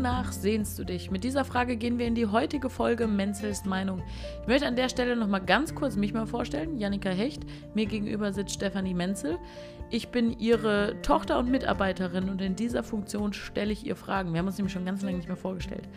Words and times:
Wonach 0.00 0.32
sehnst 0.32 0.78
du 0.78 0.84
dich? 0.84 1.10
Mit 1.10 1.24
dieser 1.24 1.44
Frage 1.44 1.76
gehen 1.76 1.98
wir 1.98 2.06
in 2.06 2.14
die 2.14 2.24
heutige 2.24 2.70
Folge 2.70 3.06
Menzels 3.06 3.66
Meinung. 3.66 4.02
Ich 4.40 4.48
möchte 4.48 4.66
an 4.66 4.74
der 4.74 4.88
Stelle 4.88 5.14
noch 5.14 5.26
mal 5.26 5.40
ganz 5.40 5.74
kurz 5.74 5.94
mich 5.94 6.14
mal 6.14 6.24
vorstellen. 6.24 6.78
Janika 6.78 7.10
Hecht, 7.10 7.42
mir 7.74 7.84
gegenüber 7.84 8.32
sitzt 8.32 8.54
Stefanie 8.54 8.94
Menzel. 8.94 9.38
Ich 9.92 10.10
bin 10.10 10.38
ihre 10.38 11.02
Tochter 11.02 11.36
und 11.40 11.50
Mitarbeiterin 11.50 12.30
und 12.30 12.40
in 12.40 12.54
dieser 12.54 12.84
Funktion 12.84 13.32
stelle 13.32 13.72
ich 13.72 13.84
ihr 13.84 13.96
Fragen. 13.96 14.32
Wir 14.32 14.38
haben 14.38 14.46
uns 14.46 14.56
nämlich 14.56 14.72
schon 14.72 14.84
ganz 14.84 15.02
lange 15.02 15.16
nicht 15.16 15.26
mehr 15.26 15.36
vorgestellt. 15.36 15.88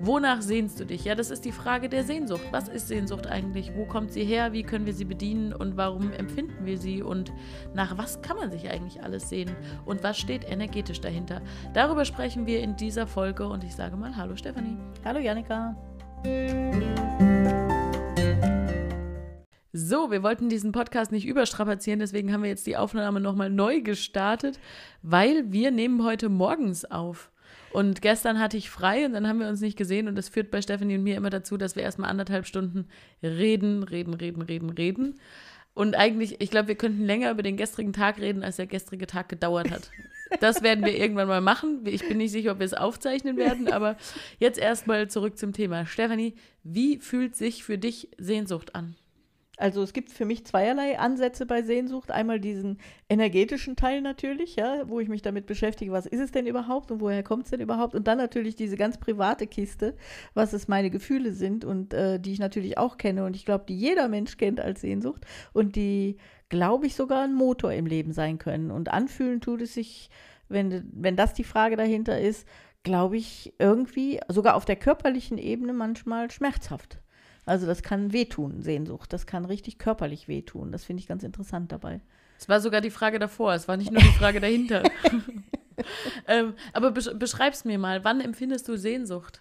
Wonach 0.00 0.40
sehnst 0.40 0.80
du 0.80 0.86
dich? 0.86 1.04
Ja, 1.04 1.14
das 1.14 1.30
ist 1.30 1.44
die 1.44 1.52
Frage 1.52 1.90
der 1.90 2.02
Sehnsucht. 2.02 2.46
Was 2.50 2.68
ist 2.68 2.88
Sehnsucht 2.88 3.26
eigentlich? 3.26 3.72
Wo 3.76 3.84
kommt 3.84 4.12
sie 4.12 4.24
her? 4.24 4.54
Wie 4.54 4.62
können 4.62 4.86
wir 4.86 4.94
sie 4.94 5.04
bedienen? 5.04 5.52
Und 5.52 5.76
warum 5.76 6.12
empfinden 6.12 6.64
wir 6.64 6.78
sie? 6.78 7.02
Und 7.02 7.30
nach 7.74 7.98
was 7.98 8.22
kann 8.22 8.38
man 8.38 8.50
sich 8.50 8.70
eigentlich 8.70 9.02
alles 9.02 9.28
sehnen? 9.28 9.54
Und 9.84 10.02
was 10.02 10.16
steht 10.18 10.48
energetisch 10.50 11.02
dahinter? 11.02 11.42
Darüber 11.74 12.06
sprechen 12.06 12.46
wir 12.46 12.60
in 12.60 12.76
dieser 12.76 13.06
Folge 13.06 13.46
und 13.46 13.64
ich 13.64 13.74
sage 13.74 13.96
mal 13.96 14.16
Hallo 14.16 14.34
Stefanie. 14.34 14.78
Hallo 15.04 15.18
Janika. 15.18 15.76
So, 19.78 20.10
wir 20.10 20.22
wollten 20.22 20.48
diesen 20.48 20.72
Podcast 20.72 21.12
nicht 21.12 21.26
überstrapazieren, 21.26 22.00
deswegen 22.00 22.32
haben 22.32 22.42
wir 22.42 22.48
jetzt 22.48 22.66
die 22.66 22.78
Aufnahme 22.78 23.20
nochmal 23.20 23.50
neu 23.50 23.82
gestartet, 23.82 24.58
weil 25.02 25.52
wir 25.52 25.70
nehmen 25.70 26.02
heute 26.02 26.30
morgens 26.30 26.86
auf. 26.86 27.30
Und 27.74 28.00
gestern 28.00 28.40
hatte 28.40 28.56
ich 28.56 28.70
frei 28.70 29.04
und 29.04 29.12
dann 29.12 29.28
haben 29.28 29.38
wir 29.38 29.48
uns 29.48 29.60
nicht 29.60 29.76
gesehen 29.76 30.08
und 30.08 30.16
das 30.16 30.30
führt 30.30 30.50
bei 30.50 30.62
Stephanie 30.62 30.96
und 30.96 31.02
mir 31.02 31.14
immer 31.14 31.28
dazu, 31.28 31.58
dass 31.58 31.76
wir 31.76 31.82
erstmal 31.82 32.08
anderthalb 32.08 32.46
Stunden 32.46 32.86
reden, 33.22 33.82
reden, 33.82 34.14
reden, 34.14 34.40
reden, 34.40 34.70
reden. 34.70 35.20
Und 35.74 35.94
eigentlich, 35.94 36.40
ich 36.40 36.50
glaube, 36.50 36.68
wir 36.68 36.76
könnten 36.76 37.04
länger 37.04 37.30
über 37.30 37.42
den 37.42 37.58
gestrigen 37.58 37.92
Tag 37.92 38.18
reden, 38.18 38.42
als 38.42 38.56
der 38.56 38.66
gestrige 38.66 39.06
Tag 39.06 39.28
gedauert 39.28 39.70
hat. 39.70 39.90
Das 40.40 40.62
werden 40.62 40.86
wir 40.86 40.96
irgendwann 40.96 41.28
mal 41.28 41.42
machen. 41.42 41.82
Ich 41.84 42.08
bin 42.08 42.16
nicht 42.16 42.32
sicher, 42.32 42.52
ob 42.52 42.60
wir 42.60 42.66
es 42.66 42.74
aufzeichnen 42.74 43.36
werden, 43.36 43.70
aber 43.70 43.98
jetzt 44.38 44.58
erstmal 44.58 45.08
zurück 45.08 45.36
zum 45.36 45.52
Thema. 45.52 45.84
Stephanie, 45.84 46.34
wie 46.64 46.96
fühlt 46.96 47.36
sich 47.36 47.62
für 47.62 47.76
dich 47.76 48.08
Sehnsucht 48.16 48.74
an? 48.74 48.96
Also 49.58 49.82
es 49.82 49.94
gibt 49.94 50.10
für 50.10 50.26
mich 50.26 50.44
zweierlei 50.44 50.98
Ansätze 50.98 51.46
bei 51.46 51.62
Sehnsucht. 51.62 52.10
Einmal 52.10 52.40
diesen 52.40 52.78
energetischen 53.08 53.74
Teil 53.74 54.02
natürlich, 54.02 54.56
ja, 54.56 54.86
wo 54.88 55.00
ich 55.00 55.08
mich 55.08 55.22
damit 55.22 55.46
beschäftige, 55.46 55.92
was 55.92 56.04
ist 56.04 56.20
es 56.20 56.30
denn 56.30 56.46
überhaupt 56.46 56.90
und 56.90 57.00
woher 57.00 57.22
kommt 57.22 57.44
es 57.44 57.50
denn 57.50 57.60
überhaupt? 57.60 57.94
Und 57.94 58.06
dann 58.06 58.18
natürlich 58.18 58.54
diese 58.54 58.76
ganz 58.76 58.98
private 58.98 59.46
Kiste, 59.46 59.96
was 60.34 60.52
es 60.52 60.68
meine 60.68 60.90
Gefühle 60.90 61.32
sind 61.32 61.64
und 61.64 61.94
äh, 61.94 62.20
die 62.20 62.32
ich 62.32 62.38
natürlich 62.38 62.76
auch 62.76 62.98
kenne 62.98 63.24
und 63.24 63.34
ich 63.34 63.46
glaube, 63.46 63.64
die 63.66 63.76
jeder 63.76 64.08
Mensch 64.08 64.36
kennt 64.36 64.60
als 64.60 64.82
Sehnsucht 64.82 65.24
und 65.54 65.74
die, 65.74 66.18
glaube 66.50 66.86
ich, 66.86 66.94
sogar 66.94 67.24
ein 67.24 67.34
Motor 67.34 67.72
im 67.72 67.86
Leben 67.86 68.12
sein 68.12 68.38
können. 68.38 68.70
Und 68.70 68.90
anfühlen 68.90 69.40
tut 69.40 69.62
es 69.62 69.72
sich, 69.72 70.10
wenn, 70.48 70.90
wenn 70.92 71.16
das 71.16 71.32
die 71.32 71.44
Frage 71.44 71.76
dahinter 71.76 72.20
ist, 72.20 72.46
glaube 72.82 73.16
ich, 73.16 73.54
irgendwie 73.58 74.20
sogar 74.28 74.54
auf 74.54 74.66
der 74.66 74.76
körperlichen 74.76 75.38
Ebene 75.38 75.72
manchmal 75.72 76.30
schmerzhaft. 76.30 76.98
Also 77.46 77.66
das 77.66 77.82
kann 77.82 78.12
wehtun, 78.12 78.60
Sehnsucht. 78.60 79.12
Das 79.12 79.24
kann 79.26 79.44
richtig 79.44 79.78
körperlich 79.78 80.28
wehtun. 80.28 80.72
Das 80.72 80.84
finde 80.84 81.00
ich 81.00 81.08
ganz 81.08 81.22
interessant 81.22 81.72
dabei. 81.72 82.00
Es 82.38 82.48
war 82.48 82.60
sogar 82.60 82.82
die 82.82 82.90
Frage 82.90 83.18
davor, 83.18 83.54
es 83.54 83.66
war 83.66 83.78
nicht 83.78 83.92
nur 83.92 84.02
die 84.02 84.08
Frage 84.08 84.40
dahinter. 84.40 84.82
ähm, 86.28 86.54
aber 86.72 86.90
beschreib's 86.90 87.64
mir 87.64 87.78
mal, 87.78 88.04
wann 88.04 88.20
empfindest 88.20 88.68
du 88.68 88.76
Sehnsucht? 88.76 89.40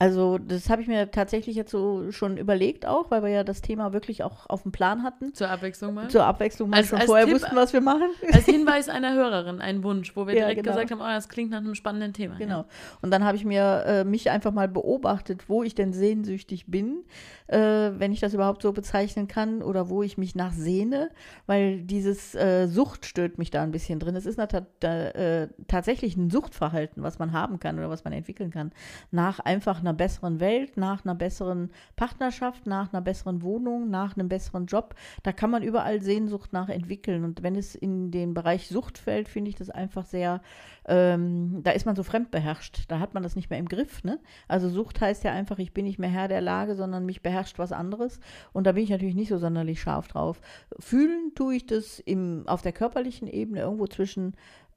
Also 0.00 0.38
das 0.38 0.70
habe 0.70 0.80
ich 0.80 0.88
mir 0.88 1.10
tatsächlich 1.10 1.56
jetzt 1.56 1.70
so 1.70 2.10
schon 2.10 2.38
überlegt 2.38 2.86
auch, 2.86 3.10
weil 3.10 3.22
wir 3.22 3.28
ja 3.28 3.44
das 3.44 3.60
Thema 3.60 3.92
wirklich 3.92 4.22
auch 4.22 4.48
auf 4.48 4.62
dem 4.62 4.72
Plan 4.72 5.02
hatten. 5.02 5.34
Zur 5.34 5.50
Abwechslung 5.50 5.92
mal? 5.92 6.08
Zur 6.08 6.24
Abwechslung 6.24 6.70
mal 6.70 6.78
als, 6.78 6.88
schon 6.88 7.00
als 7.00 7.06
vorher 7.06 7.26
Tipp, 7.26 7.34
wussten, 7.34 7.54
was 7.54 7.74
wir 7.74 7.82
machen. 7.82 8.08
Als 8.32 8.44
Hinweis 8.46 8.88
einer 8.88 9.12
Hörerin, 9.12 9.60
ein 9.60 9.84
Wunsch, 9.84 10.16
wo 10.16 10.26
wir 10.26 10.32
ja, 10.32 10.40
direkt 10.40 10.62
genau. 10.62 10.74
gesagt 10.74 10.90
haben, 10.90 11.02
oh, 11.02 11.14
das 11.14 11.28
klingt 11.28 11.50
nach 11.50 11.58
einem 11.58 11.74
spannenden 11.74 12.14
Thema. 12.14 12.36
Genau. 12.38 12.60
Ja. 12.60 12.66
Und 13.02 13.10
dann 13.10 13.24
habe 13.24 13.36
ich 13.36 13.44
mir 13.44 13.84
äh, 13.84 14.04
mich 14.04 14.30
einfach 14.30 14.52
mal 14.52 14.68
beobachtet, 14.68 15.50
wo 15.50 15.62
ich 15.62 15.74
denn 15.74 15.92
sehnsüchtig 15.92 16.64
bin, 16.66 17.04
äh, 17.48 17.58
wenn 17.58 18.10
ich 18.12 18.20
das 18.20 18.32
überhaupt 18.32 18.62
so 18.62 18.72
bezeichnen 18.72 19.28
kann, 19.28 19.62
oder 19.62 19.90
wo 19.90 20.02
ich 20.02 20.16
mich 20.16 20.34
nach 20.34 20.52
sehne, 20.52 21.10
weil 21.46 21.82
dieses 21.82 22.34
äh, 22.34 22.68
Sucht 22.68 23.04
stört 23.04 23.36
mich 23.36 23.50
da 23.50 23.62
ein 23.62 23.70
bisschen 23.70 23.98
drin. 23.98 24.16
Es 24.16 24.24
ist 24.24 24.38
äh, 24.38 25.48
tatsächlich 25.68 26.16
ein 26.16 26.30
Suchtverhalten, 26.30 27.02
was 27.02 27.18
man 27.18 27.32
haben 27.32 27.60
kann 27.60 27.78
oder 27.78 27.90
was 27.90 28.04
man 28.04 28.14
entwickeln 28.14 28.50
kann, 28.50 28.72
nach 29.10 29.40
einfach 29.40 29.80
einer 29.80 29.89
einer 29.90 29.96
besseren 29.96 30.40
Welt, 30.40 30.76
nach 30.76 31.04
einer 31.04 31.14
besseren 31.14 31.70
Partnerschaft, 31.96 32.66
nach 32.66 32.92
einer 32.92 33.02
besseren 33.02 33.42
Wohnung, 33.42 33.90
nach 33.90 34.16
einem 34.16 34.28
besseren 34.28 34.66
Job. 34.66 34.94
Da 35.22 35.32
kann 35.32 35.50
man 35.50 35.62
überall 35.62 36.00
Sehnsucht 36.00 36.52
nach 36.52 36.68
entwickeln. 36.68 37.24
Und 37.24 37.42
wenn 37.42 37.56
es 37.56 37.74
in 37.74 38.10
den 38.10 38.34
Bereich 38.34 38.68
Sucht 38.68 38.98
fällt, 38.98 39.28
finde 39.28 39.50
ich 39.50 39.56
das 39.56 39.68
einfach 39.68 40.06
sehr, 40.06 40.40
ähm, 40.86 41.60
da 41.62 41.72
ist 41.72 41.86
man 41.86 41.96
so 41.96 42.02
fremdbeherrscht. 42.02 42.84
Da 42.88 43.00
hat 43.00 43.14
man 43.14 43.22
das 43.22 43.36
nicht 43.36 43.50
mehr 43.50 43.58
im 43.58 43.68
Griff. 43.68 44.04
Ne? 44.04 44.20
Also 44.46 44.68
Sucht 44.68 45.00
heißt 45.00 45.24
ja 45.24 45.32
einfach, 45.32 45.58
ich 45.58 45.72
bin 45.72 45.84
nicht 45.84 45.98
mehr 45.98 46.10
Herr 46.10 46.28
der 46.28 46.40
Lage, 46.40 46.76
sondern 46.76 47.04
mich 47.04 47.22
beherrscht 47.22 47.58
was 47.58 47.72
anderes. 47.72 48.20
Und 48.52 48.66
da 48.66 48.72
bin 48.72 48.84
ich 48.84 48.90
natürlich 48.90 49.16
nicht 49.16 49.28
so 49.28 49.38
sonderlich 49.38 49.80
scharf 49.80 50.08
drauf. 50.08 50.40
Fühlen 50.78 51.32
tue 51.34 51.56
ich 51.56 51.66
das 51.66 51.98
im, 51.98 52.44
auf 52.46 52.62
der 52.62 52.72
körperlichen 52.72 53.26
Ebene 53.26 53.60
irgendwo 53.60 53.86
zwischen 53.86 54.34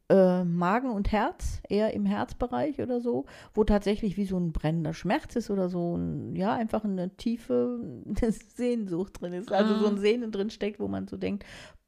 äh, 0.09 0.44
Magen 0.44 0.91
und 0.91 1.12
Herz, 1.12 1.62
eher 1.69 1.94
im 1.94 2.06
Herzbereich 2.06 2.81
oder 2.81 3.00
so, 3.00 3.25
wo 3.53 3.64
tatsächlich 3.64 4.18
wie 4.18 4.25
so 4.25 4.38
ein 4.38 4.52
brennender 4.52 4.94
Schmerz 4.94 5.36
ist 5.36 5.50
oder 5.50 5.69
so, 5.69 5.96
ein, 5.96 6.36
ja, 6.36 6.53
einfach 6.53 6.84
eine 6.84 7.16
tiefe 7.16 7.80
Sehnsucht 8.56 9.22
drin 9.22 9.34
ist. 9.34 9.52
Also 9.52 9.78
so 9.78 9.88
ein 9.88 9.96
ah. 9.96 10.00
Sehnen 10.00 10.31
drin 10.31 10.50
steckt, 10.50 10.80
wo 10.80 10.88
man 10.88 11.08
so 11.08 11.18
denkt, 11.18 11.46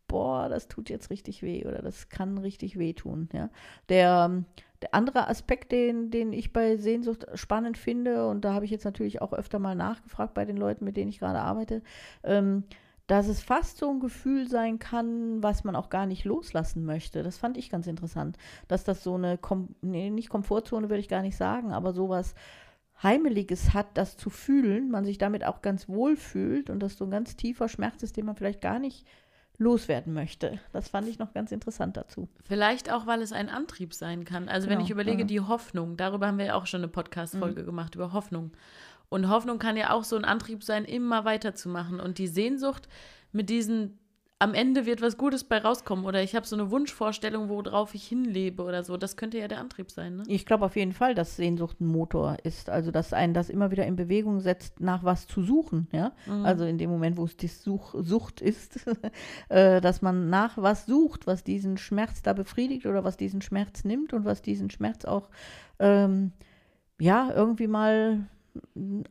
boah, 0.08 0.50
das 0.50 0.68
tut 0.68 0.90
jetzt 0.90 1.10
richtig 1.10 1.44
weh 1.44 1.66
oder 1.66 1.82
das 1.82 2.10
kann 2.10 2.38
richtig 2.38 2.78
wehtun. 2.78 3.30
Ja. 3.34 3.50
Der, 3.90 4.44
der 4.82 4.94
andere 4.94 5.28
Aspekt, 5.28 5.72
den, 5.72 6.12
den 6.12 6.32
ich 6.32 6.54
bei 6.54 6.78
Sehnsucht 6.78 7.26
spannend 7.34 7.78
finde, 7.78 8.28
und 8.28 8.46
da 8.46 8.54
habe 8.54 8.66
ich 8.66 8.72
jetzt 8.72 8.86
natürlich 8.86 9.22
auch 9.22 9.34
öfter 9.34 9.60
mal 9.60 9.76
nachgefragt 9.76 10.34
bei 10.34 10.46
den 10.46 10.58
Leuten, 10.58 10.86
mit 10.86 10.96
denen 10.96 11.10
ich 11.10 11.20
gerade 11.20 11.40
arbeite, 11.40 11.82
ähm, 12.24 12.64
dass 13.08 13.28
es 13.28 13.42
fast 13.42 13.78
so 13.78 13.90
ein 13.90 14.00
Gefühl 14.00 14.48
sein 14.48 14.80
kann, 14.80 15.44
was 15.44 15.64
man 15.64 15.76
auch 15.76 15.90
gar 15.90 16.06
nicht 16.06 16.26
loslassen 16.26 16.86
möchte. 16.86 17.22
Das 17.22 17.38
fand 17.38 17.58
ich 17.58 17.70
ganz 17.70 17.88
interessant, 17.88 18.38
dass 18.68 18.84
das 18.84 19.04
so 19.04 19.16
eine, 19.16 19.38
Kom 19.38 19.76
nee, 19.82 20.10
nicht 20.10 20.30
Komfortzone 20.30 20.90
würde 20.90 21.02
ich 21.02 21.10
gar 21.10 21.22
nicht 21.22 21.38
sagen, 21.38 21.72
aber 21.72 21.94
sowas 21.94 22.34
Heimeliges 23.04 23.74
hat, 23.74 23.88
das 23.96 24.18
zu 24.18 24.30
fühlen, 24.30 24.90
man 24.90 25.06
sich 25.06 25.18
damit 25.18 25.44
auch 25.44 25.62
ganz 25.62 25.90
wohl 25.90 26.16
fühlt 26.16 26.70
und 26.70 26.80
das 26.80 26.98
so 26.98 27.06
ein 27.06 27.12
ganz 27.12 27.36
tiefer 27.36 27.68
Schmerz 27.68 28.02
ist, 28.04 28.18
den 28.18 28.26
man 28.26 28.36
vielleicht 28.36 28.62
gar 28.62 28.80
nicht 28.80 29.06
loswerden 29.58 30.14
möchte. 30.14 30.60
Das 30.74 30.90
fand 30.90 31.08
ich 31.08 31.20
noch 31.20 31.34
ganz 31.34 31.52
interessant 31.52 31.98
dazu. 31.98 32.28
Vielleicht 32.44 32.92
auch, 32.92 33.06
weil 33.06 33.22
es 33.22 33.32
ein 33.32 33.50
Antrieb 33.50 33.94
sein 33.94 34.26
kann. 34.26 34.50
Also 34.50 34.68
genau. 34.68 34.80
wenn 34.80 34.86
ich 34.86 34.92
überlege, 34.92 35.22
ja. 35.22 35.28
die 35.28 35.42
Hoffnung, 35.42 35.98
darüber 35.98 36.28
haben 36.28 36.38
wir 36.38 36.46
ja 36.46 36.56
auch 36.56 36.66
schon 36.66 36.82
eine 36.82 36.90
Podcast-Folge 36.90 37.62
mhm. 37.62 37.66
gemacht, 37.66 37.96
über 37.96 38.12
Hoffnung. 38.14 38.52
Und 39.10 39.30
Hoffnung 39.30 39.60
kann 39.60 39.78
ja 39.78 39.92
auch 39.92 40.04
so 40.04 40.16
ein 40.16 40.26
Antrieb 40.26 40.64
sein, 40.64 40.86
immer 40.86 41.26
weiterzumachen. 41.26 42.00
Und 42.00 42.18
die 42.18 42.28
Sehnsucht 42.28 42.88
mit 43.32 43.50
diesen, 43.50 44.00
am 44.40 44.54
Ende 44.54 44.86
wird 44.86 45.02
was 45.02 45.18
Gutes 45.18 45.44
bei 45.44 45.60
rauskommen 45.60 46.06
oder 46.06 46.22
ich 46.22 46.36
habe 46.36 46.46
so 46.46 46.56
eine 46.56 46.70
Wunschvorstellung, 46.70 47.48
worauf 47.48 47.96
ich 47.96 48.06
hinlebe 48.06 48.64
oder 48.64 48.84
so, 48.84 48.98
das 48.98 49.16
könnte 49.16 49.38
ja 49.38 49.48
der 49.48 49.60
Antrieb 49.60 49.92
sein. 49.92 50.18
Ne? 50.18 50.24
Ich 50.28 50.46
glaube 50.46 50.66
auf 50.66 50.76
jeden 50.76 50.92
Fall, 50.92 51.16
dass 51.16 51.36
Sehnsucht 51.36 51.80
ein 51.80 51.88
Motor 51.88 52.38
ist. 52.44 52.70
Also, 52.70 52.92
dass 52.92 53.14
einen 53.14 53.34
das 53.34 53.50
immer 53.50 53.72
wieder 53.72 53.86
in 53.86 53.96
Bewegung 53.96 54.42
setzt, 54.42 54.80
nach 54.82 55.04
was 55.04 55.28
zu 55.28 55.42
suchen. 55.42 55.88
Ja? 55.92 56.12
Mhm. 56.26 56.46
Also 56.46 56.66
in 56.66 56.78
dem 56.78 56.90
Moment, 56.90 57.18
wo 57.18 57.26
es 57.26 57.38
die 57.38 57.48
Such 57.48 57.96
Sucht 58.00 58.42
ist, 58.42 58.86
äh, 59.50 59.80
dass 59.80 60.02
man 60.02 60.30
nach 60.30 60.58
was 60.58 60.86
sucht, 60.86 61.28
was 61.28 61.44
diesen 61.44 61.78
Schmerz 61.78 62.22
da 62.22 62.34
befriedigt 62.34 62.86
oder 62.86 63.04
was 63.04 63.18
diesen 63.18 63.42
Schmerz 63.42 63.86
nimmt 63.86 64.14
und 64.14 64.26
was 64.26 64.42
diesen 64.42 64.70
Schmerz 64.70 65.06
auch 65.06 65.30
ähm, 65.80 66.32
ja, 67.00 67.32
irgendwie 67.34 67.68
mal 67.68 68.28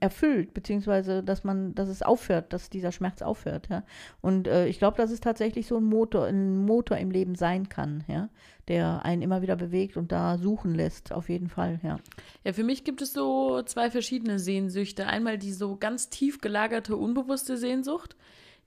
erfüllt, 0.00 0.54
beziehungsweise 0.54 1.22
dass 1.22 1.44
man, 1.44 1.74
dass 1.74 1.88
es 1.88 2.02
aufhört, 2.02 2.52
dass 2.52 2.70
dieser 2.70 2.92
Schmerz 2.92 3.22
aufhört, 3.22 3.68
ja. 3.68 3.82
Und 4.20 4.46
äh, 4.46 4.66
ich 4.66 4.78
glaube, 4.78 4.96
dass 4.96 5.10
es 5.10 5.20
tatsächlich 5.20 5.66
so 5.66 5.76
ein 5.76 5.84
Motor, 5.84 6.26
ein 6.26 6.64
Motor 6.64 6.98
im 6.98 7.10
Leben 7.10 7.34
sein 7.34 7.68
kann, 7.68 8.04
ja, 8.06 8.28
der 8.68 9.04
einen 9.04 9.22
immer 9.22 9.42
wieder 9.42 9.56
bewegt 9.56 9.96
und 9.96 10.12
da 10.12 10.38
suchen 10.38 10.74
lässt, 10.74 11.12
auf 11.12 11.28
jeden 11.28 11.48
Fall, 11.48 11.80
ja. 11.82 11.98
Ja, 12.44 12.52
für 12.52 12.64
mich 12.64 12.84
gibt 12.84 13.02
es 13.02 13.12
so 13.12 13.62
zwei 13.62 13.90
verschiedene 13.90 14.38
Sehnsüchte. 14.38 15.06
Einmal 15.06 15.38
die 15.38 15.52
so 15.52 15.76
ganz 15.76 16.10
tief 16.10 16.40
gelagerte, 16.40 16.96
unbewusste 16.96 17.56
Sehnsucht, 17.56 18.16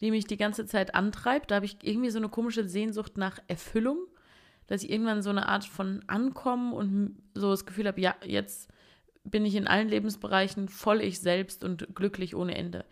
die 0.01 0.12
mich 0.12 0.25
die 0.25 0.38
ganze 0.38 0.65
Zeit 0.65 0.95
antreibt. 0.95 1.51
Da 1.51 1.56
habe 1.56 1.65
ich 1.65 1.77
irgendwie 1.81 2.09
so 2.09 2.19
eine 2.19 2.30
komische 2.30 2.68
Sehnsucht 2.68 3.18
nach 3.18 3.39
Erfüllung, 3.47 3.97
dass 4.68 4.83
ich 4.83 4.91
irgendwann 4.91 5.21
so 5.21 5.30
eine 5.30 5.47
Art 5.47 5.65
von 5.65 6.03
Ankommen 6.07 6.73
und 6.73 7.18
so 7.33 7.51
das 7.51 7.65
Gefühl 7.65 7.88
habe, 7.88 8.01
ja, 8.01 8.15
jetzt 8.23 8.69
bin 9.29 9.45
ich 9.45 9.56
in 9.56 9.68
allen 9.68 9.89
Lebensbereichen 9.89 10.69
voll 10.69 11.01
ich 11.01 11.19
selbst 11.19 11.63
und 11.63 11.95
glücklich 11.95 12.35
ohne 12.35 12.56
Ende. 12.56 12.85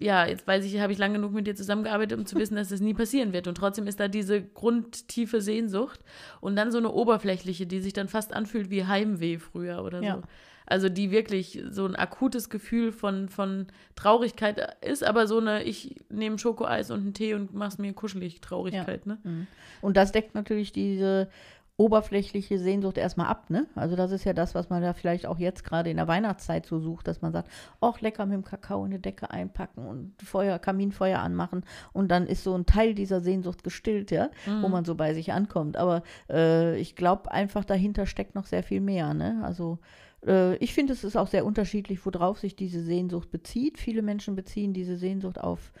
Ja, 0.00 0.26
jetzt 0.26 0.46
weiß 0.46 0.64
ich, 0.64 0.80
habe 0.80 0.92
ich 0.92 0.98
lange 0.98 1.14
genug 1.14 1.32
mit 1.32 1.46
dir 1.46 1.54
zusammengearbeitet, 1.54 2.18
um 2.18 2.26
zu 2.26 2.36
wissen, 2.36 2.56
dass 2.56 2.70
das 2.70 2.80
nie 2.80 2.94
passieren 2.94 3.32
wird. 3.32 3.46
Und 3.46 3.56
trotzdem 3.56 3.86
ist 3.86 4.00
da 4.00 4.08
diese 4.08 4.42
grundtiefe 4.42 5.40
Sehnsucht 5.40 6.00
und 6.40 6.56
dann 6.56 6.72
so 6.72 6.78
eine 6.78 6.90
oberflächliche, 6.90 7.66
die 7.66 7.80
sich 7.80 7.92
dann 7.92 8.08
fast 8.08 8.34
anfühlt 8.34 8.68
wie 8.70 8.84
Heimweh 8.84 9.38
früher 9.38 9.84
oder 9.84 9.98
so. 9.98 10.04
Ja. 10.04 10.22
Also 10.66 10.88
die 10.88 11.12
wirklich 11.12 11.62
so 11.70 11.86
ein 11.86 11.94
akutes 11.94 12.50
Gefühl 12.50 12.90
von, 12.90 13.28
von 13.28 13.68
Traurigkeit 13.94 14.76
ist, 14.84 15.04
aber 15.04 15.28
so 15.28 15.38
eine, 15.38 15.62
ich 15.62 15.94
nehme 16.10 16.38
Schokoeis 16.38 16.90
und 16.90 17.00
einen 17.00 17.14
Tee 17.14 17.34
und 17.34 17.54
mach's 17.54 17.78
mir 17.78 17.92
kuschelig 17.92 18.40
Traurigkeit. 18.40 19.06
Ja. 19.06 19.12
Ne? 19.12 19.18
Mhm. 19.22 19.46
Und 19.80 19.96
das 19.96 20.10
deckt 20.10 20.34
natürlich 20.34 20.72
diese 20.72 21.28
oberflächliche 21.78 22.58
Sehnsucht 22.58 22.96
erstmal 22.96 23.26
ab, 23.26 23.50
ne? 23.50 23.66
Also 23.74 23.96
das 23.96 24.10
ist 24.10 24.24
ja 24.24 24.32
das, 24.32 24.54
was 24.54 24.70
man 24.70 24.80
da 24.80 24.94
vielleicht 24.94 25.26
auch 25.26 25.38
jetzt 25.38 25.62
gerade 25.62 25.90
in 25.90 25.98
der 25.98 26.08
Weihnachtszeit 26.08 26.64
so 26.64 26.80
sucht, 26.80 27.06
dass 27.06 27.20
man 27.20 27.32
sagt, 27.32 27.50
ach 27.82 28.00
lecker 28.00 28.24
mit 28.24 28.34
dem 28.34 28.44
Kakao 28.44 28.84
in 28.84 28.92
eine 28.92 28.98
Decke 28.98 29.30
einpacken 29.30 29.86
und 29.86 30.14
Feuer, 30.22 30.58
Kaminfeuer 30.58 31.18
anmachen 31.18 31.64
und 31.92 32.08
dann 32.08 32.26
ist 32.26 32.44
so 32.44 32.54
ein 32.54 32.64
Teil 32.64 32.94
dieser 32.94 33.20
Sehnsucht 33.20 33.62
gestillt, 33.62 34.10
ja, 34.10 34.30
mhm. 34.46 34.62
wo 34.62 34.68
man 34.68 34.86
so 34.86 34.94
bei 34.94 35.12
sich 35.12 35.32
ankommt. 35.32 35.76
Aber 35.76 36.02
äh, 36.30 36.78
ich 36.78 36.96
glaube 36.96 37.30
einfach 37.30 37.64
dahinter 37.64 38.06
steckt 38.06 38.34
noch 38.34 38.46
sehr 38.46 38.62
viel 38.62 38.80
mehr, 38.80 39.12
ne? 39.12 39.42
Also 39.44 39.78
äh, 40.26 40.56
ich 40.56 40.72
finde, 40.72 40.94
es 40.94 41.04
ist 41.04 41.16
auch 41.16 41.28
sehr 41.28 41.44
unterschiedlich, 41.44 42.04
worauf 42.06 42.38
sich 42.38 42.56
diese 42.56 42.82
Sehnsucht 42.82 43.30
bezieht. 43.30 43.78
Viele 43.78 44.00
Menschen 44.00 44.34
beziehen 44.34 44.72
diese 44.72 44.96
Sehnsucht 44.96 45.38
auf 45.38 45.72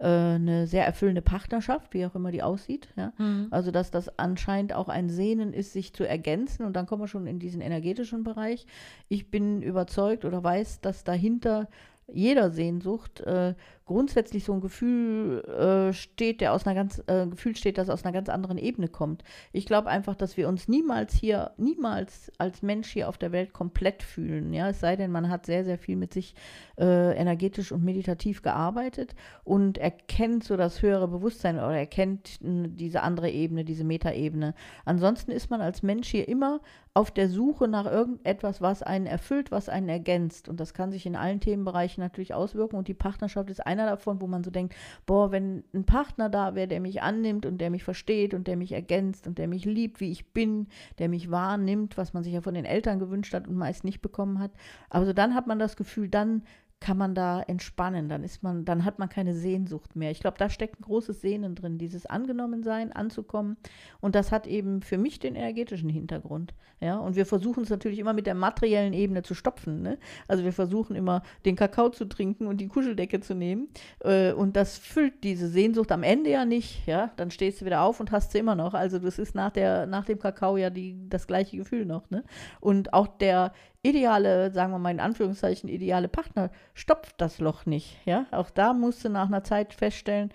äh, 0.00 0.06
eine 0.06 0.66
sehr 0.66 0.86
erfüllende 0.86 1.20
Partnerschaft, 1.22 1.92
wie 1.92 2.06
auch 2.06 2.14
immer 2.14 2.32
die 2.32 2.42
aussieht. 2.42 2.88
Ja? 2.96 3.12
Mhm. 3.18 3.48
Also, 3.50 3.70
dass 3.70 3.90
das 3.90 4.18
anscheinend 4.18 4.72
auch 4.72 4.88
ein 4.88 5.10
Sehnen 5.10 5.52
ist, 5.52 5.74
sich 5.74 5.92
zu 5.92 6.08
ergänzen. 6.08 6.64
Und 6.64 6.74
dann 6.74 6.86
kommen 6.86 7.02
wir 7.02 7.08
schon 7.08 7.26
in 7.26 7.38
diesen 7.38 7.60
energetischen 7.60 8.24
Bereich. 8.24 8.66
Ich 9.08 9.30
bin 9.30 9.60
überzeugt 9.60 10.24
oder 10.24 10.42
weiß, 10.42 10.80
dass 10.80 11.04
dahinter 11.04 11.68
jeder 12.12 12.50
Sehnsucht 12.50 13.20
äh, 13.20 13.54
grundsätzlich 13.90 14.44
so 14.44 14.52
ein 14.52 14.60
Gefühl 14.60 15.42
äh, 15.46 15.92
steht, 15.92 16.40
der 16.40 16.52
aus 16.52 16.64
einer 16.64 16.76
ganz 16.76 17.02
äh, 17.08 17.26
Gefühl 17.26 17.56
steht, 17.56 17.76
das 17.76 17.90
aus 17.90 18.04
einer 18.04 18.12
ganz 18.12 18.28
anderen 18.28 18.56
Ebene 18.56 18.86
kommt. 18.86 19.24
Ich 19.52 19.66
glaube 19.66 19.88
einfach, 19.88 20.14
dass 20.14 20.36
wir 20.36 20.48
uns 20.48 20.68
niemals 20.68 21.12
hier, 21.12 21.50
niemals 21.56 22.30
als 22.38 22.62
Mensch 22.62 22.88
hier 22.88 23.08
auf 23.08 23.18
der 23.18 23.32
Welt 23.32 23.52
komplett 23.52 24.04
fühlen. 24.04 24.54
Ja, 24.54 24.68
es 24.68 24.78
sei 24.78 24.94
denn, 24.94 25.10
man 25.10 25.28
hat 25.28 25.44
sehr, 25.44 25.64
sehr 25.64 25.76
viel 25.76 25.96
mit 25.96 26.14
sich 26.14 26.36
äh, 26.78 27.16
energetisch 27.16 27.72
und 27.72 27.82
meditativ 27.82 28.42
gearbeitet 28.42 29.16
und 29.42 29.76
erkennt 29.76 30.44
so 30.44 30.56
das 30.56 30.82
höhere 30.82 31.08
Bewusstsein 31.08 31.56
oder 31.56 31.76
erkennt 31.76 32.38
diese 32.40 33.02
andere 33.02 33.28
Ebene, 33.28 33.64
diese 33.64 33.82
Metaebene. 33.82 34.54
Ansonsten 34.84 35.32
ist 35.32 35.50
man 35.50 35.60
als 35.60 35.82
Mensch 35.82 36.06
hier 36.06 36.28
immer 36.28 36.60
auf 36.92 37.10
der 37.12 37.28
Suche 37.28 37.68
nach 37.68 37.86
irgendetwas, 37.86 38.60
was 38.60 38.82
einen 38.82 39.06
erfüllt, 39.06 39.52
was 39.52 39.68
einen 39.68 39.88
ergänzt. 39.88 40.48
Und 40.48 40.58
das 40.58 40.74
kann 40.74 40.90
sich 40.90 41.06
in 41.06 41.14
allen 41.14 41.40
Themenbereichen 41.40 42.02
natürlich 42.02 42.34
auswirken. 42.34 42.76
Und 42.76 42.88
die 42.88 42.94
Partnerschaft 42.94 43.48
ist 43.48 43.64
einer 43.64 43.79
davon, 43.86 44.20
wo 44.20 44.26
man 44.26 44.44
so 44.44 44.50
denkt, 44.50 44.74
boah, 45.06 45.32
wenn 45.32 45.64
ein 45.74 45.84
Partner 45.84 46.28
da 46.28 46.54
wäre, 46.54 46.68
der 46.68 46.80
mich 46.80 47.02
annimmt 47.02 47.46
und 47.46 47.58
der 47.58 47.70
mich 47.70 47.84
versteht 47.84 48.34
und 48.34 48.46
der 48.46 48.56
mich 48.56 48.72
ergänzt 48.72 49.26
und 49.26 49.38
der 49.38 49.48
mich 49.48 49.64
liebt, 49.64 50.00
wie 50.00 50.10
ich 50.10 50.32
bin, 50.32 50.68
der 50.98 51.08
mich 51.08 51.30
wahrnimmt, 51.30 51.96
was 51.96 52.12
man 52.12 52.22
sich 52.22 52.32
ja 52.32 52.40
von 52.40 52.54
den 52.54 52.64
Eltern 52.64 52.98
gewünscht 52.98 53.34
hat 53.34 53.48
und 53.48 53.56
meist 53.56 53.84
nicht 53.84 54.00
bekommen 54.00 54.38
hat. 54.38 54.52
Aber 54.88 55.06
so 55.06 55.12
dann 55.12 55.34
hat 55.34 55.46
man 55.46 55.58
das 55.58 55.76
Gefühl, 55.76 56.08
dann 56.08 56.42
kann 56.80 56.96
man 56.96 57.14
da 57.14 57.42
entspannen, 57.42 58.08
dann 58.08 58.24
ist 58.24 58.42
man, 58.42 58.64
dann 58.64 58.84
hat 58.86 58.98
man 58.98 59.10
keine 59.10 59.34
Sehnsucht 59.34 59.96
mehr. 59.96 60.10
Ich 60.10 60.20
glaube, 60.20 60.38
da 60.38 60.48
steckt 60.48 60.80
ein 60.80 60.84
großes 60.84 61.20
Sehnen 61.20 61.54
drin, 61.54 61.76
dieses 61.76 62.06
Angenommensein, 62.06 62.90
anzukommen. 62.92 63.58
Und 64.00 64.14
das 64.14 64.32
hat 64.32 64.46
eben 64.46 64.80
für 64.80 64.96
mich 64.96 65.18
den 65.18 65.34
energetischen 65.34 65.90
Hintergrund. 65.90 66.54
Ja, 66.80 66.98
und 66.98 67.14
wir 67.14 67.26
versuchen 67.26 67.62
es 67.62 67.68
natürlich 67.68 67.98
immer 67.98 68.14
mit 68.14 68.26
der 68.26 68.34
materiellen 68.34 68.94
Ebene 68.94 69.22
zu 69.22 69.34
stopfen. 69.34 69.82
Ne? 69.82 69.98
Also 70.26 70.44
wir 70.44 70.52
versuchen 70.54 70.96
immer 70.96 71.22
den 71.44 71.54
Kakao 71.54 71.90
zu 71.90 72.06
trinken 72.06 72.46
und 72.46 72.58
die 72.58 72.68
Kuscheldecke 72.68 73.20
zu 73.20 73.34
nehmen. 73.34 73.68
Äh, 74.00 74.32
und 74.32 74.56
das 74.56 74.78
füllt 74.78 75.22
diese 75.22 75.48
Sehnsucht 75.48 75.92
am 75.92 76.02
Ende 76.02 76.30
ja 76.30 76.46
nicht. 76.46 76.86
Ja, 76.86 77.10
dann 77.16 77.30
stehst 77.30 77.60
du 77.60 77.66
wieder 77.66 77.82
auf 77.82 78.00
und 78.00 78.12
hast 78.12 78.32
sie 78.32 78.38
immer 78.38 78.54
noch. 78.54 78.72
Also 78.72 78.98
das 78.98 79.18
ist 79.18 79.34
nach 79.34 79.50
der, 79.50 79.84
nach 79.84 80.06
dem 80.06 80.18
Kakao 80.18 80.56
ja 80.56 80.70
die, 80.70 80.96
das 81.10 81.26
gleiche 81.26 81.58
Gefühl 81.58 81.84
noch. 81.84 82.08
Ne? 82.08 82.24
Und 82.60 82.94
auch 82.94 83.08
der 83.08 83.52
ideale, 83.82 84.52
sagen 84.52 84.72
wir 84.72 84.78
mal 84.78 84.90
in 84.90 85.00
Anführungszeichen, 85.00 85.68
ideale 85.68 86.08
Partner 86.08 86.50
stopft 86.74 87.20
das 87.20 87.38
Loch 87.38 87.66
nicht. 87.66 87.98
Ja, 88.04 88.26
auch 88.30 88.50
da 88.50 88.72
musst 88.72 89.04
du 89.04 89.08
nach 89.08 89.26
einer 89.26 89.44
Zeit 89.44 89.74
feststellen, 89.74 90.30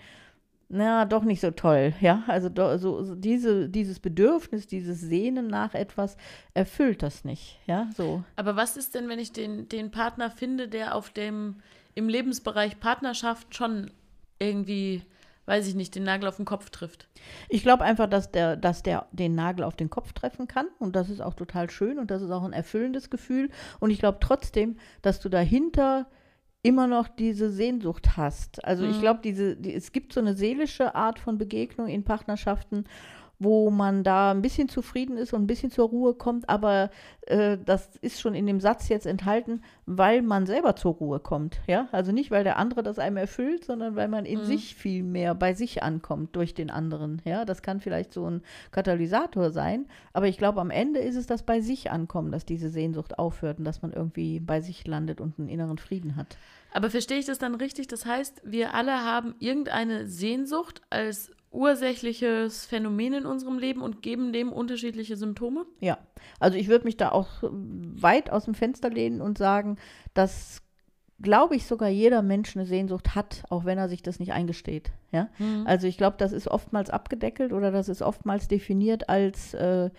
na, 0.68 1.04
doch 1.04 1.22
nicht 1.22 1.40
so 1.40 1.52
toll, 1.52 1.94
ja. 2.00 2.24
Also 2.26 2.48
do, 2.48 2.76
so, 2.76 3.14
diese, 3.14 3.68
dieses 3.68 4.00
Bedürfnis, 4.00 4.66
dieses 4.66 5.00
Sehnen 5.00 5.46
nach 5.46 5.74
etwas 5.74 6.16
erfüllt 6.54 7.04
das 7.04 7.24
nicht, 7.24 7.60
ja. 7.66 7.88
So. 7.96 8.24
Aber 8.34 8.56
was 8.56 8.76
ist 8.76 8.94
denn, 8.96 9.08
wenn 9.08 9.20
ich 9.20 9.32
den, 9.32 9.68
den 9.68 9.92
Partner 9.92 10.30
finde, 10.30 10.66
der 10.66 10.96
auf 10.96 11.10
dem 11.10 11.56
im 11.94 12.08
Lebensbereich 12.08 12.80
Partnerschaft 12.80 13.54
schon 13.54 13.90
irgendwie 14.38 15.02
weiß 15.46 15.66
ich 15.66 15.74
nicht, 15.74 15.94
den 15.94 16.04
Nagel 16.04 16.28
auf 16.28 16.36
den 16.36 16.44
Kopf 16.44 16.70
trifft. 16.70 17.08
Ich 17.48 17.62
glaube 17.62 17.84
einfach, 17.84 18.08
dass 18.08 18.30
der, 18.30 18.56
dass 18.56 18.82
der 18.82 19.06
den 19.12 19.34
Nagel 19.34 19.64
auf 19.64 19.76
den 19.76 19.90
Kopf 19.90 20.12
treffen 20.12 20.46
kann 20.46 20.66
und 20.78 20.94
das 20.94 21.08
ist 21.08 21.20
auch 21.20 21.34
total 21.34 21.70
schön 21.70 21.98
und 21.98 22.10
das 22.10 22.22
ist 22.22 22.30
auch 22.30 22.44
ein 22.44 22.52
erfüllendes 22.52 23.10
Gefühl 23.10 23.50
und 23.80 23.90
ich 23.90 23.98
glaube 23.98 24.18
trotzdem, 24.20 24.76
dass 25.02 25.20
du 25.20 25.28
dahinter 25.28 26.06
immer 26.62 26.88
noch 26.88 27.06
diese 27.06 27.50
Sehnsucht 27.50 28.16
hast. 28.16 28.64
Also 28.64 28.84
mhm. 28.84 28.90
ich 28.90 29.00
glaube, 29.00 29.20
diese, 29.22 29.56
die, 29.56 29.72
es 29.72 29.92
gibt 29.92 30.12
so 30.12 30.20
eine 30.20 30.34
seelische 30.34 30.96
Art 30.96 31.20
von 31.20 31.38
Begegnung 31.38 31.86
in 31.86 32.02
Partnerschaften 32.02 32.84
wo 33.38 33.70
man 33.70 34.02
da 34.02 34.30
ein 34.30 34.42
bisschen 34.42 34.68
zufrieden 34.68 35.16
ist 35.16 35.32
und 35.32 35.42
ein 35.42 35.46
bisschen 35.46 35.70
zur 35.70 35.88
Ruhe 35.88 36.14
kommt, 36.14 36.48
aber 36.48 36.90
äh, 37.26 37.58
das 37.62 37.96
ist 37.96 38.20
schon 38.20 38.34
in 38.34 38.46
dem 38.46 38.60
Satz 38.60 38.88
jetzt 38.88 39.06
enthalten, 39.06 39.62
weil 39.84 40.22
man 40.22 40.46
selber 40.46 40.76
zur 40.76 40.94
Ruhe 40.94 41.20
kommt, 41.20 41.60
ja? 41.66 41.88
Also 41.92 42.12
nicht, 42.12 42.30
weil 42.30 42.44
der 42.44 42.56
andere 42.56 42.82
das 42.82 42.98
einem 42.98 43.18
erfüllt, 43.18 43.64
sondern 43.64 43.94
weil 43.94 44.08
man 44.08 44.24
in 44.24 44.40
mhm. 44.40 44.44
sich 44.44 44.74
viel 44.74 45.02
mehr 45.02 45.34
bei 45.34 45.52
sich 45.52 45.82
ankommt 45.82 46.34
durch 46.34 46.54
den 46.54 46.70
anderen, 46.70 47.20
ja? 47.24 47.44
Das 47.44 47.62
kann 47.62 47.80
vielleicht 47.80 48.12
so 48.12 48.28
ein 48.28 48.42
Katalysator 48.70 49.50
sein, 49.50 49.86
aber 50.12 50.28
ich 50.28 50.38
glaube, 50.38 50.60
am 50.60 50.70
Ende 50.70 51.00
ist 51.00 51.16
es 51.16 51.26
das 51.26 51.42
bei 51.42 51.60
sich 51.60 51.90
ankommen, 51.90 52.32
dass 52.32 52.46
diese 52.46 52.70
Sehnsucht 52.70 53.18
aufhört 53.18 53.58
und 53.58 53.64
dass 53.64 53.82
man 53.82 53.92
irgendwie 53.92 54.40
bei 54.40 54.60
sich 54.60 54.86
landet 54.86 55.20
und 55.20 55.38
einen 55.38 55.48
inneren 55.48 55.78
Frieden 55.78 56.16
hat. 56.16 56.38
Aber 56.72 56.90
verstehe 56.90 57.18
ich 57.18 57.26
das 57.26 57.38
dann 57.38 57.54
richtig? 57.54 57.86
Das 57.88 58.04
heißt, 58.04 58.42
wir 58.44 58.74
alle 58.74 58.92
haben 58.92 59.34
irgendeine 59.38 60.06
Sehnsucht 60.06 60.82
als 60.90 61.30
ursächliches 61.50 62.66
Phänomen 62.66 63.14
in 63.14 63.26
unserem 63.26 63.58
Leben 63.58 63.82
und 63.82 64.02
geben 64.02 64.32
dem 64.32 64.52
unterschiedliche 64.52 65.16
Symptome? 65.16 65.66
Ja, 65.80 65.98
also 66.38 66.58
ich 66.58 66.68
würde 66.68 66.84
mich 66.84 66.96
da 66.96 67.10
auch 67.10 67.28
weit 67.42 68.30
aus 68.30 68.44
dem 68.44 68.54
Fenster 68.54 68.90
lehnen 68.90 69.20
und 69.20 69.38
sagen, 69.38 69.76
dass 70.14 70.62
glaube 71.20 71.56
ich, 71.56 71.66
sogar 71.66 71.88
jeder 71.88 72.22
Mensch 72.22 72.56
eine 72.56 72.66
Sehnsucht 72.66 73.14
hat, 73.14 73.44
auch 73.48 73.64
wenn 73.64 73.78
er 73.78 73.88
sich 73.88 74.02
das 74.02 74.18
nicht 74.18 74.32
eingesteht. 74.32 74.90
Ja? 75.12 75.28
Mhm. 75.38 75.64
Also 75.66 75.86
ich 75.86 75.96
glaube, 75.96 76.16
das 76.18 76.32
ist 76.32 76.48
oftmals 76.48 76.90
abgedeckelt 76.90 77.52
oder 77.52 77.70
das 77.70 77.88
ist 77.88 78.02
oftmals 78.02 78.48
definiert 78.48 79.08
als, 79.08 79.54
äh, 79.54 79.90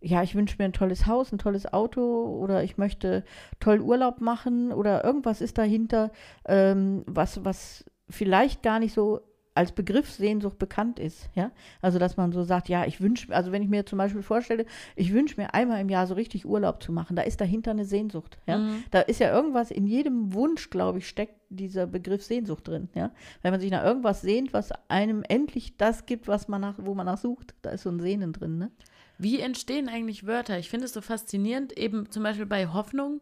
ja, 0.00 0.22
ich 0.22 0.34
wünsche 0.34 0.56
mir 0.58 0.64
ein 0.64 0.72
tolles 0.72 1.06
Haus, 1.06 1.32
ein 1.32 1.38
tolles 1.38 1.72
Auto 1.72 2.24
oder 2.40 2.62
ich 2.62 2.78
möchte 2.78 3.24
toll 3.58 3.80
Urlaub 3.80 4.20
machen 4.20 4.72
oder 4.72 5.04
irgendwas 5.04 5.40
ist 5.40 5.58
dahinter, 5.58 6.10
ähm, 6.46 7.02
was, 7.06 7.44
was 7.44 7.84
vielleicht 8.08 8.62
gar 8.62 8.78
nicht 8.78 8.94
so 8.94 9.20
als 9.54 9.72
Begriff 9.72 10.10
Sehnsucht 10.10 10.58
bekannt 10.58 10.98
ist, 10.98 11.28
ja. 11.34 11.50
Also 11.82 11.98
dass 11.98 12.16
man 12.16 12.32
so 12.32 12.44
sagt, 12.44 12.68
ja, 12.68 12.86
ich 12.86 13.00
wünsche, 13.00 13.34
also 13.34 13.50
wenn 13.50 13.62
ich 13.62 13.68
mir 13.68 13.84
zum 13.84 13.98
Beispiel 13.98 14.22
vorstelle, 14.22 14.64
ich 14.94 15.12
wünsche 15.12 15.40
mir 15.40 15.54
einmal 15.54 15.80
im 15.80 15.88
Jahr 15.88 16.06
so 16.06 16.14
richtig 16.14 16.46
Urlaub 16.46 16.82
zu 16.82 16.92
machen, 16.92 17.16
da 17.16 17.22
ist 17.22 17.40
dahinter 17.40 17.72
eine 17.72 17.84
Sehnsucht, 17.84 18.38
ja. 18.46 18.58
Mhm. 18.58 18.84
Da 18.90 19.00
ist 19.00 19.18
ja 19.18 19.32
irgendwas 19.34 19.70
in 19.70 19.86
jedem 19.86 20.34
Wunsch, 20.34 20.70
glaube 20.70 20.98
ich, 20.98 21.08
steckt 21.08 21.34
dieser 21.48 21.86
Begriff 21.86 22.22
Sehnsucht 22.22 22.68
drin, 22.68 22.88
ja. 22.94 23.10
Wenn 23.42 23.50
man 23.50 23.60
sich 23.60 23.70
nach 23.72 23.84
irgendwas 23.84 24.20
sehnt, 24.20 24.52
was 24.52 24.70
einem 24.88 25.24
endlich 25.28 25.76
das 25.76 26.06
gibt, 26.06 26.28
was 26.28 26.46
man 26.46 26.60
nach, 26.60 26.76
wo 26.78 26.94
man 26.94 27.06
nach 27.06 27.18
sucht, 27.18 27.54
da 27.62 27.70
ist 27.70 27.82
so 27.82 27.90
ein 27.90 28.00
Sehnen 28.00 28.32
drin, 28.32 28.58
ne? 28.58 28.70
Wie 29.18 29.40
entstehen 29.40 29.88
eigentlich 29.88 30.26
Wörter? 30.26 30.58
Ich 30.58 30.70
finde 30.70 30.86
es 30.86 30.94
so 30.94 31.02
faszinierend, 31.02 31.76
eben 31.76 32.10
zum 32.10 32.22
Beispiel 32.22 32.46
bei 32.46 32.68
Hoffnung, 32.68 33.20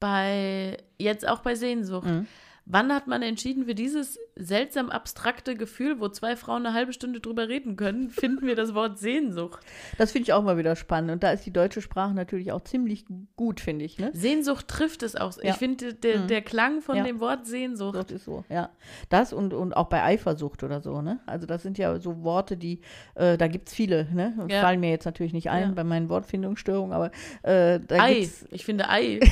bei 0.00 0.78
jetzt 0.98 1.28
auch 1.28 1.40
bei 1.40 1.54
Sehnsucht. 1.54 2.08
Mhm 2.08 2.26
Wann 2.70 2.92
hat 2.92 3.06
man 3.06 3.22
entschieden, 3.22 3.64
für 3.64 3.74
dieses 3.74 4.18
seltsam 4.36 4.90
abstrakte 4.90 5.54
Gefühl, 5.54 6.00
wo 6.00 6.08
zwei 6.08 6.36
Frauen 6.36 6.66
eine 6.66 6.74
halbe 6.74 6.92
Stunde 6.92 7.20
drüber 7.20 7.48
reden 7.48 7.76
können, 7.76 8.10
finden 8.10 8.46
wir 8.46 8.56
das 8.56 8.74
Wort 8.74 8.98
Sehnsucht? 8.98 9.60
Das 9.96 10.12
finde 10.12 10.24
ich 10.24 10.32
auch 10.34 10.42
mal 10.42 10.58
wieder 10.58 10.76
spannend. 10.76 11.10
Und 11.10 11.22
da 11.22 11.30
ist 11.30 11.46
die 11.46 11.50
deutsche 11.50 11.80
Sprache 11.80 12.12
natürlich 12.12 12.52
auch 12.52 12.62
ziemlich 12.62 13.06
gut, 13.36 13.60
finde 13.60 13.86
ich. 13.86 13.98
Ne? 13.98 14.10
Sehnsucht 14.12 14.68
trifft 14.68 15.02
es 15.02 15.16
auch. 15.16 15.32
Ja. 15.42 15.52
Ich 15.52 15.56
finde, 15.56 15.94
der, 15.94 16.20
mhm. 16.20 16.26
der 16.26 16.42
Klang 16.42 16.82
von 16.82 16.98
ja. 16.98 17.04
dem 17.04 17.20
Wort 17.20 17.46
Sehnsucht. 17.46 17.96
Das 17.96 18.10
ist 18.10 18.26
so, 18.26 18.44
ja. 18.50 18.68
Das 19.08 19.32
und, 19.32 19.54
und 19.54 19.74
auch 19.74 19.88
bei 19.88 20.02
Eifersucht 20.02 20.62
oder 20.62 20.82
so. 20.82 21.00
Ne? 21.00 21.20
Also, 21.24 21.46
das 21.46 21.62
sind 21.62 21.78
ja 21.78 21.98
so 21.98 22.22
Worte, 22.22 22.58
die, 22.58 22.80
äh, 23.14 23.38
da 23.38 23.48
gibt 23.48 23.68
es 23.68 23.74
viele. 23.74 24.06
Ne? 24.12 24.34
Ja. 24.48 24.60
Fallen 24.60 24.80
mir 24.80 24.90
jetzt 24.90 25.06
natürlich 25.06 25.32
nicht 25.32 25.48
ein 25.48 25.74
bei 25.74 25.84
meinen 25.84 26.10
Wortfindungsstörungen, 26.10 26.92
aber 26.92 27.06
äh, 27.42 27.80
da 27.80 27.96
Ei. 27.96 28.20
Gibt's 28.20 28.44
ich 28.50 28.64
finde 28.66 28.90
Ei. 28.90 29.20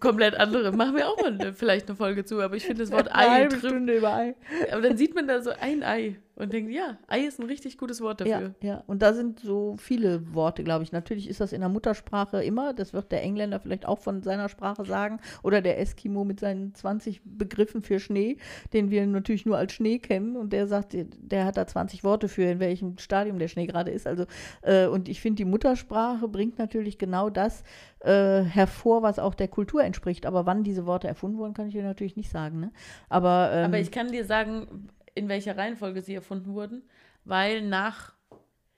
komplett 0.00 0.34
andere. 0.34 0.72
Machen 0.72 0.96
wir 0.96 1.08
auch 1.08 1.16
mal 1.20 1.32
eine, 1.32 1.52
vielleicht 1.54 1.88
eine 1.88 1.96
Folge 1.96 2.24
zu, 2.24 2.40
aber 2.40 2.56
ich 2.56 2.64
finde 2.64 2.82
das 2.82 2.92
Wort 2.92 3.08
Ei. 3.14 3.18
Eine 3.18 3.30
halbe 3.30 3.58
Stunde 3.58 3.96
über 3.96 4.14
Ei. 4.14 4.34
Aber 4.72 4.82
dann 4.82 4.96
sieht 4.96 5.14
man 5.14 5.28
da 5.28 5.42
so 5.42 5.50
ein 5.50 5.82
Ei 5.82 6.16
und 6.40 6.52
denkt, 6.52 6.72
ja, 6.72 6.98
Ei 7.06 7.20
ist 7.20 7.38
ein 7.38 7.46
richtig 7.46 7.78
gutes 7.78 8.00
Wort 8.00 8.20
dafür. 8.20 8.54
Ja, 8.62 8.68
ja. 8.68 8.84
und 8.86 9.02
da 9.02 9.12
sind 9.12 9.40
so 9.40 9.76
viele 9.78 10.34
Worte, 10.34 10.64
glaube 10.64 10.82
ich. 10.84 10.92
Natürlich 10.92 11.28
ist 11.28 11.40
das 11.40 11.52
in 11.52 11.60
der 11.60 11.68
Muttersprache 11.68 12.42
immer, 12.42 12.72
das 12.72 12.92
wird 12.92 13.12
der 13.12 13.22
Engländer 13.22 13.60
vielleicht 13.60 13.86
auch 13.86 13.98
von 13.98 14.22
seiner 14.22 14.48
Sprache 14.48 14.84
sagen, 14.84 15.20
oder 15.42 15.60
der 15.60 15.78
Eskimo 15.78 16.24
mit 16.24 16.40
seinen 16.40 16.74
20 16.74 17.20
Begriffen 17.24 17.82
für 17.82 18.00
Schnee, 18.00 18.38
den 18.72 18.90
wir 18.90 19.06
natürlich 19.06 19.46
nur 19.46 19.58
als 19.58 19.72
Schnee 19.72 19.98
kennen 19.98 20.36
und 20.36 20.52
der 20.52 20.66
sagt, 20.66 20.96
der 20.96 21.44
hat 21.44 21.56
da 21.56 21.66
20 21.66 22.04
Worte 22.04 22.28
für, 22.28 22.44
in 22.44 22.60
welchem 22.60 22.98
Stadium 22.98 23.38
der 23.38 23.48
Schnee 23.48 23.66
gerade 23.66 23.90
ist. 23.90 24.06
Also, 24.06 24.24
äh, 24.62 24.86
und 24.86 25.08
ich 25.08 25.20
finde, 25.20 25.36
die 25.36 25.44
Muttersprache 25.44 26.28
bringt 26.28 26.58
natürlich 26.58 26.98
genau 26.98 27.30
das 27.30 27.62
äh, 28.00 28.42
hervor, 28.42 29.02
was 29.02 29.18
auch 29.18 29.34
der 29.34 29.48
Kultur 29.48 29.84
entspricht. 29.84 30.26
Aber 30.26 30.46
wann 30.46 30.64
diese 30.64 30.86
Worte 30.86 31.08
erfunden 31.08 31.38
wurden, 31.38 31.54
kann 31.54 31.68
ich 31.68 31.74
dir 31.74 31.82
natürlich 31.82 32.16
nicht 32.16 32.30
sagen. 32.30 32.60
Ne? 32.60 32.72
Aber, 33.08 33.50
ähm, 33.52 33.66
Aber 33.66 33.78
ich 33.78 33.90
kann 33.90 34.08
dir 34.10 34.24
sagen, 34.24 34.88
in 35.14 35.28
welcher 35.28 35.56
Reihenfolge 35.56 36.02
sie 36.02 36.14
erfunden 36.14 36.54
wurden, 36.54 36.82
weil 37.24 37.62
nach 37.62 38.12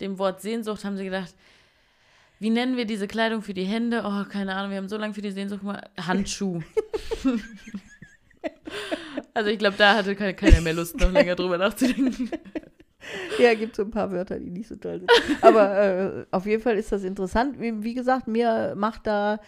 dem 0.00 0.18
Wort 0.18 0.40
Sehnsucht 0.40 0.84
haben 0.84 0.96
sie 0.96 1.04
gedacht, 1.04 1.34
Wie 2.38 2.50
nennen 2.50 2.76
wir 2.76 2.86
diese 2.86 3.06
Kleidung 3.06 3.42
für 3.42 3.54
die 3.54 3.64
Hände? 3.64 4.02
Oh, 4.04 4.24
keine 4.28 4.54
Ahnung, 4.54 4.70
wir 4.70 4.78
haben 4.78 4.88
so 4.88 4.96
lange 4.96 5.14
für 5.14 5.22
die 5.22 5.30
Sehnsucht 5.30 5.60
gemacht. 5.60 5.84
Handschuh. 6.00 6.60
also 9.34 9.50
ich 9.50 9.58
glaube, 9.58 9.76
da 9.78 9.94
hatte 9.94 10.16
keiner 10.16 10.60
mehr 10.60 10.74
Lust, 10.74 10.98
noch 10.98 11.12
länger 11.12 11.36
drüber 11.36 11.58
nachzudenken. 11.58 12.30
Ja, 13.38 13.54
gibt 13.54 13.76
so 13.76 13.82
ein 13.82 13.90
paar 13.90 14.10
Wörter, 14.10 14.38
die 14.38 14.50
nicht 14.50 14.68
so 14.68 14.76
toll 14.76 15.00
sind. 15.00 15.10
Aber 15.40 15.76
äh, 15.76 16.26
auf 16.30 16.46
jeden 16.46 16.62
Fall 16.62 16.76
ist 16.76 16.92
das 16.92 17.02
interessant. 17.04 17.60
Wie, 17.60 17.82
wie 17.82 17.94
gesagt, 17.94 18.28
mir 18.28 18.74
macht 18.76 19.06
da 19.06 19.40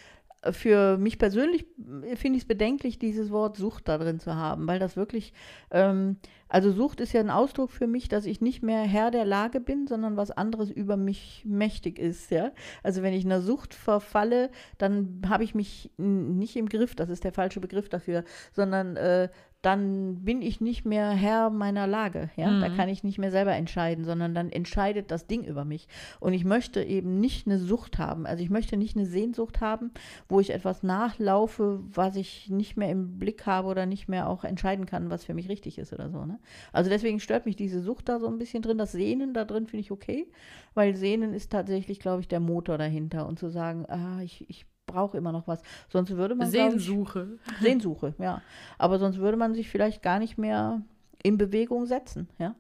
für 0.53 0.99
mich 0.99 1.19
persönlich 1.19 1.67
finde 2.15 2.37
ich 2.37 2.43
es 2.43 2.49
bedenklich, 2.49 2.99
dieses 2.99 3.31
Wort 3.31 3.57
Sucht 3.57 3.89
da 3.89 3.99
drin 3.99 4.21
zu 4.21 4.35
haben, 4.35 4.67
weil 4.67 4.79
das 4.79 4.97
wirklich, 4.97 5.33
ähm, 5.71 6.17
also 6.49 6.71
Sucht 6.71 7.01
ist 7.01 7.13
ja 7.13 7.21
ein 7.21 7.31
Ausdruck 7.31 7.71
für 7.71 7.87
mich, 7.87 8.09
dass 8.09 8.27
ich 8.27 8.41
nicht 8.41 8.63
mehr 8.63 8.83
Herr 8.83 9.11
der 9.11 9.25
Lage 9.25 9.61
bin, 9.61 9.87
sondern 9.87 10.17
was 10.17 10.31
anderes 10.31 10.71
über 10.71 10.97
mich 10.97 11.43
mächtig 11.47 11.99
ist, 11.99 12.31
ja. 12.31 12.53
Also 12.83 13.03
wenn 13.03 13.15
ich 13.15 13.25
einer 13.25 13.41
Sucht 13.41 13.75
verfalle, 13.75 14.51
dann 14.79 15.23
habe 15.29 15.45
ich 15.45 15.55
mich 15.55 15.91
nicht 15.97 16.57
im 16.57 16.69
Griff, 16.69 16.95
das 16.95 17.09
ist 17.09 17.25
der 17.25 17.33
falsche 17.33 17.61
Begriff 17.61 17.89
dafür, 17.89 18.25
sondern 18.53 18.97
äh, 18.97 19.29
dann 19.65 20.25
bin 20.25 20.43
ich 20.43 20.61
nicht 20.61 20.85
mehr 20.85 21.11
Herr 21.11 21.49
meiner 21.49 21.87
Lage. 21.87 22.31
Ja? 22.37 22.51
Mhm. 22.51 22.61
Da 22.61 22.69
kann 22.69 22.89
ich 22.89 23.03
nicht 23.03 23.19
mehr 23.19 23.31
selber 23.31 23.55
entscheiden, 23.55 24.05
sondern 24.05 24.35
dann 24.35 24.51
entscheidet 24.51 25.11
das 25.11 25.27
Ding 25.27 25.43
über 25.45 25.65
mich. 25.65 25.89
Und 26.21 26.35
ich 26.35 26.45
möchte 26.45 26.83
eben 26.83 27.19
nicht 27.19 27.47
eine 27.47 27.59
Sucht 27.59 27.99
haben. 27.99 28.27
Also 28.27 28.43
ich 28.43 28.51
möchte 28.51 28.77
nicht 28.77 28.97
eine 28.97 29.07
Sehnsucht 29.07 29.63
haben, 29.63 29.91
wo 30.29 30.39
ich 30.39 30.53
etwas 30.53 30.83
nachlaufe, 30.83 31.81
was 31.83 32.17
ich 32.17 32.51
nicht 32.51 32.77
mehr 32.77 32.91
im 32.91 33.19
Blick 33.19 33.47
habe 33.47 33.69
oder 33.69 33.87
nicht 33.87 34.07
mehr 34.07 34.29
auch 34.29 34.45
entscheiden 34.45 34.85
kann, 34.85 35.09
was 35.09 35.25
für 35.25 35.35
mich 35.35 35.49
richtig 35.49 35.79
ist 35.79 35.95
oder 35.95 36.11
so. 36.11 36.27
Ne? 36.27 36.39
Also 36.73 36.91
deswegen 36.91 37.19
stört 37.19 37.47
mich 37.47 37.57
diese 37.57 37.81
Sucht 37.81 38.11
da 38.11 38.19
so 38.19 38.27
ein 38.27 38.39
bisschen 38.39 38.63
drin. 38.63 38.77
Das 38.77 38.93
Sehnen 38.93 39.33
da 39.33 39.47
drin 39.47 39.67
finde 39.67 39.81
ich 39.81 39.91
okay, 39.91 40.31
weil 40.75 40.95
Sehnen 40.95 41.33
ist 41.33 41.51
tatsächlich, 41.51 42.01
glaube 42.01 42.21
ich, 42.21 42.29
der 42.29 42.41
Motor 42.41 42.77
dahinter. 42.77 43.27
Und 43.27 43.39
zu 43.39 43.49
sagen, 43.49 43.87
ah, 43.89 44.21
ich, 44.21 44.49
ich 44.51 44.67
brauche 44.87 45.17
immer 45.17 45.33
noch 45.33 45.47
was. 45.47 45.63
Sonst 45.89 46.11
würde 46.11 46.35
man. 46.35 46.49
Sehnsuche. 46.49 47.39
Ich, 47.47 47.59
Sehnsuche, 47.59 48.15
ja. 48.19 48.43
Aber 48.79 48.99
sonst 48.99 49.19
würde 49.19 49.37
man 49.37 49.55
sich 49.55 49.69
vielleicht 49.69 50.03
gar 50.03 50.19
nicht 50.19 50.39
mehr 50.39 50.83
in 51.23 51.39
Bewegung 51.39 51.87
setzen, 51.87 52.29
ja. 52.39 52.55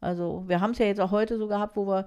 Also 0.00 0.44
wir 0.46 0.60
haben 0.60 0.72
es 0.72 0.78
ja 0.78 0.86
jetzt 0.86 1.00
auch 1.00 1.10
heute 1.10 1.38
so 1.38 1.48
gehabt, 1.48 1.76
wo 1.76 1.86
wir 1.86 2.06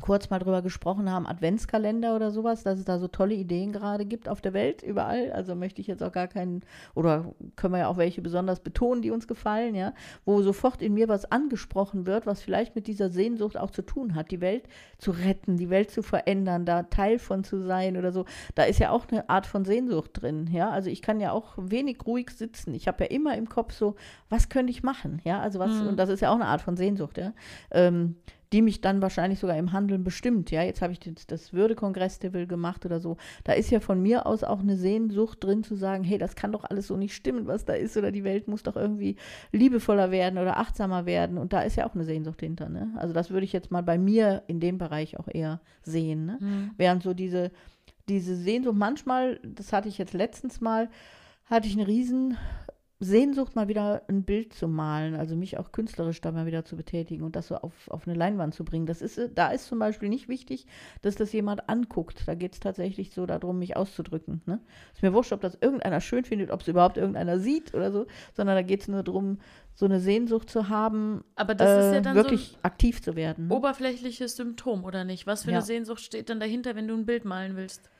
kurz 0.00 0.28
mal 0.30 0.38
drüber 0.38 0.62
gesprochen 0.62 1.10
haben, 1.10 1.26
Adventskalender 1.26 2.16
oder 2.16 2.30
sowas, 2.30 2.62
dass 2.62 2.78
es 2.78 2.84
da 2.84 2.98
so 2.98 3.08
tolle 3.08 3.34
Ideen 3.34 3.72
gerade 3.72 4.04
gibt 4.04 4.28
auf 4.28 4.40
der 4.40 4.52
Welt, 4.52 4.82
überall. 4.82 5.32
Also 5.32 5.54
möchte 5.54 5.80
ich 5.80 5.86
jetzt 5.86 6.02
auch 6.02 6.12
gar 6.12 6.26
keinen, 6.26 6.62
oder 6.94 7.32
können 7.56 7.74
wir 7.74 7.80
ja 7.80 7.88
auch 7.88 7.96
welche 7.96 8.20
besonders 8.20 8.60
betonen, 8.60 9.02
die 9.02 9.10
uns 9.10 9.28
gefallen, 9.28 9.74
ja, 9.74 9.94
wo 10.24 10.42
sofort 10.42 10.82
in 10.82 10.94
mir 10.94 11.08
was 11.08 11.30
angesprochen 11.30 12.06
wird, 12.06 12.26
was 12.26 12.42
vielleicht 12.42 12.74
mit 12.74 12.86
dieser 12.86 13.08
Sehnsucht 13.08 13.56
auch 13.56 13.70
zu 13.70 13.82
tun 13.82 14.14
hat, 14.14 14.30
die 14.30 14.40
Welt 14.40 14.64
zu 14.98 15.12
retten, 15.12 15.56
die 15.56 15.70
Welt 15.70 15.90
zu 15.90 16.02
verändern, 16.02 16.64
da 16.64 16.82
Teil 16.82 17.18
von 17.18 17.44
zu 17.44 17.60
sein 17.60 17.96
oder 17.96 18.12
so. 18.12 18.24
Da 18.54 18.64
ist 18.64 18.80
ja 18.80 18.90
auch 18.90 19.06
eine 19.08 19.28
Art 19.28 19.46
von 19.46 19.64
Sehnsucht 19.64 20.10
drin, 20.14 20.48
ja. 20.52 20.70
Also 20.70 20.90
ich 20.90 21.02
kann 21.02 21.20
ja 21.20 21.32
auch 21.32 21.54
wenig 21.56 21.98
ruhig 22.06 22.30
sitzen. 22.30 22.74
Ich 22.74 22.88
habe 22.88 23.04
ja 23.04 23.10
immer 23.10 23.36
im 23.36 23.48
Kopf 23.48 23.72
so, 23.72 23.94
was 24.28 24.48
könnte 24.48 24.72
ich 24.72 24.82
machen, 24.82 25.20
ja. 25.24 25.40
Also 25.40 25.58
was, 25.60 25.72
mhm. 25.72 25.88
und 25.88 25.96
das 25.98 26.08
ist 26.08 26.20
ja 26.20 26.30
auch 26.30 26.34
eine 26.34 26.46
Art 26.46 26.62
von 26.62 26.76
Sehnsucht, 26.76 27.18
ja. 27.18 27.32
Ähm, 27.70 28.16
die 28.54 28.62
mich 28.62 28.80
dann 28.80 29.02
wahrscheinlich 29.02 29.40
sogar 29.40 29.56
im 29.56 29.72
Handeln 29.72 30.04
bestimmt. 30.04 30.52
Ja, 30.52 30.62
jetzt 30.62 30.80
habe 30.80 30.92
ich 30.92 31.00
das, 31.00 31.26
das 31.26 31.52
Würdekongress-Level 31.52 32.46
gemacht 32.46 32.86
oder 32.86 33.00
so. 33.00 33.16
Da 33.42 33.52
ist 33.52 33.72
ja 33.72 33.80
von 33.80 34.00
mir 34.00 34.26
aus 34.26 34.44
auch 34.44 34.60
eine 34.60 34.76
Sehnsucht 34.76 35.42
drin 35.42 35.64
zu 35.64 35.74
sagen, 35.74 36.04
hey, 36.04 36.18
das 36.18 36.36
kann 36.36 36.52
doch 36.52 36.62
alles 36.62 36.86
so 36.86 36.96
nicht 36.96 37.16
stimmen, 37.16 37.48
was 37.48 37.64
da 37.64 37.72
ist, 37.72 37.96
oder 37.96 38.12
die 38.12 38.22
Welt 38.22 38.46
muss 38.46 38.62
doch 38.62 38.76
irgendwie 38.76 39.16
liebevoller 39.50 40.12
werden 40.12 40.38
oder 40.38 40.56
achtsamer 40.58 41.04
werden. 41.04 41.36
Und 41.36 41.52
da 41.52 41.62
ist 41.62 41.74
ja 41.74 41.84
auch 41.84 41.96
eine 41.96 42.04
Sehnsucht 42.04 42.38
hinter. 42.38 42.68
Ne? 42.68 42.92
Also 42.94 43.12
das 43.12 43.30
würde 43.30 43.44
ich 43.44 43.52
jetzt 43.52 43.72
mal 43.72 43.82
bei 43.82 43.98
mir 43.98 44.44
in 44.46 44.60
dem 44.60 44.78
Bereich 44.78 45.18
auch 45.18 45.26
eher 45.26 45.60
sehen. 45.82 46.24
Ne? 46.24 46.38
Mhm. 46.40 46.70
Während 46.76 47.02
so 47.02 47.12
diese, 47.12 47.50
diese 48.08 48.36
Sehnsucht 48.36 48.76
manchmal, 48.76 49.40
das 49.42 49.72
hatte 49.72 49.88
ich 49.88 49.98
jetzt 49.98 50.12
letztens 50.12 50.60
mal, 50.60 50.90
hatte 51.46 51.66
ich 51.66 51.74
einen 51.74 51.86
riesen 51.86 52.36
Sehnsucht, 53.00 53.56
mal 53.56 53.68
wieder 53.68 54.02
ein 54.08 54.22
Bild 54.22 54.52
zu 54.52 54.68
malen, 54.68 55.14
also 55.14 55.34
mich 55.34 55.58
auch 55.58 55.72
künstlerisch 55.72 56.20
da 56.20 56.30
mal 56.30 56.46
wieder 56.46 56.64
zu 56.64 56.76
betätigen 56.76 57.24
und 57.24 57.34
das 57.34 57.48
so 57.48 57.56
auf, 57.56 57.72
auf 57.88 58.06
eine 58.06 58.16
Leinwand 58.16 58.54
zu 58.54 58.64
bringen. 58.64 58.86
Das 58.86 59.02
ist, 59.02 59.20
da 59.34 59.48
ist 59.48 59.66
zum 59.66 59.78
Beispiel 59.80 60.08
nicht 60.08 60.28
wichtig, 60.28 60.66
dass 61.02 61.16
das 61.16 61.32
jemand 61.32 61.68
anguckt. 61.68 62.22
Da 62.26 62.34
geht 62.34 62.54
es 62.54 62.60
tatsächlich 62.60 63.12
so 63.12 63.26
darum, 63.26 63.58
mich 63.58 63.76
auszudrücken. 63.76 64.42
Ne? 64.46 64.60
Ist 64.92 65.02
mir 65.02 65.12
wurscht, 65.12 65.32
ob 65.32 65.40
das 65.40 65.58
irgendeiner 65.60 66.00
schön 66.00 66.24
findet, 66.24 66.50
ob 66.50 66.60
es 66.60 66.68
überhaupt 66.68 66.96
irgendeiner 66.96 67.38
sieht 67.40 67.74
oder 67.74 67.90
so, 67.90 68.06
sondern 68.32 68.56
da 68.56 68.62
geht 68.62 68.82
es 68.82 68.88
nur 68.88 69.02
darum, 69.02 69.38
so 69.74 69.86
eine 69.86 69.98
Sehnsucht 69.98 70.48
zu 70.48 70.68
haben, 70.68 71.24
Aber 71.34 71.56
das 71.56 71.68
äh, 71.68 71.88
ist 71.88 71.94
ja 71.94 72.00
dann 72.00 72.14
wirklich 72.14 72.52
so 72.52 72.58
aktiv 72.62 73.02
zu 73.02 73.16
werden. 73.16 73.50
Oberflächliches 73.50 74.36
Symptom, 74.36 74.84
oder 74.84 75.04
nicht? 75.04 75.26
Was 75.26 75.42
für 75.42 75.50
ja. 75.50 75.58
eine 75.58 75.66
Sehnsucht 75.66 76.00
steht 76.00 76.30
dann 76.30 76.38
dahinter, 76.38 76.76
wenn 76.76 76.86
du 76.86 76.94
ein 76.94 77.06
Bild 77.06 77.24
malen 77.24 77.56
willst? 77.56 77.90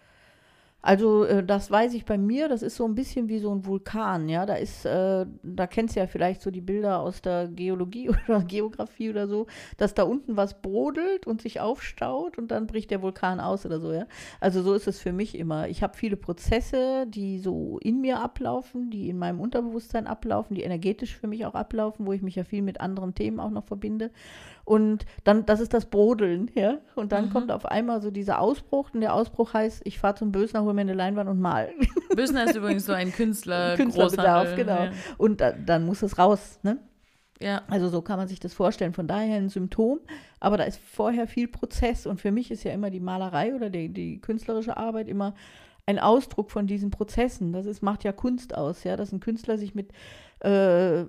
Also 0.87 1.25
äh, 1.25 1.43
das 1.43 1.71
weiß 1.71 1.95
ich 1.95 2.05
bei 2.05 2.19
mir, 2.19 2.47
das 2.47 2.61
ist 2.61 2.77
so 2.77 2.85
ein 2.85 2.95
bisschen 2.95 3.31
wie 3.31 3.39
so 3.39 3.51
ein 3.55 3.65
Vulkan, 3.65 4.29
ja. 4.29 4.45
Da 4.45 4.57
ist, 4.57 4.85
äh, 4.85 5.25
da 5.43 5.67
kennst 5.67 5.97
du 5.97 6.01
ja 6.01 6.07
vielleicht 6.07 6.43
so 6.43 6.51
die 6.51 6.61
Bilder 6.61 7.01
aus 7.01 7.23
der 7.23 7.49
Geologie 7.49 8.11
oder 8.29 8.43
Geografie 8.43 9.09
oder 9.09 9.27
so, 9.27 9.47
dass 9.79 9.95
da 9.95 10.03
unten 10.03 10.37
was 10.37 10.61
brodelt 10.61 11.27
und 11.27 11.41
sich 11.41 11.59
aufstaut 11.59 12.37
und 12.37 12.51
dann 12.51 12.67
bricht 12.67 12.91
der 12.91 13.01
Vulkan 13.01 13.41
aus 13.41 13.65
oder 13.65 13.81
so, 13.81 13.95
ja. 13.95 14.07
Also 14.41 14.63
so 14.63 14.75
ist 14.75 14.87
es 14.87 15.01
für 15.01 15.13
mich 15.13 15.39
immer. 15.39 15.69
Ich 15.69 15.83
habe 15.83 15.97
viele 15.97 16.19
Prozesse, 16.19 17.07
die 17.09 17.39
so 17.39 17.79
in 17.79 18.03
mir 18.03 18.21
ablaufen, 18.21 18.91
die 18.91 19.09
in 19.09 19.17
meinem 19.17 19.41
Unterbewusstsein 19.41 20.07
ablaufen, 20.07 20.55
die 20.55 20.65
energetisch 20.65 21.17
für 21.17 21.29
mich 21.29 21.47
auch 21.47 21.55
ablaufen, 21.55 22.05
wo 22.05 22.13
ich 22.13 22.21
mich 22.21 22.35
ja 22.35 22.45
viel 22.45 22.61
mit 22.61 22.83
anderen 22.83 23.15
Themen 23.15 23.41
auch 23.41 23.51
noch 23.51 23.65
verbinde. 23.65 24.11
Und 24.65 25.05
dann, 25.25 25.45
das 25.45 25.61
ist 25.61 25.75
das 25.75 25.87
Brodeln, 25.87 26.51
ja. 26.55 26.79
Und 26.95 27.13
dann 27.13 27.27
mhm. 27.27 27.31
kommt 27.31 27.53
auf 27.53 27.67
einmal 27.67 28.01
so 28.01 28.11
dieser 28.11 28.41
Ausbruch. 28.41 28.91
Und 28.95 29.03
der 29.03 29.15
Ausbruch 29.15 29.53
heißt, 29.53 29.83
ich 29.85 29.99
fahre 29.99 30.15
zum 30.15 30.33
Bösner, 30.33 30.63
hole 30.63 30.75
mir 30.75 30.83
eine 30.83 30.95
Leinwand 30.95 31.29
und 31.29 31.41
mal. 31.41 31.71
Bösner 32.17 32.45
ist 32.45 32.57
übrigens 32.57 32.87
so 32.87 32.93
ein 32.93 33.13
Künstler. 33.13 33.75
Künstlerbedarf, 33.77 34.57
genau. 34.57 34.85
Ja. 34.85 34.91
Und 35.19 35.41
da, 35.41 35.53
dann 35.53 35.85
muss 35.85 36.03
es 36.03 36.19
raus, 36.19 36.59
ne? 36.63 36.79
Ja. 37.41 37.63
Also 37.69 37.89
so 37.89 38.01
kann 38.01 38.19
man 38.19 38.29
sich 38.29 38.41
das 38.41 38.55
vorstellen. 38.55 38.95
Von 38.95 39.07
daher 39.07 39.37
ein 39.37 39.51
Symptom, 39.51 40.01
aber 40.41 40.57
da 40.57 40.65
ist 40.65 40.79
vorher 40.79 41.27
viel 41.27 41.49
Prozess. 41.49 42.07
Und 42.07 42.21
für 42.21 42.33
mich 42.33 42.51
ist 42.51 42.65
ja 42.65 42.73
immer 42.73 42.91
die 42.91 43.01
Malerei 43.01 43.55
oder 43.55 43.69
die, 43.69 43.91
die 43.91 44.21
künstlerische 44.21 44.77
Arbeit 44.77 45.09
immer 45.09 45.35
ein 45.85 45.99
Ausdruck 45.99 46.51
von 46.51 46.67
diesen 46.67 46.91
Prozessen. 46.91 47.53
Das 47.53 47.67
ist, 47.67 47.83
macht 47.83 48.05
ja 48.05 48.13
Kunst 48.13 48.55
aus, 48.55 48.85
ja, 48.85 48.97
dass 48.97 49.13
ein 49.13 49.21
Künstler 49.21 49.59
sich 49.59 49.75
mit 49.75 49.93
äh, 50.41 51.05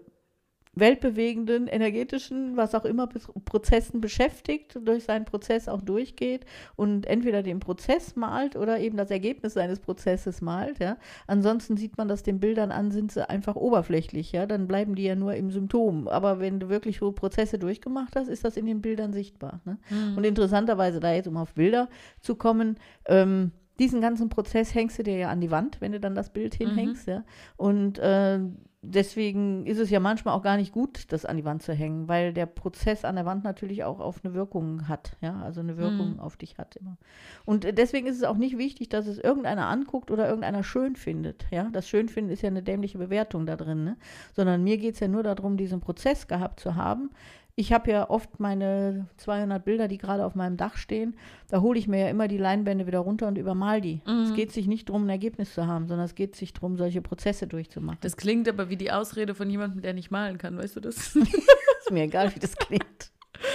weltbewegenden, 0.75 1.67
energetischen, 1.67 2.57
was 2.57 2.75
auch 2.75 2.85
immer, 2.85 3.07
Prozessen 3.07 4.01
beschäftigt, 4.01 4.77
durch 4.83 5.05
seinen 5.05 5.25
Prozess 5.25 5.67
auch 5.67 5.81
durchgeht 5.81 6.45
und 6.75 7.05
entweder 7.05 7.43
den 7.43 7.59
Prozess 7.59 8.15
malt 8.15 8.55
oder 8.55 8.79
eben 8.79 8.97
das 8.97 9.09
Ergebnis 9.09 9.53
seines 9.53 9.79
Prozesses 9.79 10.41
malt, 10.41 10.79
ja. 10.79 10.97
Ansonsten 11.27 11.77
sieht 11.77 11.97
man 11.97 12.07
das 12.07 12.23
den 12.23 12.39
Bildern 12.39 12.71
an, 12.71 12.91
sind 12.91 13.11
sie 13.11 13.27
einfach 13.29 13.55
oberflächlich, 13.55 14.31
ja. 14.33 14.45
Dann 14.45 14.67
bleiben 14.67 14.95
die 14.95 15.03
ja 15.03 15.15
nur 15.15 15.35
im 15.35 15.49
Symptom. 15.51 16.07
Aber 16.07 16.39
wenn 16.39 16.59
du 16.59 16.69
wirklich 16.69 16.97
so 16.99 17.11
Prozesse 17.11 17.57
durchgemacht 17.57 18.15
hast, 18.15 18.27
ist 18.27 18.43
das 18.43 18.57
in 18.57 18.65
den 18.65 18.81
Bildern 18.81 19.13
sichtbar. 19.13 19.61
Ne? 19.65 19.77
Mhm. 19.89 20.17
Und 20.17 20.23
interessanterweise, 20.25 20.99
da 20.99 21.13
jetzt 21.13 21.27
um 21.27 21.37
auf 21.37 21.53
Bilder 21.53 21.89
zu 22.19 22.35
kommen, 22.35 22.77
ähm, 23.05 23.51
diesen 23.79 24.01
ganzen 24.01 24.29
Prozess 24.29 24.73
hängst 24.73 24.99
du 24.99 25.03
dir 25.03 25.17
ja 25.17 25.29
an 25.29 25.41
die 25.41 25.51
Wand, 25.51 25.81
wenn 25.81 25.91
du 25.91 25.99
dann 25.99 26.15
das 26.15 26.31
Bild 26.31 26.55
hinhängst, 26.55 27.07
mhm. 27.07 27.13
ja. 27.13 27.23
Und 27.57 27.99
äh, 27.99 28.39
deswegen 28.87 29.65
ist 29.65 29.79
es 29.79 29.89
ja 29.89 29.99
manchmal 29.99 30.33
auch 30.33 30.41
gar 30.41 30.57
nicht 30.57 30.71
gut, 30.71 31.11
das 31.11 31.25
an 31.25 31.37
die 31.37 31.45
Wand 31.45 31.63
zu 31.63 31.73
hängen, 31.73 32.07
weil 32.07 32.33
der 32.33 32.45
Prozess 32.45 33.05
an 33.05 33.15
der 33.15 33.25
Wand 33.25 33.43
natürlich 33.43 33.83
auch 33.83 33.99
auf 33.99 34.23
eine 34.23 34.33
Wirkung 34.33 34.87
hat, 34.87 35.17
ja, 35.21 35.41
also 35.41 35.59
eine 35.59 35.77
Wirkung 35.77 36.13
mhm. 36.13 36.19
auf 36.19 36.37
dich 36.37 36.57
hat 36.57 36.75
immer. 36.75 36.97
Und 37.45 37.77
deswegen 37.77 38.07
ist 38.07 38.17
es 38.17 38.23
auch 38.23 38.37
nicht 38.37 38.57
wichtig, 38.57 38.89
dass 38.89 39.07
es 39.07 39.17
irgendeiner 39.17 39.67
anguckt 39.67 40.11
oder 40.11 40.27
irgendeiner 40.27 40.63
schön 40.63 40.95
findet, 40.95 41.45
ja. 41.51 41.69
Das 41.71 41.89
Schönfinden 41.89 42.31
ist 42.31 42.41
ja 42.41 42.49
eine 42.49 42.63
dämliche 42.63 42.97
Bewertung 42.97 43.45
da 43.45 43.55
drin, 43.55 43.83
ne? 43.83 43.97
Sondern 44.33 44.63
mir 44.63 44.77
geht 44.77 44.95
es 44.95 44.99
ja 44.99 45.07
nur 45.07 45.23
darum, 45.23 45.57
diesen 45.57 45.81
Prozess 45.81 46.27
gehabt 46.27 46.59
zu 46.59 46.75
haben, 46.75 47.09
ich 47.57 47.71
habe 47.71 47.89
ja 47.89 48.09
oft 48.09 48.39
meine 48.39 49.07
200 49.17 49.63
Bilder, 49.63 49.87
die 49.87 49.97
gerade 49.97 50.25
auf 50.25 50.35
meinem 50.35 50.57
Dach 50.57 50.75
stehen. 50.75 51.15
Da 51.49 51.61
hole 51.61 51.79
ich 51.79 51.87
mir 51.87 52.01
ja 52.01 52.09
immer 52.09 52.27
die 52.27 52.37
Leinwände 52.37 52.85
wieder 52.85 52.99
runter 52.99 53.27
und 53.27 53.37
übermal 53.37 53.79
die. 53.79 54.01
Mhm. 54.05 54.23
Es 54.23 54.33
geht 54.33 54.51
sich 54.51 54.67
nicht 54.67 54.89
darum, 54.89 55.05
ein 55.05 55.09
Ergebnis 55.09 55.53
zu 55.53 55.65
haben, 55.65 55.87
sondern 55.87 56.05
es 56.05 56.15
geht 56.15 56.35
sich 56.35 56.51
darum, 56.53 56.77
solche 56.77 57.01
Prozesse 57.01 57.47
durchzumachen. 57.47 57.99
Das 58.01 58.17
klingt 58.17 58.49
aber 58.49 58.69
wie 58.69 58.75
die 58.75 58.91
Ausrede 58.91 59.35
von 59.35 59.49
jemandem, 59.49 59.81
der 59.81 59.93
nicht 59.93 60.11
malen 60.11 60.37
kann, 60.37 60.57
weißt 60.57 60.75
du 60.75 60.79
das? 60.81 61.15
ist 61.15 61.91
mir 61.91 62.03
egal, 62.03 62.35
wie 62.35 62.39
das 62.39 62.57
klingt. 62.57 63.11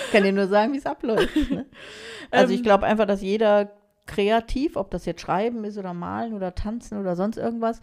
Ich 0.06 0.12
kann 0.12 0.22
dir 0.22 0.32
nur 0.32 0.46
sagen, 0.46 0.72
wie 0.72 0.78
es 0.78 0.86
abläuft. 0.86 1.50
Ne? 1.50 1.66
Also 2.30 2.52
ich 2.52 2.60
ähm. 2.60 2.64
glaube 2.64 2.86
einfach, 2.86 3.06
dass 3.06 3.22
jeder 3.22 3.72
kreativ, 4.06 4.76
ob 4.76 4.90
das 4.90 5.04
jetzt 5.04 5.20
Schreiben 5.20 5.64
ist 5.64 5.78
oder 5.78 5.94
Malen 5.94 6.32
oder 6.32 6.54
Tanzen 6.54 6.98
oder 6.98 7.16
sonst 7.16 7.36
irgendwas, 7.36 7.80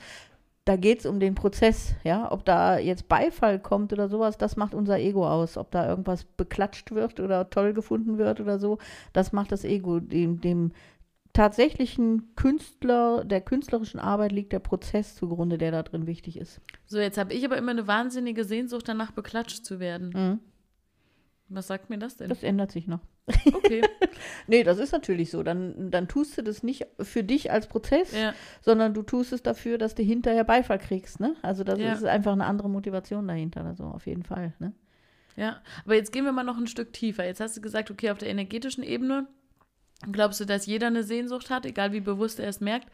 da 0.68 0.76
geht 0.76 1.00
es 1.00 1.06
um 1.06 1.20
den 1.20 1.34
Prozess, 1.34 1.96
ja. 2.04 2.30
Ob 2.32 2.44
da 2.44 2.78
jetzt 2.78 3.08
Beifall 3.08 3.60
kommt 3.60 3.94
oder 3.94 4.10
sowas, 4.10 4.38
das 4.38 4.58
macht 4.58 4.74
unser 4.74 5.00
Ego 5.00 5.28
aus. 5.28 5.58
Ob 5.58 5.72
da 5.72 5.88
irgendwas 5.88 6.26
beklatscht 6.26 6.92
wird 6.92 7.20
oder 7.20 7.50
toll 7.50 7.74
gefunden 7.74 8.18
wird 8.18 8.42
oder 8.42 8.60
so, 8.60 8.78
das 9.14 9.32
macht 9.32 9.52
das 9.52 9.64
Ego. 9.64 10.00
Dem, 10.00 10.42
dem 10.42 10.72
tatsächlichen 11.32 12.36
Künstler, 12.36 13.24
der 13.24 13.42
künstlerischen 13.42 14.00
Arbeit 14.00 14.34
liegt 14.34 14.52
der 14.52 14.60
Prozess 14.60 15.16
zugrunde, 15.16 15.58
der 15.58 15.72
da 15.72 15.84
drin 15.84 16.06
wichtig 16.06 16.38
ist. 16.38 16.60
So, 16.86 17.00
jetzt 17.00 17.18
habe 17.18 17.34
ich 17.34 17.46
aber 17.46 17.58
immer 17.58 17.72
eine 17.72 17.88
wahnsinnige 17.88 18.44
Sehnsucht 18.44 18.90
danach, 18.90 19.12
beklatscht 19.12 19.66
zu 19.66 19.80
werden. 19.80 20.10
Mhm. 20.10 20.40
Was 21.50 21.68
sagt 21.68 21.90
mir 21.90 21.98
das 21.98 22.18
denn? 22.18 22.28
Das 22.30 22.44
ändert 22.44 22.72
sich 22.72 22.88
noch. 22.88 23.00
Okay. 23.54 23.82
Nee, 24.48 24.64
das 24.64 24.78
ist 24.80 24.94
natürlich 24.94 25.30
so. 25.30 25.44
Dann, 25.44 25.92
dann 25.92 26.08
tust 26.08 26.38
du 26.38 26.42
das 26.42 26.64
nicht 26.64 26.88
für 27.02 27.24
dich 27.24 27.52
als 27.52 27.68
Prozess, 27.68 28.14
ja. 28.14 28.34
sondern 28.62 28.94
du 28.94 29.04
tust 29.04 29.34
es 29.34 29.44
dafür, 29.44 29.78
dass 29.78 29.94
du 29.94 30.02
hinterher 30.04 30.44
Beifall 30.44 30.80
kriegst. 30.80 31.20
Ne? 31.20 31.36
Also 31.42 31.64
das 31.64 31.78
Ja. 31.80 31.94
ist 31.94 32.04
einfach 32.06 32.32
eine 32.32 32.46
andere 32.46 32.70
Motivation 32.70 33.28
dahinter, 33.28 33.66
also 33.66 33.84
auf 33.84 34.08
jeden 34.08 34.24
Fall. 34.24 34.54
Ne? 34.60 34.74
Ja, 35.36 35.62
aber 35.86 35.96
jetzt 35.96 36.12
gehen 36.12 36.24
wir 36.26 36.32
mal 36.32 36.44
noch 36.44 36.58
ein 36.58 36.68
Stück 36.68 36.94
tiefer. 36.94 37.26
Jetzt 37.26 37.42
hast 37.42 37.56
du 37.58 37.62
gesagt, 37.62 37.92
okay, 37.92 38.10
auf 38.10 38.18
der 38.18 38.30
energetischen 38.30 38.84
Ebene 38.84 39.28
glaubst 40.12 40.40
du, 40.40 40.46
dass 40.46 40.66
jeder 40.66 40.88
eine 40.88 41.04
Sehnsucht 41.04 41.50
hat, 41.50 41.66
egal 41.66 41.92
wie 41.92 42.00
bewusst 42.02 42.40
er 42.40 42.48
es 42.48 42.60
merkt. 42.62 42.90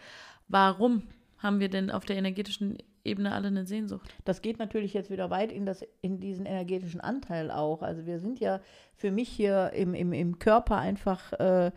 Warum 0.47 1.03
haben 1.37 1.59
wir 1.59 1.69
denn 1.69 1.91
auf 1.91 2.05
der 2.05 2.17
energetischen 2.17 2.77
Ebene 3.03 3.33
alle 3.33 3.47
eine 3.47 3.65
Sehnsucht? 3.65 4.13
Das 4.25 4.41
geht 4.41 4.59
natürlich 4.59 4.93
jetzt 4.93 5.09
wieder 5.09 5.29
weit 5.29 5.51
in, 5.51 5.65
das, 5.65 5.85
in 6.01 6.19
diesen 6.19 6.45
energetischen 6.45 7.01
Anteil 7.01 7.51
auch. 7.51 7.81
Also 7.81 8.05
wir 8.05 8.19
sind 8.19 8.39
ja 8.39 8.61
für 8.95 9.11
mich 9.11 9.29
hier 9.29 9.71
im, 9.73 9.93
im, 9.93 10.13
im 10.13 10.39
Körper 10.39 10.77
einfach 10.77 11.33
äh, 11.33 11.71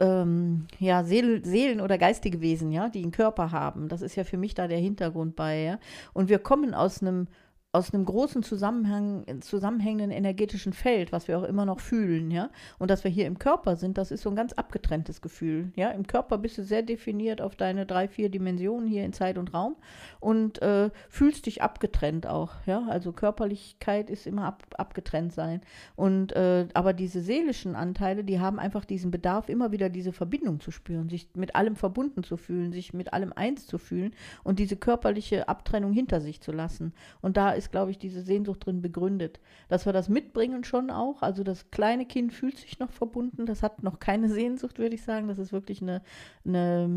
ähm, 0.00 0.66
ja, 0.78 1.04
Seel, 1.04 1.44
Seelen 1.44 1.80
oder 1.80 1.98
geistige 1.98 2.40
Wesen, 2.40 2.70
ja, 2.70 2.88
die 2.88 3.02
einen 3.02 3.12
Körper 3.12 3.52
haben. 3.52 3.88
Das 3.88 4.02
ist 4.02 4.16
ja 4.16 4.24
für 4.24 4.36
mich 4.36 4.54
da 4.54 4.68
der 4.68 4.78
Hintergrund 4.78 5.36
bei, 5.36 5.62
ja. 5.62 5.78
Und 6.12 6.28
wir 6.28 6.38
kommen 6.38 6.74
aus 6.74 7.00
einem 7.02 7.28
aus 7.76 7.92
einem 7.92 8.06
großen 8.06 8.42
Zusammenhang, 8.42 9.24
zusammenhängenden 9.42 10.10
energetischen 10.10 10.72
Feld, 10.72 11.12
was 11.12 11.28
wir 11.28 11.38
auch 11.38 11.42
immer 11.42 11.66
noch 11.66 11.80
fühlen, 11.80 12.30
ja. 12.30 12.48
Und 12.78 12.90
dass 12.90 13.04
wir 13.04 13.10
hier 13.10 13.26
im 13.26 13.38
Körper 13.38 13.76
sind, 13.76 13.98
das 13.98 14.10
ist 14.10 14.22
so 14.22 14.30
ein 14.30 14.36
ganz 14.36 14.54
abgetrenntes 14.54 15.20
Gefühl, 15.20 15.72
ja. 15.76 15.90
Im 15.90 16.06
Körper 16.06 16.38
bist 16.38 16.56
du 16.56 16.64
sehr 16.64 16.82
definiert 16.82 17.42
auf 17.42 17.54
deine 17.54 17.84
drei, 17.84 18.08
vier 18.08 18.30
Dimensionen 18.30 18.88
hier 18.88 19.04
in 19.04 19.12
Zeit 19.12 19.36
und 19.36 19.52
Raum 19.52 19.76
und 20.20 20.62
äh, 20.62 20.90
fühlst 21.10 21.44
dich 21.44 21.62
abgetrennt 21.62 22.26
auch, 22.26 22.52
ja. 22.64 22.86
Also 22.88 23.12
Körperlichkeit 23.12 24.08
ist 24.08 24.26
immer 24.26 24.46
ab, 24.46 24.64
abgetrennt 24.78 25.34
sein. 25.34 25.60
Und 25.96 26.32
äh, 26.32 26.68
aber 26.72 26.94
diese 26.94 27.20
seelischen 27.20 27.76
Anteile, 27.76 28.24
die 28.24 28.40
haben 28.40 28.58
einfach 28.58 28.86
diesen 28.86 29.10
Bedarf, 29.10 29.50
immer 29.50 29.70
wieder 29.70 29.90
diese 29.90 30.14
Verbindung 30.14 30.60
zu 30.60 30.70
spüren, 30.70 31.10
sich 31.10 31.28
mit 31.34 31.54
allem 31.54 31.76
verbunden 31.76 32.24
zu 32.24 32.38
fühlen, 32.38 32.72
sich 32.72 32.94
mit 32.94 33.12
allem 33.12 33.34
eins 33.34 33.66
zu 33.66 33.76
fühlen 33.76 34.14
und 34.44 34.58
diese 34.58 34.76
körperliche 34.76 35.46
Abtrennung 35.48 35.92
hinter 35.92 36.22
sich 36.22 36.40
zu 36.40 36.52
lassen. 36.52 36.94
Und 37.20 37.36
da 37.36 37.50
ist, 37.50 37.65
glaube 37.70 37.90
ich, 37.90 37.98
diese 37.98 38.22
Sehnsucht 38.22 38.66
drin 38.66 38.82
begründet. 38.82 39.40
Dass 39.68 39.86
wir 39.86 39.92
das 39.92 40.08
mitbringen 40.08 40.64
schon 40.64 40.90
auch. 40.90 41.22
Also 41.22 41.44
das 41.44 41.70
kleine 41.70 42.06
Kind 42.06 42.32
fühlt 42.32 42.58
sich 42.58 42.78
noch 42.78 42.90
verbunden, 42.90 43.46
das 43.46 43.62
hat 43.62 43.82
noch 43.82 43.98
keine 43.98 44.28
Sehnsucht, 44.28 44.78
würde 44.78 44.94
ich 44.94 45.02
sagen. 45.02 45.28
Das 45.28 45.38
ist 45.38 45.52
wirklich 45.52 45.82
eine, 45.82 46.02
eine 46.44 46.88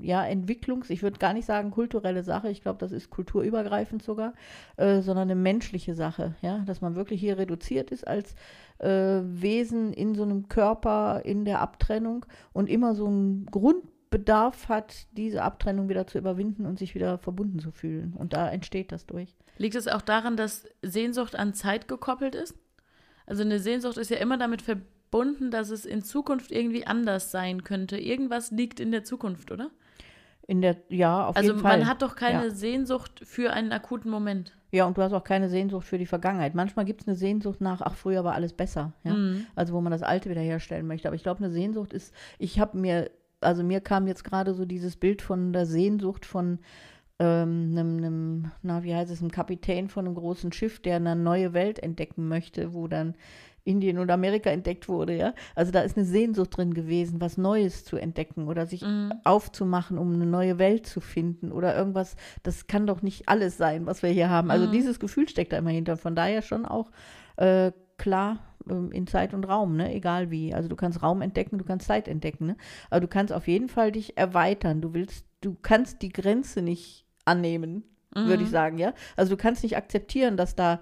ja, 0.00 0.22
Entwicklungs-, 0.22 0.90
ich 0.90 1.02
würde 1.02 1.18
gar 1.18 1.32
nicht 1.32 1.46
sagen 1.46 1.70
kulturelle 1.70 2.22
Sache, 2.22 2.50
ich 2.50 2.62
glaube, 2.62 2.78
das 2.78 2.92
ist 2.92 3.10
kulturübergreifend 3.10 4.02
sogar, 4.02 4.34
äh, 4.76 5.00
sondern 5.00 5.30
eine 5.30 5.40
menschliche 5.40 5.94
Sache, 5.94 6.34
ja, 6.42 6.58
dass 6.66 6.80
man 6.80 6.94
wirklich 6.94 7.20
hier 7.20 7.38
reduziert 7.38 7.90
ist 7.90 8.06
als 8.06 8.34
äh, 8.78 9.20
Wesen 9.22 9.92
in 9.92 10.14
so 10.14 10.22
einem 10.22 10.48
Körper 10.48 11.22
in 11.24 11.44
der 11.44 11.60
Abtrennung 11.60 12.26
und 12.52 12.68
immer 12.68 12.94
so 12.94 13.06
einen 13.06 13.46
Grundbedarf 14.12 14.68
hat, 14.68 15.06
diese 15.12 15.42
Abtrennung 15.42 15.88
wieder 15.88 16.06
zu 16.06 16.18
überwinden 16.18 16.66
und 16.66 16.78
sich 16.78 16.94
wieder 16.94 17.18
verbunden 17.18 17.58
zu 17.58 17.70
fühlen. 17.70 18.14
Und 18.18 18.32
da 18.34 18.48
entsteht 18.50 18.92
das 18.92 19.06
durch. 19.06 19.34
Liegt 19.58 19.74
es 19.74 19.88
auch 19.88 20.02
daran, 20.02 20.36
dass 20.36 20.66
Sehnsucht 20.82 21.34
an 21.36 21.54
Zeit 21.54 21.88
gekoppelt 21.88 22.34
ist? 22.34 22.56
Also 23.26 23.42
eine 23.42 23.58
Sehnsucht 23.58 23.96
ist 23.96 24.10
ja 24.10 24.18
immer 24.18 24.36
damit 24.36 24.60
verbunden, 24.62 25.50
dass 25.50 25.70
es 25.70 25.86
in 25.86 26.02
Zukunft 26.02 26.50
irgendwie 26.50 26.86
anders 26.86 27.30
sein 27.30 27.64
könnte. 27.64 27.96
Irgendwas 27.98 28.50
liegt 28.50 28.80
in 28.80 28.90
der 28.92 29.04
Zukunft, 29.04 29.50
oder? 29.50 29.70
In 30.46 30.60
der, 30.60 30.76
ja, 30.88 31.26
auf 31.28 31.36
Also 31.36 31.50
jeden 31.50 31.62
Fall. 31.62 31.78
man 31.78 31.88
hat 31.88 32.02
doch 32.02 32.16
keine 32.16 32.46
Ja. 32.46 32.50
Sehnsucht 32.50 33.22
für 33.24 33.52
einen 33.52 33.72
akuten 33.72 34.10
Moment. 34.10 34.56
Ja, 34.72 34.86
und 34.86 34.96
du 34.98 35.02
hast 35.02 35.12
auch 35.12 35.22
keine 35.24 35.48
Sehnsucht 35.48 35.86
für 35.86 35.98
die 35.98 36.06
Vergangenheit. 36.06 36.54
Manchmal 36.54 36.84
gibt 36.84 37.02
es 37.02 37.08
eine 37.08 37.16
Sehnsucht 37.16 37.60
nach, 37.60 37.80
ach, 37.80 37.94
früher 37.94 38.24
war 38.24 38.34
alles 38.34 38.52
besser. 38.52 38.92
Ja? 39.04 39.14
Mhm. 39.14 39.46
Also 39.54 39.72
wo 39.72 39.80
man 39.80 39.92
das 39.92 40.02
Alte 40.02 40.28
wiederherstellen 40.30 40.86
möchte. 40.86 41.08
Aber 41.08 41.14
ich 41.14 41.22
glaube, 41.22 41.44
eine 41.44 41.52
Sehnsucht 41.52 41.92
ist, 41.92 42.12
ich 42.38 42.58
habe 42.58 42.76
mir, 42.76 43.10
also 43.42 43.62
mir 43.62 43.80
kam 43.80 44.06
jetzt 44.06 44.24
gerade 44.24 44.54
so 44.54 44.64
dieses 44.64 44.96
Bild 44.96 45.22
von 45.22 45.52
der 45.52 45.66
Sehnsucht 45.66 46.24
von 46.26 46.58
ähm, 47.18 47.68
einem, 47.72 47.96
einem, 47.98 48.50
na, 48.62 48.82
wie 48.82 48.94
heißt 48.94 49.10
es, 49.10 49.20
einem 49.20 49.30
Kapitän 49.30 49.88
von 49.88 50.06
einem 50.06 50.14
großen 50.14 50.52
Schiff, 50.52 50.80
der 50.80 50.96
eine 50.96 51.14
neue 51.14 51.52
Welt 51.52 51.78
entdecken 51.78 52.26
möchte, 52.28 52.72
wo 52.74 52.88
dann 52.88 53.14
Indien 53.64 53.98
und 53.98 54.10
Amerika 54.10 54.50
entdeckt 54.50 54.88
wurde, 54.88 55.16
ja. 55.16 55.34
Also 55.54 55.70
da 55.70 55.82
ist 55.82 55.96
eine 55.96 56.04
Sehnsucht 56.04 56.56
drin 56.56 56.74
gewesen, 56.74 57.20
was 57.20 57.38
Neues 57.38 57.84
zu 57.84 57.96
entdecken 57.96 58.48
oder 58.48 58.66
sich 58.66 58.82
Mhm. 58.82 59.12
aufzumachen, 59.22 59.98
um 59.98 60.12
eine 60.14 60.26
neue 60.26 60.58
Welt 60.58 60.84
zu 60.86 61.00
finden 61.00 61.52
oder 61.52 61.76
irgendwas. 61.76 62.16
Das 62.42 62.66
kann 62.66 62.88
doch 62.88 63.02
nicht 63.02 63.28
alles 63.28 63.56
sein, 63.58 63.86
was 63.86 64.02
wir 64.02 64.10
hier 64.10 64.30
haben. 64.30 64.50
Also 64.50 64.66
Mhm. 64.66 64.72
dieses 64.72 64.98
Gefühl 64.98 65.28
steckt 65.28 65.52
da 65.52 65.58
immer 65.58 65.70
hinter. 65.70 65.96
Von 65.96 66.16
daher 66.16 66.42
schon 66.42 66.64
auch 66.66 66.90
äh, 67.36 67.70
klar 67.98 68.40
in 68.68 69.06
Zeit 69.06 69.34
und 69.34 69.44
Raum, 69.44 69.76
ne? 69.76 69.94
egal 69.94 70.30
wie. 70.30 70.54
Also 70.54 70.68
du 70.68 70.76
kannst 70.76 71.02
Raum 71.02 71.22
entdecken, 71.22 71.58
du 71.58 71.64
kannst 71.64 71.86
Zeit 71.86 72.08
entdecken, 72.08 72.46
ne? 72.46 72.56
aber 72.90 73.00
du 73.00 73.08
kannst 73.08 73.32
auf 73.32 73.48
jeden 73.48 73.68
Fall 73.68 73.92
dich 73.92 74.16
erweitern. 74.16 74.80
Du 74.80 74.94
willst, 74.94 75.26
du 75.40 75.56
kannst 75.62 76.02
die 76.02 76.10
Grenze 76.12 76.62
nicht 76.62 77.06
annehmen, 77.24 77.84
würde 78.14 78.42
ich 78.42 78.48
Mhm. 78.50 78.52
sagen, 78.52 78.78
ja. 78.78 78.92
Also 79.16 79.34
du 79.34 79.36
kannst 79.40 79.62
nicht 79.62 79.76
akzeptieren, 79.76 80.36
dass 80.36 80.54
da 80.54 80.80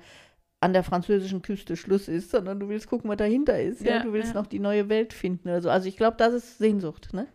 an 0.62 0.72
der 0.74 0.82
französischen 0.82 1.40
Küste 1.40 1.74
Schluss 1.76 2.06
ist, 2.08 2.30
sondern 2.30 2.60
du 2.60 2.68
willst 2.68 2.86
gucken, 2.86 3.08
was 3.08 3.16
dahinter 3.16 3.58
ist. 3.60 3.80
Ja, 3.80 3.96
Ja, 3.96 4.02
du 4.02 4.12
willst 4.12 4.34
ja. 4.34 4.40
noch 4.40 4.46
die 4.46 4.58
neue 4.58 4.88
Welt 4.90 5.12
finden 5.14 5.48
oder 5.48 5.62
so. 5.62 5.70
Also 5.70 5.88
ich 5.88 5.96
glaube, 5.96 6.16
das 6.18 6.34
ist 6.34 6.58
Sehnsucht, 6.58 7.14
ne? 7.14 7.26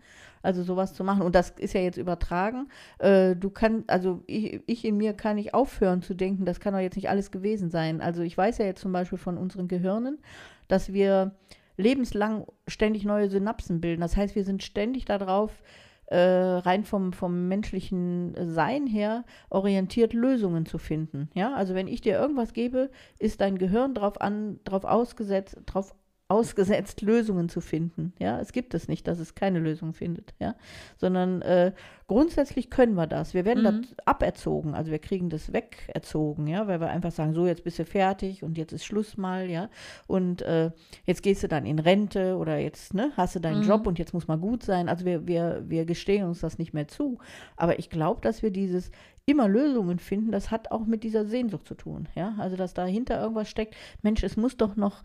Also 0.46 0.64
sowas 0.64 0.94
zu 0.94 1.04
machen. 1.04 1.22
Und 1.22 1.36
das 1.36 1.52
ist 1.52 1.74
ja 1.74 1.82
jetzt 1.82 1.98
übertragen. 1.98 2.70
Äh, 3.00 3.36
du 3.36 3.50
kannst, 3.50 3.90
also 3.90 4.24
ich, 4.28 4.62
ich 4.68 4.86
in 4.86 4.98
mir 4.98 5.14
kann 5.14 5.36
nicht 5.36 5.54
aufhören 5.54 6.02
zu 6.02 6.14
denken, 6.14 6.46
das 6.46 6.60
kann 6.60 6.74
doch 6.74 6.80
jetzt 6.80 6.96
nicht 6.96 7.10
alles 7.10 7.32
gewesen 7.32 7.70
sein. 7.70 8.02
Also 8.02 8.22
ich 8.22 8.38
weiß 8.38 8.60
ja 8.60 8.66
jetzt 8.66 8.82
zum 8.82 8.92
Beispiel 8.92 9.18
von 9.18 9.38
unseren 9.38 9.68
Gehirnen, 9.68 10.20
dass 10.68 10.94
wir 10.94 11.36
lebenslang 11.78 12.46
ständig 12.68 13.04
neue 13.04 13.30
Synapsen 13.30 13.82
bilden. 13.82 14.02
Das 14.02 14.16
heißt, 14.16 14.36
wir 14.36 14.46
sind 14.46 14.64
ständig 14.64 15.06
darauf, 15.06 15.62
äh, 16.08 16.18
rein 16.18 16.84
vom, 16.84 17.14
vom 17.14 17.48
menschlichen 17.48 18.36
Sein 18.54 18.88
her, 18.88 19.26
orientiert 19.50 20.14
Lösungen 20.14 20.66
zu 20.66 20.78
finden. 20.78 21.30
Ja, 21.34 21.54
also 21.54 21.74
wenn 21.74 21.88
ich 21.88 22.02
dir 22.02 22.20
irgendwas 22.20 22.54
gebe, 22.54 22.92
ist 23.20 23.42
dein 23.42 23.58
Gehirn 23.58 23.94
darauf 23.96 24.22
an, 24.22 24.60
darauf 24.64 24.86
ausgesetzt, 24.86 25.58
darauf 25.66 25.96
ausgesetzt, 26.28 27.02
Lösungen 27.02 27.50
zu 27.50 27.62
finden. 27.62 28.14
Ja, 28.20 28.40
es 28.40 28.52
gibt 28.52 28.74
es 28.74 28.88
nicht, 28.88 29.08
dass 29.08 29.20
es 29.20 29.36
keine 29.36 29.60
Lösung 29.60 29.94
findet. 29.94 30.34
Ja, 30.40 30.56
sondern 30.98 31.44
äh, 31.44 31.72
grundsätzlich 32.08 32.72
können 32.72 32.96
wir 32.96 33.06
das. 33.06 33.34
Wir 33.36 33.46
werden 33.46 33.62
Mhm. 33.64 33.82
das 33.84 33.96
aberzogen, 34.08 34.74
also 34.74 34.90
wir 34.92 34.98
kriegen 35.00 35.30
das 35.30 35.54
wegerzogen, 35.54 36.48
ja, 36.48 36.66
weil 36.68 36.80
wir 36.80 36.90
einfach 36.90 37.12
sagen, 37.12 37.34
so 37.34 37.46
jetzt 37.46 37.64
bist 37.64 37.78
du 37.78 37.86
fertig 37.86 38.42
und 38.44 38.58
jetzt 38.58 38.74
ist 38.74 38.86
Schluss 38.86 39.18
mal, 39.18 39.50
ja, 39.52 39.70
und 40.08 40.42
äh, 40.42 40.72
jetzt 41.06 41.22
gehst 41.22 41.44
du 41.44 41.48
dann 41.48 41.66
in 41.68 41.78
Rente 41.78 42.38
oder 42.38 42.58
jetzt 42.58 42.96
ne, 42.96 43.12
hast 43.16 43.36
du 43.36 43.40
deinen 43.40 43.62
Mhm. 43.62 43.68
Job 43.68 43.86
und 43.86 44.00
jetzt 44.00 44.14
muss 44.14 44.28
mal 44.28 44.38
gut 44.40 44.64
sein. 44.64 44.90
Also 44.90 45.06
wir, 45.06 45.28
wir, 45.28 45.64
wir 45.68 45.86
gestehen 45.86 46.26
uns 46.28 46.40
das 46.40 46.58
nicht 46.58 46.74
mehr 46.74 46.88
zu. 46.88 47.20
Aber 47.56 47.78
ich 47.78 47.92
glaube, 47.92 48.22
dass 48.22 48.42
wir 48.42 48.50
dieses 48.52 48.90
immer 49.28 49.48
Lösungen 49.48 49.98
finden, 50.00 50.32
das 50.32 50.52
hat 50.52 50.72
auch 50.72 50.86
mit 50.86 51.04
dieser 51.04 51.26
Sehnsucht 51.26 51.68
zu 51.68 51.74
tun. 51.76 52.08
Ja, 52.16 52.36
also 52.40 52.56
dass 52.56 52.74
dahinter 52.76 53.20
irgendwas 53.20 53.50
steckt. 53.50 53.76
Mensch, 54.04 54.24
es 54.24 54.38
muss 54.38 54.56
doch 54.58 54.76
noch 54.76 55.02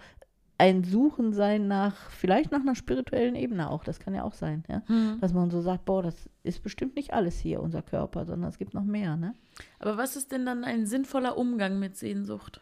ein 0.61 0.85
Suchen 0.85 1.33
sein 1.33 1.68
nach, 1.68 2.11
vielleicht 2.11 2.53
nach 2.53 2.61
einer 2.61 2.75
spirituellen 2.75 3.35
Ebene 3.35 3.70
auch. 3.70 3.83
Das 3.83 3.99
kann 3.99 4.14
ja 4.14 4.25
auch 4.25 4.35
sein, 4.35 4.62
ja. 4.68 4.83
Mhm. 4.88 5.18
Dass 5.18 5.33
man 5.33 5.51
so 5.51 5.62
sagt, 5.62 5.87
boah, 5.87 6.03
das 6.03 6.29
ist 6.42 6.62
bestimmt 6.62 6.96
nicht 6.96 7.14
alles 7.14 7.38
hier, 7.38 7.62
unser 7.62 7.81
Körper, 7.81 8.27
sondern 8.27 8.51
es 8.51 8.59
gibt 8.59 8.75
noch 8.75 8.85
mehr, 8.85 9.16
ne? 9.16 9.35
Aber 9.79 9.96
was 9.96 10.16
ist 10.16 10.33
denn 10.33 10.44
dann 10.44 10.64
ein 10.64 10.85
sinnvoller 10.87 11.38
Umgang 11.38 11.79
mit 11.79 11.96
Sehnsucht? 11.96 12.61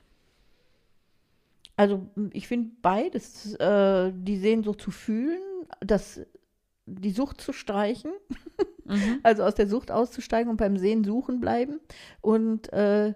Also 1.75 2.09
ich 2.33 2.47
finde 2.47 2.71
beides, 2.83 3.55
äh, 3.55 4.13
die 4.15 4.39
Sehnsucht 4.39 4.81
zu 4.81 4.93
fühlen, 4.93 5.43
das, 5.81 6.21
die 6.87 7.11
Sucht 7.11 7.41
zu 7.41 7.53
streichen, 7.53 8.13
Mhm. 8.89 9.21
also 9.23 9.43
aus 9.43 9.55
der 9.55 9.67
Sucht 9.67 9.91
auszusteigen 9.91 10.49
und 10.49 10.57
beim 10.57 10.79
Sehen 10.79 11.05
suchen 11.05 11.41
bleiben 11.41 11.79
und 12.23 12.73
äh, 12.73 13.13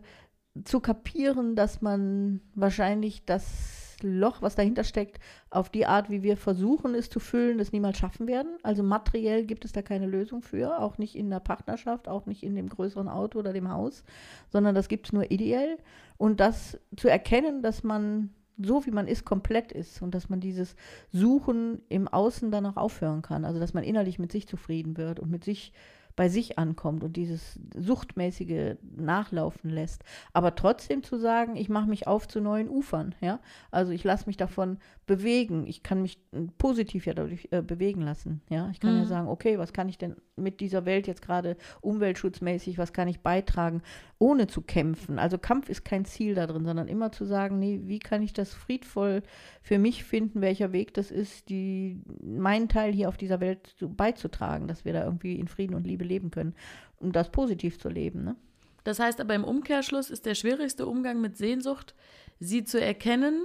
zu 0.65 0.81
kapieren, 0.81 1.57
dass 1.57 1.81
man 1.81 2.43
wahrscheinlich 2.55 3.25
das 3.25 3.82
Loch, 4.03 4.43
was 4.43 4.55
dahinter 4.55 4.85
steckt, 4.85 5.19
auf 5.51 5.69
die 5.69 5.87
Art, 5.87 6.11
wie 6.11 6.23
wir 6.23 6.37
versuchen, 6.37 6.95
es 6.95 7.11
zu 7.11 7.21
füllen, 7.21 7.59
das 7.59 7.73
niemals 7.73 7.99
schaffen 7.99 8.27
werden. 8.27 8.57
Also 8.63 8.83
materiell 8.83 9.45
gibt 9.45 9.65
es 9.65 9.73
da 9.73 9.83
keine 9.83 10.07
Lösung 10.07 10.43
für, 10.43 10.81
auch 10.81 10.99
nicht 10.99 11.15
in 11.15 11.31
der 11.31 11.41
Partnerschaft, 11.41 12.09
auch 12.09 12.27
nicht 12.27 12.43
in 12.43 12.55
dem 12.55 12.69
größeren 12.69 13.09
Auto 13.09 13.39
oder 13.39 13.53
dem 13.53 13.71
Haus, 13.71 14.05
sondern 14.51 14.75
das 14.75 14.89
gibt 14.89 15.07
es 15.07 15.13
nur 15.13 15.31
ideell. 15.31 15.79
Und 16.17 16.41
das 16.41 16.79
zu 16.97 17.09
erkennen, 17.09 17.63
dass 17.63 17.83
man 17.83 18.31
so 18.59 18.85
wie 18.87 18.91
man 18.91 19.09
ist, 19.09 19.25
komplett 19.25 19.73
ist 19.73 20.03
und 20.03 20.15
dass 20.15 20.29
man 20.29 20.41
dieses 20.41 20.77
Suchen 21.11 21.81
im 21.89 22.07
Außen 22.07 22.51
dann 22.51 22.67
auch 22.67 22.77
aufhören 22.77 23.23
kann. 23.23 23.45
Also 23.45 23.59
dass 23.59 23.75
man 23.75 23.85
innerlich 23.85 24.19
mit 24.19 24.31
sich 24.31 24.47
zufrieden 24.47 24.97
wird 24.97 25.21
und 25.21 25.31
mit 25.31 25.43
sich 25.43 25.73
bei 26.17 26.29
sich 26.29 26.59
ankommt 26.59 27.05
und 27.05 27.17
dieses 27.17 27.59
suchtmäßige 27.77 28.77
nachlaufen 28.97 29.71
lässt. 29.71 30.05
Aber 30.33 30.55
trotzdem 30.55 31.03
zu 31.03 31.19
sagen, 31.19 31.57
ich 31.57 31.69
mache 31.69 31.89
mich 31.89 32.07
auf 32.07 32.29
zu 32.29 32.41
neuen 32.41 32.69
Ufern, 32.69 33.15
ja. 33.21 33.41
Also 33.71 33.93
ich 33.93 34.05
lasse 34.05 34.27
mich 34.27 34.37
davon 34.37 34.79
bewegen. 35.07 35.67
Ich 35.67 35.83
kann 35.83 36.03
mich 36.03 36.19
positiv 36.59 37.07
ja 37.07 37.15
dadurch 37.15 37.49
äh, 37.51 37.63
bewegen 37.63 38.03
lassen, 38.03 38.43
ja. 38.49 38.69
Ich 38.71 38.81
kann 38.81 38.95
mhm. 38.95 39.01
ja 39.01 39.07
sagen, 39.07 39.29
okay, 39.29 39.59
was 39.59 39.73
kann 39.73 39.89
ich 39.89 39.99
denn 39.99 40.17
mit 40.37 40.61
dieser 40.61 40.87
Welt 40.87 41.07
jetzt 41.07 41.23
gerade 41.23 41.57
umweltschutzmäßig, 41.81 42.79
was 42.79 42.93
kann 42.93 43.09
ich 43.09 43.21
beitragen, 43.21 43.83
ohne 44.19 44.47
zu 44.47 44.63
kämpfen. 44.63 45.19
Also 45.19 45.39
Kampf 45.39 45.69
ist 45.69 45.85
kein 45.85 46.05
Ziel 46.05 46.35
da 46.35 46.47
drin, 46.47 46.65
sondern 46.65 46.89
immer 46.89 47.13
zu 47.13 47.25
sagen, 47.25 47.59
nee, 47.59 47.81
wie 47.85 47.99
kann 47.99 48.23
ich 48.23 48.33
das 48.33 48.55
friedvoll 48.55 49.23
für 49.61 49.79
mich 49.79 50.05
finden, 50.05 50.41
welcher 50.41 50.73
Weg 50.73 50.95
das 50.95 51.11
ist, 51.11 51.49
die 51.49 52.01
meinen 52.23 52.69
Teil 52.69 52.93
hier 52.93 53.09
auf 53.09 53.17
dieser 53.17 53.41
Welt 53.41 53.75
beizutragen, 53.81 54.69
dass 54.69 54.85
wir 54.85 54.93
da 54.93 55.05
irgendwie 55.05 55.39
in 55.39 55.49
Frieden 55.49 55.75
und 55.75 55.87
Liebe 55.87 56.05
leben 56.05 56.31
können, 56.31 56.55
um 56.99 57.13
das 57.13 57.31
positiv 57.31 57.79
zu 57.79 57.89
leben. 57.89 58.25
Ne? 58.25 58.37
Das 58.85 58.99
heißt 58.99 59.21
aber 59.21 59.35
im 59.35 59.45
Umkehrschluss 59.45 60.11
ist 60.11 60.27
der 60.27 60.35
schwierigste 60.35 60.87
Umgang 60.87 61.21
mit 61.21 61.37
Sehnsucht, 61.37 61.95
sie 62.41 62.65
zu 62.65 62.81
erkennen, 62.81 63.41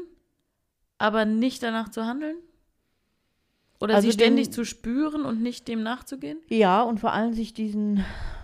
aber 0.97 1.25
nicht 1.25 1.61
danach 1.61 1.89
zu 1.89 2.05
handeln? 2.05 2.37
Oder 3.79 3.95
also 3.95 4.07
sie 4.07 4.13
ständig 4.13 4.47
den, 4.47 4.53
zu 4.53 4.65
spüren 4.65 5.25
und 5.25 5.41
nicht 5.41 5.67
dem 5.67 5.83
nachzugehen? 5.83 6.39
Ja, 6.49 6.81
und 6.81 6.99
vor 6.99 7.13
allem 7.13 7.33
sich 7.33 7.53
diesen, 7.53 8.03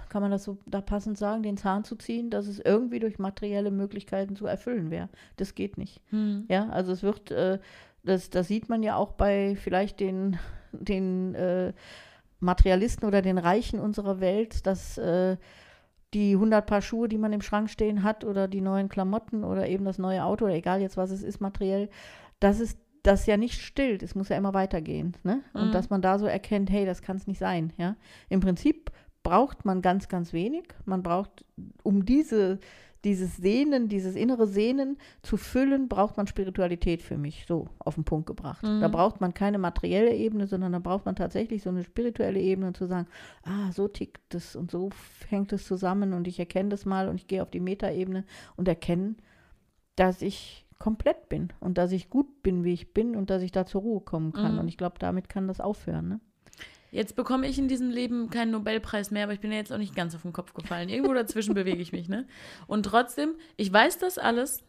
kann 0.10 0.22
man 0.22 0.32
das 0.32 0.44
so 0.44 0.58
da 0.66 0.82
passend 0.82 1.18
sagen, 1.18 1.44
den 1.44 1.58
Zahn 1.58 1.84
zu 1.84 1.96
ziehen, 1.96 2.30
dass 2.30 2.48
es 2.48 2.60
irgendwie 2.60 3.00
durch 3.00 3.18
materielle 3.18 3.72
Möglichkeiten 3.72 4.36
zu 4.36 4.46
erfüllen 4.46 4.92
wäre. 4.92 5.10
Das 5.38 5.56
geht 5.56 5.78
nicht. 5.78 6.02
Hm. 6.10 6.46
Ja, 6.50 6.70
also 6.70 6.92
es 6.92 7.02
wird, 7.02 7.32
äh, 7.32 7.60
das, 8.04 8.30
das 8.30 8.48
sieht 8.48 8.70
man 8.70 8.84
ja 8.84 8.96
auch 8.96 9.14
bei 9.14 9.56
vielleicht 9.56 10.00
den, 10.00 10.38
den 10.72 11.34
äh, 11.36 11.74
Materialisten 12.40 13.08
oder 13.08 13.22
den 13.22 13.38
Reichen 13.38 13.80
unserer 13.80 14.20
Welt, 14.20 14.68
dass 14.68 14.98
äh, 14.98 15.38
die 16.14 16.34
100 16.34 16.66
Paar 16.66 16.82
Schuhe, 16.82 17.08
die 17.08 17.18
man 17.18 17.34
im 17.34 17.42
Schrank 17.42 17.70
stehen 17.70 18.04
hat 18.04 18.24
oder 18.24 18.48
die 18.48 18.62
neuen 18.62 18.90
Klamotten 18.90 19.44
oder 19.44 19.68
eben 19.68 19.86
das 19.86 19.98
neue 19.98 20.24
Auto 20.24 20.46
oder 20.46 20.54
egal 20.54 20.82
jetzt 20.82 20.98
was 20.98 21.10
es 21.10 21.24
ist 21.24 21.42
materiell, 21.42 21.90
dass 22.40 22.60
es 22.60 22.78
das 23.04 23.26
ja 23.26 23.38
nicht 23.38 23.62
stillt, 23.62 24.02
es 24.02 24.16
muss 24.16 24.30
ja 24.30 24.38
immer 24.38 24.54
weitergehen. 24.54 25.16
Ne? 25.24 25.42
Und 25.54 25.68
mhm. 25.68 25.72
dass 25.74 25.90
man 25.90 26.02
da 26.02 26.18
so 26.18 26.26
erkennt, 26.26 26.72
hey, 26.72 26.86
das 26.86 27.02
kann 27.02 27.18
es 27.18 27.28
nicht 27.28 27.38
sein. 27.40 27.74
Ja? 27.78 27.96
Im 28.30 28.40
Prinzip 28.40 28.92
braucht 29.24 29.66
man 29.66 29.82
ganz, 29.82 30.08
ganz 30.08 30.34
wenig. 30.34 30.64
Man 30.86 31.04
braucht, 31.04 31.46
um 31.84 32.06
diese, 32.06 32.60
dieses 33.04 33.36
Sehnen, 33.36 33.90
dieses 33.90 34.16
innere 34.16 34.48
Sehnen 34.48 34.98
zu 35.22 35.36
füllen, 35.36 35.90
braucht 35.90 36.16
man 36.16 36.28
Spiritualität 36.28 37.02
für 37.02 37.18
mich, 37.18 37.46
so 37.46 37.68
auf 37.80 37.96
den 37.96 38.06
Punkt 38.06 38.26
gebracht. 38.26 38.64
Mhm. 38.64 38.80
Da 38.80 38.88
braucht 38.88 39.20
man 39.20 39.34
keine 39.34 39.58
materielle 39.58 40.16
Ebene, 40.16 40.48
sondern 40.48 40.72
da 40.72 40.80
braucht 40.80 41.06
man 41.06 41.18
tatsächlich 41.18 41.62
so 41.62 41.70
eine 41.70 41.84
spirituelle 41.84 42.40
Ebene 42.40 42.72
zu 42.72 42.86
sagen, 42.86 43.08
ah, 43.44 43.72
so 43.74 43.90
tickt 43.90 44.34
es 44.34 44.56
und 44.56 44.72
so 44.72 44.90
hängt 45.28 45.52
es 45.52 45.66
zusammen 45.66 46.14
und 46.14 46.28
ich 46.28 46.40
erkenne 46.40 46.70
das 46.70 46.86
mal 46.86 47.10
und 47.10 47.16
ich 47.16 47.28
gehe 47.28 47.42
auf 47.42 47.52
die 47.52 47.60
Metaebene 47.60 48.24
und 48.56 48.70
erkenne, 48.70 49.16
dass 49.98 50.22
ich 50.22 50.66
komplett 50.80 51.30
bin 51.30 51.50
und 51.60 51.78
dass 51.78 51.92
ich 51.92 52.10
gut 52.10 52.44
bin, 52.44 52.64
wie 52.64 52.74
ich 52.74 52.94
bin 52.94 53.16
und 53.16 53.30
dass 53.30 53.42
ich 53.42 53.52
da 53.52 53.66
zur 53.66 53.82
Ruhe 53.82 54.02
kommen 54.02 54.34
kann. 54.34 54.54
Mhm. 54.54 54.60
Und 54.60 54.68
ich 54.68 54.78
glaube, 54.78 54.96
damit 55.00 55.30
kann 55.30 55.48
das 55.48 55.60
aufhören. 55.60 56.08
Ne? 56.08 56.20
Jetzt 56.92 57.16
bekomme 57.16 57.48
ich 57.48 57.58
in 57.58 57.68
diesem 57.68 57.90
Leben 57.90 58.30
keinen 58.30 58.52
Nobelpreis 58.52 59.10
mehr, 59.10 59.24
aber 59.24 59.34
ich 59.34 59.40
bin 59.40 59.52
ja 59.52 59.58
jetzt 59.58 59.74
auch 59.74 59.78
nicht 59.78 59.96
ganz 59.96 60.14
auf 60.14 60.22
den 60.22 60.34
Kopf 60.34 60.54
gefallen. 60.54 60.90
Irgendwo 60.90 61.14
dazwischen 61.14 61.56
bewege 61.56 61.82
ich 61.82 61.92
mich, 61.92 62.08
ne? 62.08 62.28
Und 62.68 62.84
trotzdem, 62.86 63.36
ich 63.58 63.74
weiß 63.74 63.98
das 63.98 64.20
alles, 64.20 64.64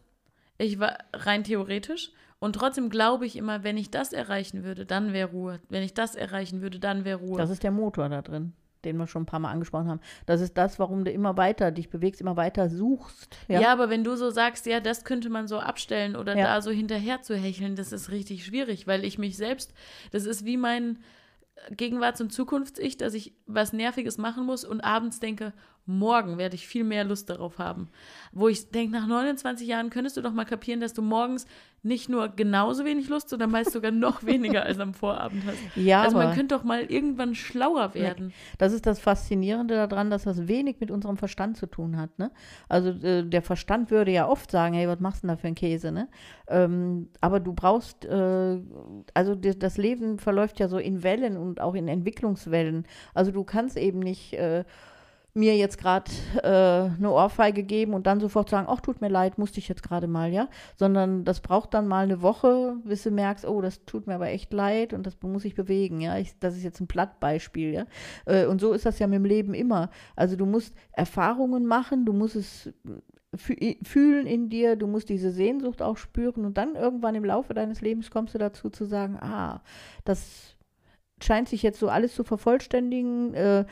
ich 0.57 0.79
war 0.79 0.97
rein 1.13 1.43
theoretisch, 1.43 2.11
und 2.39 2.53
trotzdem 2.53 2.89
glaube 2.89 3.25
ich 3.25 3.37
immer, 3.37 3.63
wenn 3.63 3.77
ich 3.77 3.91
das 3.91 4.11
erreichen 4.11 4.63
würde, 4.63 4.85
dann 4.85 5.13
wäre 5.13 5.29
Ruhe. 5.29 5.61
Wenn 5.69 5.83
ich 5.83 5.93
das 5.93 6.15
erreichen 6.15 6.61
würde, 6.61 6.79
dann 6.79 7.05
wäre 7.05 7.19
Ruhe. 7.19 7.37
Das 7.37 7.49
ist 7.49 7.63
der 7.63 7.71
Motor 7.71 8.09
da 8.09 8.21
drin 8.21 8.53
den 8.85 8.97
wir 8.97 9.07
schon 9.07 9.23
ein 9.23 9.25
paar 9.25 9.39
Mal 9.39 9.51
angesprochen 9.51 9.89
haben. 9.89 9.99
Das 10.25 10.41
ist 10.41 10.57
das, 10.57 10.79
warum 10.79 11.03
du 11.03 11.11
immer 11.11 11.37
weiter 11.37 11.71
dich 11.71 11.89
bewegst, 11.89 12.21
immer 12.21 12.37
weiter 12.37 12.69
suchst. 12.69 13.35
Ja, 13.47 13.59
ja 13.59 13.71
aber 13.73 13.89
wenn 13.89 14.03
du 14.03 14.15
so 14.15 14.29
sagst, 14.29 14.65
ja, 14.65 14.79
das 14.79 15.03
könnte 15.03 15.29
man 15.29 15.47
so 15.47 15.59
abstellen 15.59 16.15
oder 16.15 16.35
ja. 16.37 16.45
da 16.45 16.61
so 16.61 16.71
hinterher 16.71 17.21
zu 17.21 17.35
hecheln, 17.35 17.75
das 17.75 17.91
ist 17.91 18.11
richtig 18.11 18.45
schwierig, 18.45 18.87
weil 18.87 19.03
ich 19.03 19.17
mich 19.17 19.35
selbst, 19.35 19.73
das 20.11 20.25
ist 20.25 20.45
wie 20.45 20.57
mein 20.57 20.99
Gegenwarts- 21.71 22.21
und 22.21 22.31
Zukunfts-Ich, 22.31 22.97
dass 22.97 23.13
ich 23.13 23.33
was 23.45 23.73
Nerviges 23.73 24.17
machen 24.17 24.45
muss 24.45 24.65
und 24.65 24.81
abends 24.81 25.19
denke, 25.19 25.53
morgen 25.85 26.37
werde 26.37 26.55
ich 26.55 26.67
viel 26.67 26.83
mehr 26.83 27.03
Lust 27.03 27.29
darauf 27.29 27.59
haben. 27.59 27.89
Wo 28.31 28.47
ich 28.47 28.69
denke, 28.69 28.91
nach 28.91 29.07
29 29.07 29.67
Jahren 29.67 29.89
könntest 29.89 30.17
du 30.17 30.21
doch 30.21 30.33
mal 30.33 30.45
kapieren, 30.45 30.79
dass 30.79 30.93
du 30.93 31.01
morgens 31.01 31.45
nicht 31.85 32.09
nur 32.09 32.29
genauso 32.29 32.83
wenig 32.83 33.09
Lust, 33.09 33.29
sondern 33.29 33.51
meist 33.51 33.71
sogar 33.71 33.91
noch 33.91 34.23
weniger 34.25 34.63
als 34.63 34.79
am 34.79 34.95
Vorabend 34.95 35.43
hast. 35.45 35.57
Ja, 35.75 36.01
also 36.01 36.17
man 36.17 36.33
könnte 36.33 36.55
doch 36.55 36.63
mal 36.63 36.81
irgendwann 36.81 37.35
schlauer 37.35 37.93
werden. 37.93 38.33
Das 38.57 38.73
ist 38.73 38.87
das 38.87 38.99
Faszinierende 38.99 39.75
daran, 39.75 40.09
dass 40.09 40.23
das 40.23 40.47
wenig 40.47 40.79
mit 40.79 40.89
unserem 40.89 41.17
Verstand 41.17 41.57
zu 41.57 41.67
tun 41.67 41.97
hat. 41.97 42.17
Ne? 42.17 42.31
Also 42.67 42.89
äh, 42.89 43.23
der 43.23 43.43
Verstand 43.43 43.91
würde 43.91 44.11
ja 44.11 44.27
oft 44.27 44.49
sagen, 44.49 44.73
hey, 44.73 44.87
was 44.87 44.99
machst 44.99 45.21
du 45.21 45.27
denn 45.27 45.35
da 45.35 45.39
für 45.39 45.47
einen 45.47 45.55
Käse? 45.55 45.91
Ne? 45.91 46.09
Ähm, 46.47 47.09
aber 47.21 47.39
du 47.39 47.53
brauchst, 47.53 48.03
äh, 48.05 48.59
also 49.13 49.35
das 49.35 49.77
Leben 49.77 50.17
verläuft 50.17 50.59
ja 50.59 50.67
so 50.67 50.79
in 50.79 51.03
Wellen 51.03 51.37
und 51.37 51.61
auch 51.61 51.75
in 51.75 51.87
Entwicklungswellen. 51.87 52.87
Also 53.13 53.31
du 53.31 53.43
kannst 53.43 53.77
eben 53.77 53.99
nicht 53.99 54.33
äh, 54.33 54.63
mir 55.35 55.55
jetzt 55.57 55.77
gerade 55.77 56.09
äh, 56.43 56.95
eine 56.97 57.11
Ohrfeige 57.11 57.63
geben 57.63 57.93
und 57.93 58.07
dann 58.07 58.21
sofort 58.21 58.49
sagen, 58.49 58.67
ach, 58.69 58.79
tut 58.79 59.01
mir 59.01 59.09
leid, 59.09 59.37
musste 59.37 59.59
ich 59.59 59.67
jetzt 59.67 59.83
gerade 59.83 60.07
mal, 60.07 60.31
ja. 60.31 60.47
Sondern 60.77 61.25
das 61.25 61.41
braucht 61.41 61.73
dann 61.73 61.87
mal 61.87 62.05
eine 62.05 62.21
Woche, 62.21 62.77
bis 62.85 63.03
du 63.03 63.11
merkst, 63.11 63.45
oh, 63.45 63.61
das 63.61 63.83
tut 63.85 64.07
mir 64.07 64.15
aber 64.15 64.29
echt 64.29 64.53
leid 64.53 64.93
und 64.93 65.05
das 65.05 65.21
muss 65.21 65.43
ich 65.43 65.53
bewegen, 65.53 65.99
ja. 65.99 66.17
Ich, 66.17 66.39
das 66.39 66.55
ist 66.55 66.63
jetzt 66.63 66.79
ein 66.79 66.87
Plattbeispiel, 66.87 67.73
ja. 67.73 67.85
Äh, 68.25 68.45
und 68.45 68.61
so 68.61 68.71
ist 68.71 68.85
das 68.85 68.97
ja 68.97 69.07
mit 69.07 69.17
dem 69.17 69.25
Leben 69.25 69.53
immer. 69.53 69.89
Also 70.15 70.37
du 70.37 70.45
musst 70.45 70.73
Erfahrungen 70.93 71.65
machen, 71.65 72.05
du 72.05 72.13
musst 72.13 72.37
es 72.37 72.73
fühlen 73.37 74.27
in 74.27 74.47
dir, 74.47 74.77
du 74.77 74.87
musst 74.87 75.09
diese 75.09 75.31
Sehnsucht 75.31 75.81
auch 75.81 75.97
spüren 75.97 76.45
und 76.45 76.57
dann 76.57 76.75
irgendwann 76.75 77.15
im 77.15 77.25
Laufe 77.25 77.53
deines 77.53 77.81
Lebens 77.81 78.09
kommst 78.09 78.33
du 78.33 78.37
dazu 78.37 78.69
zu 78.69 78.85
sagen, 78.85 79.17
ah, 79.19 79.61
das 80.05 80.55
scheint 81.21 81.49
sich 81.49 81.61
jetzt 81.61 81.79
so 81.79 81.89
alles 81.89 82.15
zu 82.15 82.23
vervollständigen. 82.23 83.33
Äh, 83.33 83.65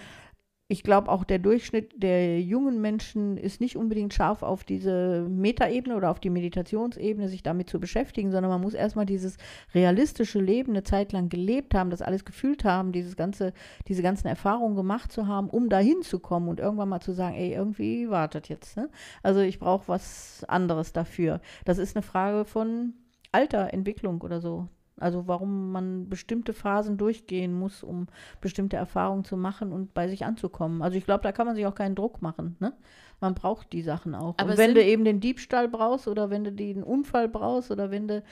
ich 0.74 0.82
glaube 0.82 1.12
auch 1.12 1.24
der 1.24 1.38
Durchschnitt 1.38 2.02
der 2.02 2.42
jungen 2.42 2.82
Menschen 2.82 3.38
ist 3.38 3.62
nicht 3.62 3.78
unbedingt 3.78 4.12
scharf 4.12 4.42
auf 4.42 4.64
diese 4.64 5.28
Metaebene 5.30 5.96
oder 5.96 6.10
auf 6.10 6.20
die 6.20 6.32
Meditationsebene, 6.32 7.30
sich 7.30 7.44
damit 7.44 7.70
zu 7.70 7.80
beschäftigen, 7.80 8.32
sondern 8.32 8.50
man 8.50 8.62
muss 8.62 8.74
erstmal 8.74 9.06
dieses 9.06 9.38
realistische 9.76 10.40
Leben 10.40 10.72
eine 10.72 10.82
Zeit 10.82 11.12
lang 11.12 11.30
gelebt 11.30 11.76
haben, 11.76 11.92
das 11.92 12.02
alles 12.02 12.26
gefühlt 12.26 12.66
haben, 12.66 12.92
dieses 12.92 13.16
ganze, 13.16 13.54
diese 13.88 14.02
ganzen 14.02 14.26
Erfahrungen 14.28 14.76
gemacht 14.76 15.12
zu 15.12 15.28
haben, 15.28 15.48
um 15.48 15.70
dahin 15.70 16.02
zu 16.02 16.18
kommen 16.18 16.50
und 16.50 16.60
irgendwann 16.60 16.90
mal 16.90 17.02
zu 17.02 17.12
sagen, 17.12 17.36
ey, 17.36 17.54
irgendwie 17.54 18.10
wartet 18.10 18.50
jetzt. 18.50 18.76
Ne? 18.76 18.90
Also 19.22 19.42
ich 19.42 19.60
brauche 19.60 19.88
was 19.88 20.44
anderes 20.48 20.92
dafür. 20.92 21.40
Das 21.66 21.78
ist 21.78 21.96
eine 21.96 22.02
Frage 22.02 22.46
von 22.46 22.94
Alter, 23.32 23.72
Entwicklung 23.76 24.22
oder 24.22 24.42
so. 24.42 24.70
Also 25.00 25.28
warum 25.28 25.72
man 25.72 26.08
bestimmte 26.08 26.54
Phasen 26.54 26.98
durchgehen 26.98 27.54
muss, 27.54 27.84
um 27.84 28.08
bestimmte 28.42 28.78
Erfahrungen 28.78 29.24
zu 29.24 29.38
machen 29.38 29.72
und 29.72 29.94
bei 29.94 30.08
sich 30.08 30.24
anzukommen. 30.26 30.82
Also 30.82 30.98
ich 30.98 31.06
glaube, 31.06 31.24
da 31.24 31.32
kann 31.32 31.48
man 31.48 31.56
sich 31.56 31.66
auch 31.66 31.76
keinen 31.76 31.96
Druck 31.96 32.22
machen. 32.22 32.58
Ne? 32.60 32.74
Man 33.20 33.34
braucht 33.34 33.74
die 33.74 33.82
Sachen 33.82 34.14
auch. 34.14 34.36
Aber 34.38 34.52
und 34.52 34.58
wenn 34.58 34.76
du 34.76 34.84
eben 34.84 35.04
den 35.04 35.20
Diebstahl 35.20 35.68
brauchst 35.68 36.08
oder 36.08 36.30
wenn 36.30 36.44
du 36.44 36.52
den 36.52 36.84
Unfall 36.84 37.28
brauchst 37.28 37.72
oder 37.72 37.90
wenn 37.90 38.08
du 38.08 38.24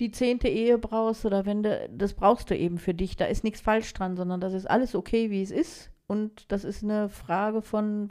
die 0.00 0.10
zehnte 0.10 0.48
Ehe 0.48 0.76
brauchst 0.76 1.24
oder 1.24 1.46
wenn 1.46 1.62
du, 1.62 1.88
das 1.90 2.14
brauchst 2.14 2.50
du 2.50 2.56
eben 2.56 2.78
für 2.78 2.94
dich. 2.94 3.16
Da 3.16 3.26
ist 3.26 3.44
nichts 3.44 3.60
falsch 3.60 3.92
dran, 3.94 4.16
sondern 4.16 4.40
das 4.40 4.52
ist 4.52 4.68
alles 4.68 4.94
okay, 4.94 5.30
wie 5.30 5.42
es 5.42 5.50
ist. 5.50 5.90
Und 6.06 6.50
das 6.52 6.64
ist 6.64 6.82
eine 6.82 7.08
Frage 7.08 7.62
von 7.62 8.10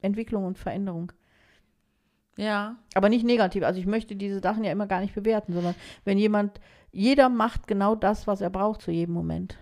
Entwicklung 0.00 0.44
und 0.44 0.58
Veränderung. 0.58 1.12
Ja. 2.36 2.76
Aber 2.94 3.08
nicht 3.08 3.24
negativ. 3.24 3.62
Also 3.64 3.80
ich 3.80 3.86
möchte 3.86 4.16
diese 4.16 4.40
Sachen 4.40 4.64
ja 4.64 4.72
immer 4.72 4.86
gar 4.86 5.00
nicht 5.00 5.14
bewerten, 5.14 5.52
sondern 5.52 5.74
wenn 6.04 6.18
jemand, 6.18 6.60
jeder 6.94 7.28
macht 7.28 7.66
genau 7.66 7.94
das, 7.94 8.26
was 8.26 8.40
er 8.40 8.50
braucht 8.50 8.80
zu 8.80 8.90
jedem 8.90 9.14
Moment. 9.14 9.58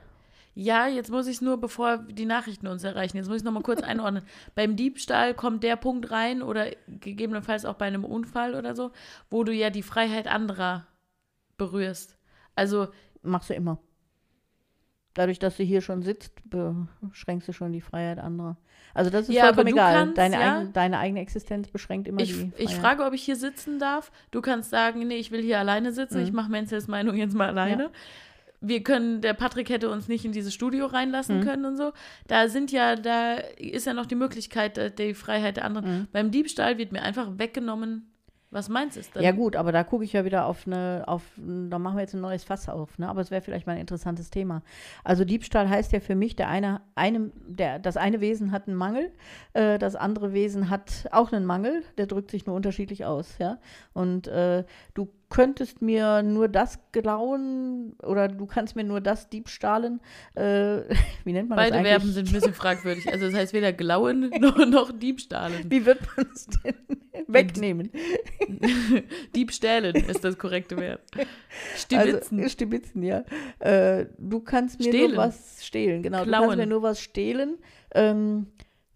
Ja, 0.54 0.86
jetzt 0.86 1.10
muss 1.10 1.26
ich 1.26 1.36
es 1.36 1.40
nur, 1.40 1.58
bevor 1.58 1.96
die 1.96 2.26
Nachrichten 2.26 2.66
uns 2.66 2.84
erreichen, 2.84 3.16
jetzt 3.16 3.26
muss 3.26 3.36
ich 3.36 3.40
es 3.40 3.44
nochmal 3.44 3.62
kurz 3.62 3.80
einordnen. 3.82 4.22
Beim 4.54 4.76
Diebstahl 4.76 5.32
kommt 5.32 5.62
der 5.62 5.76
Punkt 5.76 6.10
rein 6.10 6.42
oder 6.42 6.66
gegebenenfalls 6.86 7.64
auch 7.64 7.74
bei 7.74 7.86
einem 7.86 8.04
Unfall 8.04 8.54
oder 8.54 8.74
so, 8.74 8.92
wo 9.30 9.44
du 9.44 9.52
ja 9.52 9.70
die 9.70 9.82
Freiheit 9.82 10.26
anderer 10.28 10.86
berührst. 11.56 12.18
Also. 12.54 12.88
Machst 13.22 13.48
du 13.48 13.54
immer. 13.54 13.78
Dadurch, 15.14 15.38
dass 15.38 15.58
du 15.58 15.62
hier 15.62 15.82
schon 15.82 16.02
sitzt, 16.02 16.32
beschränkst 16.48 17.46
du 17.46 17.52
schon 17.52 17.72
die 17.72 17.82
Freiheit 17.82 18.18
anderer. 18.18 18.56
Also 18.94 19.10
das 19.10 19.28
ist 19.28 19.34
ja, 19.34 19.44
vollkommen 19.44 19.68
egal. 19.68 19.94
Kannst, 19.94 20.18
deine, 20.18 20.34
ja, 20.36 20.58
eigen, 20.58 20.72
deine, 20.72 20.98
eigene 20.98 21.20
Existenz 21.20 21.68
beschränkt 21.68 22.08
immer 22.08 22.20
ich, 22.20 22.28
die 22.28 22.34
Freiheit. 22.34 22.54
Ich 22.58 22.74
frage, 22.74 23.04
ob 23.04 23.12
ich 23.12 23.22
hier 23.22 23.36
sitzen 23.36 23.78
darf. 23.78 24.10
Du 24.30 24.40
kannst 24.40 24.70
sagen, 24.70 25.06
nee, 25.06 25.16
ich 25.16 25.30
will 25.30 25.42
hier 25.42 25.58
alleine 25.58 25.92
sitzen. 25.92 26.18
Mhm. 26.18 26.24
Ich 26.24 26.32
mache 26.32 26.50
Menzels 26.50 26.88
Meinung 26.88 27.16
jetzt 27.16 27.34
mal 27.34 27.48
alleine. 27.48 27.84
Ja. 27.84 27.90
Wir 28.60 28.82
können, 28.82 29.20
der 29.20 29.34
Patrick 29.34 29.70
hätte 29.70 29.90
uns 29.90 30.08
nicht 30.08 30.24
in 30.24 30.32
dieses 30.32 30.54
Studio 30.54 30.86
reinlassen 30.86 31.40
mhm. 31.40 31.44
können 31.44 31.64
und 31.64 31.76
so. 31.76 31.92
Da 32.28 32.48
sind 32.48 32.70
ja, 32.70 32.96
da 32.96 33.34
ist 33.34 33.86
ja 33.86 33.92
noch 33.92 34.06
die 34.06 34.14
Möglichkeit, 34.14 34.98
die 34.98 35.14
Freiheit 35.14 35.56
der 35.56 35.64
anderen. 35.64 35.98
Mhm. 35.98 36.08
Beim 36.12 36.30
Diebstahl 36.30 36.78
wird 36.78 36.92
mir 36.92 37.02
einfach 37.02 37.38
weggenommen, 37.38 38.11
Was 38.52 38.68
meinst 38.68 38.98
du 38.98 39.00
denn? 39.14 39.22
Ja 39.22 39.32
gut, 39.32 39.56
aber 39.56 39.72
da 39.72 39.82
gucke 39.82 40.04
ich 40.04 40.12
ja 40.12 40.26
wieder 40.26 40.44
auf 40.44 40.66
eine, 40.66 41.04
auf, 41.06 41.22
da 41.38 41.78
machen 41.78 41.96
wir 41.96 42.02
jetzt 42.02 42.14
ein 42.14 42.20
neues 42.20 42.44
Fass 42.44 42.68
auf, 42.68 42.98
ne? 42.98 43.08
Aber 43.08 43.22
es 43.22 43.30
wäre 43.30 43.40
vielleicht 43.40 43.66
mal 43.66 43.72
ein 43.72 43.80
interessantes 43.80 44.28
Thema. 44.28 44.62
Also 45.04 45.24
Diebstahl 45.24 45.70
heißt 45.70 45.90
ja 45.92 46.00
für 46.00 46.14
mich, 46.14 46.36
der 46.36 46.50
eine, 46.50 46.82
einem, 46.94 47.32
der, 47.48 47.78
das 47.78 47.96
eine 47.96 48.20
Wesen 48.20 48.52
hat 48.52 48.68
einen 48.68 48.76
Mangel, 48.76 49.10
äh, 49.54 49.78
das 49.78 49.96
andere 49.96 50.34
Wesen 50.34 50.68
hat 50.68 51.08
auch 51.12 51.32
einen 51.32 51.46
Mangel, 51.46 51.82
der 51.96 52.06
drückt 52.06 52.30
sich 52.30 52.44
nur 52.44 52.54
unterschiedlich 52.54 53.06
aus, 53.06 53.38
ja. 53.38 53.58
Und 53.94 54.28
äh, 54.28 54.64
du 54.92 55.08
könntest 55.32 55.80
mir 55.80 56.22
nur 56.22 56.46
das 56.46 56.78
klauen 56.92 57.94
oder 58.02 58.28
du 58.28 58.44
kannst 58.44 58.76
mir 58.76 58.84
nur 58.84 59.00
das 59.00 59.30
diebstahlen. 59.30 60.00
Äh, 60.34 60.42
wie 61.24 61.32
nennt 61.32 61.48
man 61.48 61.56
Beide 61.56 61.70
das 61.70 61.78
eigentlich? 61.78 61.90
Verben 61.90 62.12
sind 62.12 62.28
ein 62.28 62.32
bisschen 62.34 62.52
fragwürdig. 62.54 63.10
Also 63.10 63.24
das 63.26 63.34
heißt 63.34 63.54
weder 63.54 63.72
glauen 63.72 64.28
noch, 64.40 64.58
noch 64.66 64.92
diebstahlen. 64.92 65.70
Wie 65.70 65.86
wird 65.86 66.00
man 66.16 66.26
es 66.34 66.46
denn 66.46 66.74
wegnehmen? 67.28 67.90
Diebstählen 69.34 69.94
ist 69.94 70.22
das 70.22 70.36
korrekte 70.36 70.76
Verb. 70.76 71.00
Stibitzen. 71.76 72.38
Also, 72.38 72.50
Stibitzen, 72.50 73.02
ja. 73.02 73.24
Äh, 73.58 74.06
du 74.18 74.40
kannst 74.40 74.80
mir 74.80 74.90
Stehlen. 74.90 75.12
nur 75.12 75.16
was 75.16 75.64
stehlen, 75.64 76.02
genau. 76.02 76.24
Du 76.24 76.28
Klauen. 76.28 76.48
kannst 76.48 76.58
mir 76.58 76.66
nur 76.66 76.82
was 76.82 77.00
stehlen. 77.00 77.56
Ähm, 77.94 78.48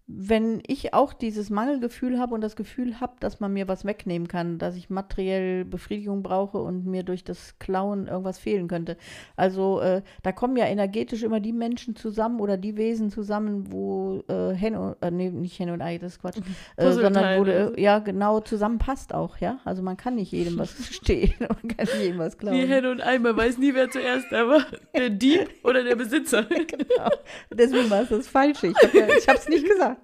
wenn 0.09 0.63
ich 0.65 0.93
auch 0.93 1.11
dieses 1.11 1.49
Mangelgefühl 1.49 2.17
habe 2.17 2.33
und 2.33 2.39
das 2.39 2.55
Gefühl 2.55 3.01
habe, 3.01 3.15
dass 3.19 3.41
man 3.41 3.51
mir 3.51 3.67
was 3.67 3.83
wegnehmen 3.83 4.29
kann, 4.29 4.57
dass 4.57 4.77
ich 4.77 4.89
materiell 4.89 5.65
Befriedigung 5.65 6.23
brauche 6.23 6.59
und 6.59 6.85
mir 6.85 7.03
durch 7.03 7.25
das 7.25 7.59
Klauen 7.59 8.07
irgendwas 8.07 8.39
fehlen 8.39 8.69
könnte. 8.69 8.95
Also 9.35 9.81
äh, 9.81 10.01
da 10.23 10.31
kommen 10.31 10.55
ja 10.55 10.65
energetisch 10.65 11.23
immer 11.23 11.41
die 11.41 11.51
Menschen 11.51 11.97
zusammen 11.97 12.39
oder 12.39 12.55
die 12.55 12.77
Wesen 12.77 13.11
zusammen, 13.11 13.69
wo 13.69 14.23
äh, 14.29 14.71
und, 14.77 14.95
äh, 15.01 15.11
nee, 15.11 15.29
nicht 15.29 15.59
Henne 15.59 15.73
und 15.73 15.81
Ei, 15.81 15.97
das 15.97 16.13
ist 16.13 16.21
Quatsch, 16.21 16.37
äh, 16.77 16.91
sondern 16.91 17.45
wo 17.45 17.49
äh, 17.49 17.81
ja 17.81 17.99
genau 17.99 18.39
zusammenpasst 18.39 19.13
auch, 19.13 19.37
ja. 19.39 19.59
Also 19.65 19.83
man 19.83 19.97
kann 19.97 20.15
nicht 20.15 20.31
jedem 20.31 20.57
was 20.57 20.71
stehlen, 20.91 21.35
man 21.39 21.75
kann 21.75 21.85
nicht 21.85 22.01
jedem 22.01 22.19
was 22.19 22.37
klauen. 22.37 22.55
Wie 22.55 22.65
Henne 22.65 22.91
und 22.91 23.01
Eimer, 23.01 23.35
weiß 23.35 23.57
nie, 23.57 23.73
wer 23.73 23.89
zuerst 23.89 24.27
da 24.31 24.47
war. 24.47 24.65
Der 24.95 25.09
Dieb 25.09 25.49
oder 25.63 25.83
der 25.83 25.95
Besitzer. 25.95 26.45
Genau. 26.67 27.09
Deswegen 27.51 27.89
war 27.89 28.01
es 28.01 28.09
das 28.09 28.27
Falsche. 28.27 28.67
Ich 28.67 28.77
habe 28.83 28.97
ja, 28.97 29.07
ich 29.07 29.27
hab's 29.27 29.47
nicht 29.47 29.65
gesagt. 29.65 29.96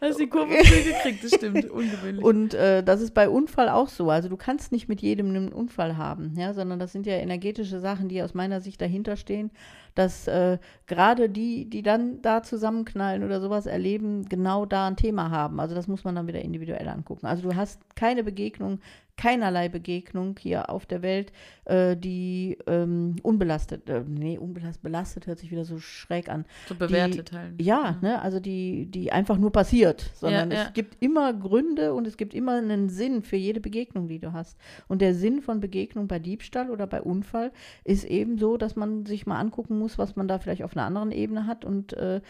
Hast 0.00 0.18
die 0.18 0.28
Kurve 0.28 0.54
gekriegt, 0.54 1.24
das 1.24 1.34
stimmt. 1.34 1.70
Ungewöhnlich. 1.70 2.24
Und 2.24 2.54
äh, 2.54 2.82
das 2.82 3.00
ist 3.00 3.12
bei 3.12 3.28
Unfall 3.28 3.68
auch 3.68 3.88
so. 3.88 4.10
Also 4.10 4.28
du 4.28 4.36
kannst 4.36 4.72
nicht 4.72 4.88
mit 4.88 5.00
jedem 5.00 5.28
einen 5.28 5.52
Unfall 5.52 5.96
haben, 5.96 6.34
ja, 6.36 6.52
sondern 6.54 6.78
das 6.78 6.92
sind 6.92 7.06
ja 7.06 7.14
energetische 7.14 7.80
Sachen, 7.80 8.08
die 8.08 8.22
aus 8.22 8.34
meiner 8.34 8.60
Sicht 8.60 8.80
dahinter 8.80 9.16
stehen, 9.16 9.50
dass 9.94 10.26
äh, 10.28 10.58
gerade 10.86 11.28
die, 11.28 11.68
die 11.68 11.82
dann 11.82 12.22
da 12.22 12.42
zusammenknallen 12.42 13.24
oder 13.24 13.40
sowas 13.40 13.66
erleben, 13.66 14.28
genau 14.28 14.66
da 14.66 14.86
ein 14.86 14.96
Thema 14.96 15.30
haben. 15.30 15.60
Also 15.60 15.74
das 15.74 15.88
muss 15.88 16.04
man 16.04 16.14
dann 16.14 16.26
wieder 16.26 16.42
individuell 16.42 16.88
angucken. 16.88 17.26
Also 17.26 17.48
du 17.48 17.56
hast 17.56 17.80
keine 17.96 18.24
Begegnung, 18.24 18.80
keinerlei 19.20 19.68
Begegnung 19.68 20.34
hier 20.40 20.70
auf 20.70 20.86
der 20.86 21.02
Welt, 21.02 21.30
äh, 21.66 21.94
die 21.94 22.56
ähm, 22.66 23.16
unbelastet, 23.22 23.86
äh, 23.90 24.02
nee, 24.08 24.38
unbelastet, 24.38 24.82
belastet 24.82 25.26
hört 25.26 25.38
sich 25.38 25.50
wieder 25.50 25.66
so 25.66 25.78
schräg 25.78 26.30
an. 26.30 26.46
so 26.66 26.74
bewertet 26.74 27.30
halt. 27.32 27.60
Ja, 27.60 27.98
ne, 28.00 28.22
also 28.22 28.40
die, 28.40 28.86
die 28.86 29.12
einfach 29.12 29.36
nur 29.36 29.52
passiert, 29.52 30.10
sondern 30.14 30.50
Ja, 30.50 30.56
ja. 30.56 30.62
es 30.64 30.72
gibt 30.72 31.02
immer 31.02 31.34
Gründe 31.34 31.92
und 31.92 32.06
es 32.06 32.16
gibt 32.16 32.32
immer 32.32 32.56
einen 32.56 32.88
Sinn 32.88 33.20
für 33.20 33.36
jede 33.36 33.60
Begegnung, 33.60 34.08
die 34.08 34.20
du 34.20 34.32
hast. 34.32 34.56
Und 34.88 35.02
der 35.02 35.14
Sinn 35.14 35.42
von 35.42 35.60
Begegnung 35.60 36.08
bei 36.08 36.18
Diebstahl 36.18 36.70
oder 36.70 36.86
bei 36.86 37.02
Unfall 37.02 37.52
ist 37.84 38.04
eben 38.04 38.38
so, 38.38 38.56
dass 38.56 38.74
man 38.74 39.04
sich 39.04 39.26
mal 39.26 39.38
angucken 39.38 39.78
muss, 39.78 39.98
was 39.98 40.16
man 40.16 40.28
da 40.28 40.38
vielleicht 40.38 40.62
auf 40.62 40.74
einer 40.74 40.86
anderen 40.86 41.12
Ebene 41.12 41.46
hat 41.46 41.66
und 41.66 41.92
äh, 41.92 42.22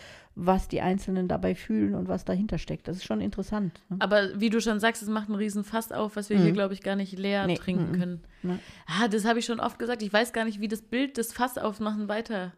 was 0.42 0.68
die 0.68 0.80
Einzelnen 0.80 1.28
dabei 1.28 1.54
fühlen 1.54 1.94
und 1.94 2.08
was 2.08 2.24
dahinter 2.24 2.56
steckt. 2.58 2.88
Das 2.88 2.96
ist 2.96 3.04
schon 3.04 3.20
interessant. 3.20 3.80
Ne? 3.90 3.96
Aber 4.00 4.40
wie 4.40 4.48
du 4.48 4.60
schon 4.60 4.80
sagst, 4.80 5.02
es 5.02 5.08
macht 5.08 5.28
einen 5.28 5.36
riesen 5.36 5.64
Fass 5.64 5.92
auf, 5.92 6.16
was 6.16 6.30
wir 6.30 6.38
hier, 6.38 6.50
Mhm. 6.50 6.54
glaube 6.54 6.74
ich, 6.74 6.82
gar 6.82 6.96
nicht 6.96 7.18
leer 7.18 7.46
Nee, 7.46 7.56
trinken 7.56 7.92
mhm. 7.92 7.98
können. 7.98 8.20
Ne. 8.42 8.58
Ah, 8.86 9.08
das 9.08 9.24
habe 9.26 9.38
ich 9.38 9.44
schon 9.44 9.60
oft 9.60 9.78
gesagt. 9.78 10.02
Ich 10.02 10.12
weiß 10.12 10.32
gar 10.32 10.44
nicht, 10.46 10.60
wie 10.60 10.68
das 10.68 10.80
Bild 10.82 11.18
des 11.18 11.32
Fass 11.32 11.58
aufmachen 11.58 12.08
weiter. 12.08 12.52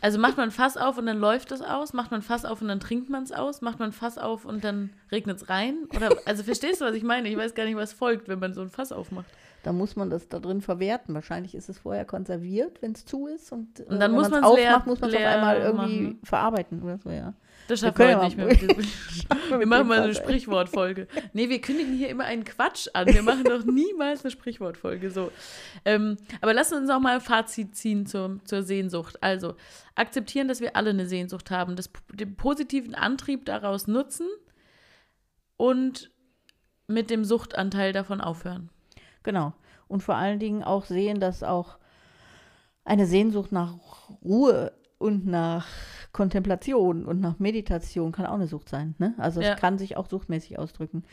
Also 0.00 0.18
macht 0.18 0.36
man 0.36 0.50
Fass 0.50 0.76
auf 0.76 0.98
und 0.98 1.06
dann 1.06 1.18
läuft 1.18 1.52
es 1.52 1.62
aus? 1.62 1.92
Macht 1.92 2.10
man 2.10 2.20
Fass 2.22 2.44
auf 2.44 2.60
und 2.60 2.68
dann 2.68 2.80
trinkt 2.80 3.08
man 3.08 3.22
es 3.22 3.30
aus? 3.32 3.60
Macht 3.62 3.78
man 3.78 3.92
Fass 3.92 4.18
auf 4.18 4.44
und 4.44 4.64
dann 4.64 4.90
regnet 5.12 5.36
es 5.36 5.48
rein? 5.48 5.76
Oder, 5.94 6.10
also 6.24 6.42
verstehst 6.42 6.80
du, 6.80 6.84
was 6.84 6.94
ich 6.94 7.04
meine? 7.04 7.28
Ich 7.28 7.36
weiß 7.36 7.54
gar 7.54 7.64
nicht, 7.64 7.76
was 7.76 7.92
folgt, 7.92 8.28
wenn 8.28 8.38
man 8.40 8.52
so 8.52 8.62
ein 8.62 8.68
Fass 8.70 8.90
aufmacht. 8.90 9.26
Da 9.62 9.72
muss 9.72 9.96
man 9.96 10.10
das 10.10 10.28
da 10.28 10.38
drin 10.38 10.60
verwerten. 10.60 11.14
Wahrscheinlich 11.14 11.54
ist 11.54 11.68
es 11.68 11.78
vorher 11.78 12.04
konserviert, 12.04 12.82
wenn 12.82 12.92
es 12.92 13.04
zu 13.04 13.26
ist. 13.26 13.50
Und, 13.52 13.80
äh, 13.80 13.84
Und 13.84 14.00
dann 14.00 14.12
wenn 14.12 14.18
muss 14.18 14.28
man's 14.30 14.46
leer- 14.56 14.70
aufmacht, 14.70 14.86
muss 14.86 15.00
man 15.00 15.10
es 15.10 15.16
auf 15.16 15.22
einmal 15.22 15.58
irgendwie 15.60 16.00
machen. 16.02 16.18
verarbeiten 16.24 16.82
oder 16.82 16.98
so, 16.98 17.10
ja. 17.10 17.32
Das 17.68 17.82
Wir 17.82 17.88
schaffen 17.88 17.98
wir 17.98 18.10
ja 18.10 18.24
nicht 18.24 18.36
mehr. 18.36 18.48
diesem 18.48 18.68
wir 19.58 19.66
machen 19.66 19.88
mal 19.88 20.02
eine 20.02 20.14
Sprichwortfolge. 20.14 21.08
Nee, 21.32 21.48
wir 21.48 21.60
kündigen 21.60 21.94
hier 21.94 22.08
immer 22.08 22.24
einen 22.24 22.44
Quatsch 22.44 22.88
an. 22.92 23.06
Wir 23.06 23.22
machen 23.22 23.44
doch 23.44 23.64
niemals 23.64 24.24
eine 24.24 24.30
Sprichwortfolge. 24.30 25.10
So. 25.10 25.32
Ähm, 25.84 26.16
aber 26.40 26.54
lass 26.54 26.72
uns 26.72 26.90
auch 26.90 27.00
mal 27.00 27.16
ein 27.16 27.20
Fazit 27.20 27.74
ziehen 27.76 28.06
zur, 28.06 28.38
zur 28.44 28.62
Sehnsucht. 28.62 29.22
Also, 29.22 29.54
akzeptieren, 29.94 30.48
dass 30.48 30.60
wir 30.60 30.76
alle 30.76 30.90
eine 30.90 31.06
Sehnsucht 31.06 31.50
haben, 31.50 31.76
das, 31.76 31.90
den 32.12 32.36
positiven 32.36 32.94
Antrieb 32.94 33.44
daraus 33.46 33.86
nutzen 33.86 34.26
und 35.56 36.10
mit 36.86 37.10
dem 37.10 37.24
Suchtanteil 37.24 37.92
davon 37.92 38.20
aufhören. 38.20 38.70
Genau. 39.22 39.54
Und 39.88 40.02
vor 40.02 40.16
allen 40.16 40.38
Dingen 40.38 40.62
auch 40.62 40.84
sehen, 40.84 41.20
dass 41.20 41.42
auch 41.42 41.78
eine 42.84 43.06
Sehnsucht 43.06 43.52
nach 43.52 43.74
Ruhe 44.22 44.72
und 44.98 45.26
nach 45.26 45.66
Kontemplation 46.16 47.04
und 47.04 47.20
nach 47.20 47.38
Meditation 47.38 48.10
kann 48.10 48.24
auch 48.24 48.32
eine 48.36 48.46
Sucht 48.46 48.70
sein. 48.70 48.94
Ne? 48.98 49.12
Also 49.18 49.40
es 49.40 49.46
Ja. 49.48 49.54
kann 49.54 49.76
sich 49.76 49.98
auch 49.98 50.08
suchtmäßig 50.08 50.58
ausdrücken. 50.58 51.04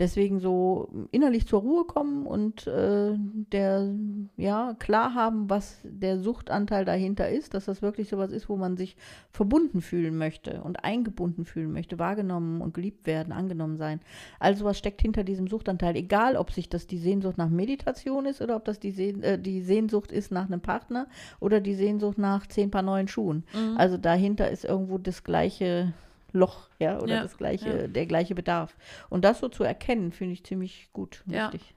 Deswegen 0.00 0.40
so 0.40 0.88
innerlich 1.10 1.46
zur 1.46 1.60
Ruhe 1.60 1.84
kommen 1.84 2.24
und 2.26 2.66
äh, 2.66 3.12
der, 3.52 3.94
ja, 4.38 4.74
klar 4.78 5.14
haben, 5.14 5.50
was 5.50 5.78
der 5.84 6.18
Suchtanteil 6.18 6.86
dahinter 6.86 7.28
ist, 7.28 7.52
dass 7.52 7.66
das 7.66 7.82
wirklich 7.82 8.08
sowas 8.08 8.32
ist, 8.32 8.48
wo 8.48 8.56
man 8.56 8.78
sich 8.78 8.96
verbunden 9.30 9.82
fühlen 9.82 10.16
möchte 10.16 10.62
und 10.62 10.84
eingebunden 10.84 11.44
fühlen 11.44 11.70
möchte, 11.70 11.98
wahrgenommen 11.98 12.62
und 12.62 12.72
geliebt 12.72 13.06
werden, 13.06 13.30
angenommen 13.30 13.76
sein. 13.76 14.00
Also 14.38 14.64
was 14.64 14.78
steckt 14.78 15.02
hinter 15.02 15.22
diesem 15.22 15.48
Suchtanteil? 15.48 15.94
Egal, 15.96 16.36
ob 16.36 16.50
sich 16.50 16.70
das 16.70 16.86
die 16.86 16.96
Sehnsucht 16.96 17.36
nach 17.36 17.50
Meditation 17.50 18.24
ist 18.24 18.40
oder 18.40 18.56
ob 18.56 18.64
das 18.64 18.80
die, 18.80 18.92
Sehn 18.92 19.22
äh, 19.22 19.38
die 19.38 19.60
Sehnsucht 19.60 20.12
ist 20.12 20.32
nach 20.32 20.46
einem 20.46 20.62
Partner 20.62 21.08
oder 21.40 21.60
die 21.60 21.74
Sehnsucht 21.74 22.16
nach 22.16 22.46
zehn 22.46 22.70
Paar 22.70 22.80
neuen 22.80 23.06
Schuhen. 23.06 23.44
Mhm. 23.52 23.76
Also 23.76 23.98
dahinter 23.98 24.50
ist 24.50 24.64
irgendwo 24.64 24.96
das 24.96 25.24
gleiche 25.24 25.92
Loch, 26.32 26.68
ja, 26.78 26.98
oder 27.00 27.14
Ja, 27.16 27.22
das 27.22 27.36
gleiche, 27.36 27.68
ja. 27.82 27.86
der 27.88 28.06
gleiche 28.06 28.34
Bedarf. 28.34 28.76
Und 29.08 29.24
das 29.24 29.40
so 29.40 29.48
zu 29.48 29.64
erkennen, 29.64 30.12
finde 30.12 30.34
ich 30.34 30.44
ziemlich 30.44 30.88
gut, 30.92 31.22
Ja. 31.26 31.52
wichtig. 31.52 31.74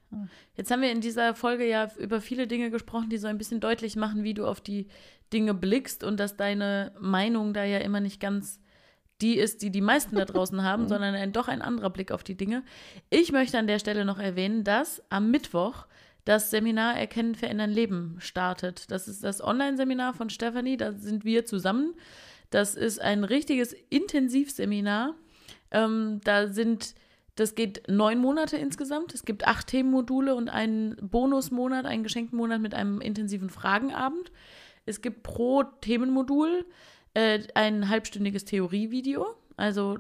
Jetzt 0.55 0.69
haben 0.69 0.81
wir 0.81 0.91
in 0.91 1.01
dieser 1.01 1.33
Folge 1.33 1.67
ja 1.67 1.89
über 1.97 2.21
viele 2.21 2.45
Dinge 2.45 2.69
gesprochen, 2.69 3.09
die 3.09 3.17
so 3.17 3.27
ein 3.27 3.37
bisschen 3.37 3.59
deutlich 3.59 3.95
machen, 3.95 4.23
wie 4.23 4.35
du 4.35 4.45
auf 4.45 4.61
die 4.61 4.87
Dinge 5.31 5.53
blickst 5.55 6.03
und 6.03 6.19
dass 6.19 6.37
deine 6.37 6.91
Meinung 6.99 7.53
da 7.53 7.63
ja 7.63 7.79
immer 7.79 7.99
nicht 7.99 8.19
ganz 8.19 8.59
die 9.21 9.37
ist, 9.37 9.61
die 9.61 9.71
die 9.71 9.81
meisten 9.81 10.15
da 10.15 10.25
draußen 10.25 10.61
haben, 10.63 10.87
sondern 10.87 11.15
ein, 11.15 11.31
doch 11.31 11.47
ein 11.47 11.61
anderer 11.61 11.89
Blick 11.89 12.11
auf 12.11 12.23
die 12.23 12.35
Dinge. 12.35 12.63
Ich 13.09 13.31
möchte 13.31 13.57
an 13.57 13.67
der 13.67 13.79
Stelle 13.79 14.05
noch 14.05 14.19
erwähnen, 14.19 14.63
dass 14.63 15.01
am 15.09 15.31
Mittwoch 15.31 15.85
das 16.25 16.51
Seminar 16.51 16.97
Erkennen, 16.97 17.35
Verändern, 17.35 17.69
Leben 17.69 18.15
startet. 18.19 18.91
Das 18.91 19.07
ist 19.07 19.23
das 19.23 19.43
Online-Seminar 19.43 20.13
von 20.13 20.29
Stefanie, 20.29 20.77
da 20.77 20.93
sind 20.93 21.25
wir 21.25 21.45
zusammen. 21.45 21.95
Das 22.53 22.75
ist 22.75 23.01
ein 23.01 23.23
richtiges 23.23 23.75
Intensivseminar. 23.89 25.15
Ähm, 25.71 26.21
da 26.23 26.49
sind, 26.49 26.93
das 27.33 27.55
geht 27.55 27.81
neun 27.87 28.19
Monate 28.19 28.57
insgesamt. 28.57 29.15
Es 29.15 29.25
gibt 29.25 29.47
acht 29.47 29.65
Themenmodule 29.65 30.35
und 30.35 30.49
einen 30.49 30.95
Bonusmonat, 31.01 31.87
einen 31.87 32.03
geschenkten 32.03 32.37
Monat 32.37 32.61
mit 32.61 32.75
einem 32.75 33.01
intensiven 33.01 33.49
Fragenabend. 33.49 34.31
Es 34.85 35.01
gibt 35.01 35.23
pro 35.23 35.63
Themenmodul 35.63 36.63
äh, 37.15 37.39
ein 37.55 37.89
halbstündiges 37.89 38.45
Theorievideo, 38.45 39.33
also 39.57 39.97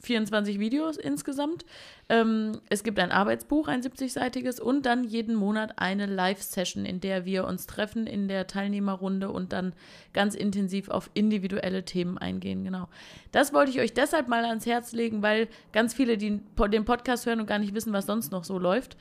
24 0.00 0.58
Videos 0.58 0.96
insgesamt. 0.96 1.64
Ähm, 2.08 2.60
es 2.68 2.82
gibt 2.82 2.98
ein 2.98 3.12
Arbeitsbuch, 3.12 3.68
ein 3.68 3.82
70-seitiges 3.82 4.60
und 4.60 4.86
dann 4.86 5.04
jeden 5.04 5.34
Monat 5.34 5.78
eine 5.78 6.06
Live-Session, 6.06 6.84
in 6.84 7.00
der 7.00 7.24
wir 7.24 7.46
uns 7.46 7.66
treffen 7.66 8.06
in 8.06 8.28
der 8.28 8.46
Teilnehmerrunde 8.46 9.30
und 9.30 9.52
dann 9.52 9.72
ganz 10.12 10.34
intensiv 10.34 10.88
auf 10.88 11.10
individuelle 11.14 11.84
Themen 11.84 12.18
eingehen. 12.18 12.64
Genau. 12.64 12.88
Das 13.32 13.52
wollte 13.52 13.70
ich 13.70 13.80
euch 13.80 13.94
deshalb 13.94 14.28
mal 14.28 14.44
ans 14.44 14.66
Herz 14.66 14.92
legen, 14.92 15.22
weil 15.22 15.48
ganz 15.72 15.94
viele, 15.94 16.16
die 16.16 16.40
den 16.72 16.84
Podcast 16.84 17.26
hören 17.26 17.40
und 17.40 17.46
gar 17.46 17.58
nicht 17.58 17.74
wissen, 17.74 17.92
was 17.92 18.06
sonst 18.06 18.32
noch 18.32 18.44
so 18.44 18.58
läuft. 18.58 18.96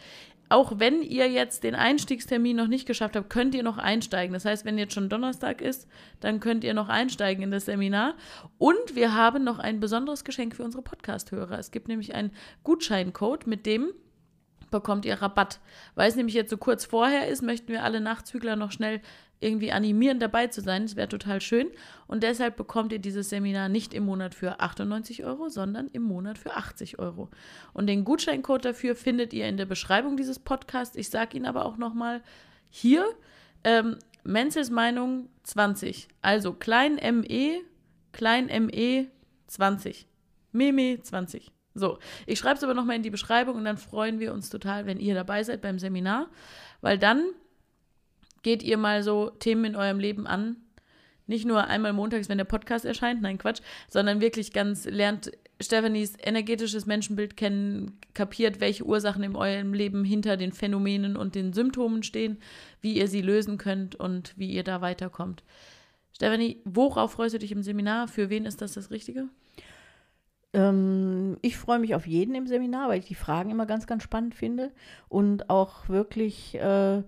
Auch 0.49 0.79
wenn 0.79 1.03
ihr 1.03 1.29
jetzt 1.29 1.63
den 1.63 1.75
Einstiegstermin 1.75 2.57
noch 2.57 2.67
nicht 2.67 2.87
geschafft 2.87 3.15
habt, 3.15 3.29
könnt 3.29 3.53
ihr 3.53 3.61
noch 3.61 3.77
einsteigen. 3.77 4.33
Das 4.33 4.45
heißt, 4.45 4.65
wenn 4.65 4.79
jetzt 4.79 4.93
schon 4.93 5.07
Donnerstag 5.07 5.61
ist, 5.61 5.87
dann 6.19 6.39
könnt 6.39 6.63
ihr 6.63 6.73
noch 6.73 6.89
einsteigen 6.89 7.43
in 7.43 7.51
das 7.51 7.65
Seminar. 7.65 8.15
Und 8.57 8.95
wir 8.95 9.13
haben 9.13 9.43
noch 9.43 9.59
ein 9.59 9.79
besonderes 9.79 10.23
Geschenk 10.23 10.55
für 10.55 10.63
unsere 10.63 10.81
Podcast-Hörer. 10.81 11.59
Es 11.59 11.69
gibt 11.69 11.87
nämlich 11.87 12.15
einen 12.15 12.31
Gutscheincode, 12.63 13.45
mit 13.45 13.67
dem 13.67 13.91
bekommt 14.71 15.05
ihr 15.05 15.21
Rabatt. 15.21 15.59
Weil 15.95 16.09
es 16.09 16.15
nämlich 16.15 16.35
jetzt 16.35 16.49
so 16.49 16.57
kurz 16.57 16.85
vorher 16.85 17.27
ist, 17.27 17.41
möchten 17.41 17.69
wir 17.69 17.83
alle 17.83 18.01
Nachzügler 18.01 18.55
noch 18.55 18.71
schnell 18.71 19.01
irgendwie 19.39 19.71
animieren, 19.71 20.19
dabei 20.19 20.47
zu 20.47 20.61
sein. 20.61 20.83
Das 20.83 20.95
wäre 20.95 21.07
total 21.07 21.41
schön. 21.41 21.69
Und 22.07 22.23
deshalb 22.23 22.57
bekommt 22.57 22.91
ihr 22.91 22.99
dieses 22.99 23.29
Seminar 23.29 23.69
nicht 23.69 23.93
im 23.93 24.05
Monat 24.05 24.35
für 24.35 24.59
98 24.59 25.23
Euro, 25.23 25.49
sondern 25.49 25.87
im 25.87 26.03
Monat 26.03 26.37
für 26.37 26.55
80 26.55 26.99
Euro. 26.99 27.29
Und 27.73 27.87
den 27.87 28.03
Gutscheincode 28.03 28.65
dafür 28.65 28.95
findet 28.95 29.33
ihr 29.33 29.47
in 29.47 29.57
der 29.57 29.65
Beschreibung 29.65 30.17
dieses 30.17 30.39
Podcasts. 30.39 30.95
Ich 30.95 31.09
sage 31.09 31.37
ihn 31.37 31.45
aber 31.45 31.65
auch 31.65 31.77
nochmal 31.77 32.21
hier. 32.69 33.05
Ähm, 33.63 33.97
Menzels 34.23 34.69
Meinung 34.69 35.29
20. 35.43 36.07
Also 36.21 36.53
klein 36.53 36.95
ME, 36.95 37.61
klein 38.11 38.47
ME 38.47 39.07
20. 39.47 40.07
Meme 40.51 41.01
20. 41.01 41.51
So, 41.75 41.99
ich 42.25 42.39
schreibe 42.39 42.57
es 42.57 42.63
aber 42.63 42.73
nochmal 42.73 42.97
in 42.97 43.03
die 43.03 43.09
Beschreibung 43.09 43.55
und 43.55 43.63
dann 43.63 43.77
freuen 43.77 44.19
wir 44.19 44.33
uns 44.33 44.49
total, 44.49 44.85
wenn 44.85 44.99
ihr 44.99 45.13
dabei 45.13 45.43
seid 45.43 45.61
beim 45.61 45.79
Seminar, 45.79 46.29
weil 46.81 46.97
dann 46.97 47.23
geht 48.41 48.63
ihr 48.63 48.77
mal 48.77 49.03
so 49.03 49.29
Themen 49.29 49.65
in 49.65 49.75
eurem 49.75 49.99
Leben 49.99 50.27
an. 50.27 50.57
Nicht 51.27 51.45
nur 51.45 51.65
einmal 51.67 51.93
montags, 51.93 52.27
wenn 52.27 52.39
der 52.39 52.45
Podcast 52.45 52.85
erscheint, 52.85 53.21
nein, 53.21 53.37
Quatsch, 53.37 53.61
sondern 53.87 54.19
wirklich 54.19 54.51
ganz 54.51 54.85
lernt 54.85 55.31
Stephanies 55.61 56.13
energetisches 56.21 56.85
Menschenbild 56.85 57.35
kennen, 57.35 57.97
kapiert, 58.13 58.61
welche 58.61 58.85
Ursachen 58.85 59.23
in 59.23 59.35
eurem 59.35 59.73
Leben 59.73 60.03
hinter 60.05 60.37
den 60.37 60.53
Phänomenen 60.53 61.17
und 61.17 61.35
den 61.35 61.53
Symptomen 61.53 62.01
stehen, 62.01 62.37
wie 62.81 62.93
ihr 62.93 63.07
sie 63.07 63.21
lösen 63.21 63.57
könnt 63.57 63.95
und 63.95 64.33
wie 64.37 64.49
ihr 64.49 64.63
da 64.63 64.81
weiterkommt. 64.81 65.43
Stephanie, 66.13 66.61
worauf 66.63 67.11
freust 67.11 67.35
du 67.35 67.39
dich 67.39 67.51
im 67.51 67.63
Seminar? 67.63 68.07
Für 68.07 68.29
wen 68.29 68.45
ist 68.45 68.61
das 68.61 68.73
das 68.73 68.89
Richtige? 68.89 69.27
Ähm, 70.53 71.37
ich 71.41 71.57
freue 71.57 71.79
mich 71.79 71.93
auf 71.93 72.07
jeden 72.07 72.35
im 72.35 72.47
Seminar, 72.47 72.89
weil 72.89 72.99
ich 72.99 73.05
die 73.05 73.15
Fragen 73.15 73.51
immer 73.51 73.65
ganz, 73.65 73.85
ganz 73.85 74.03
spannend 74.03 74.35
finde 74.35 74.71
und 75.09 75.49
auch 75.49 75.89
wirklich, 75.89 76.55
äh, 76.55 77.03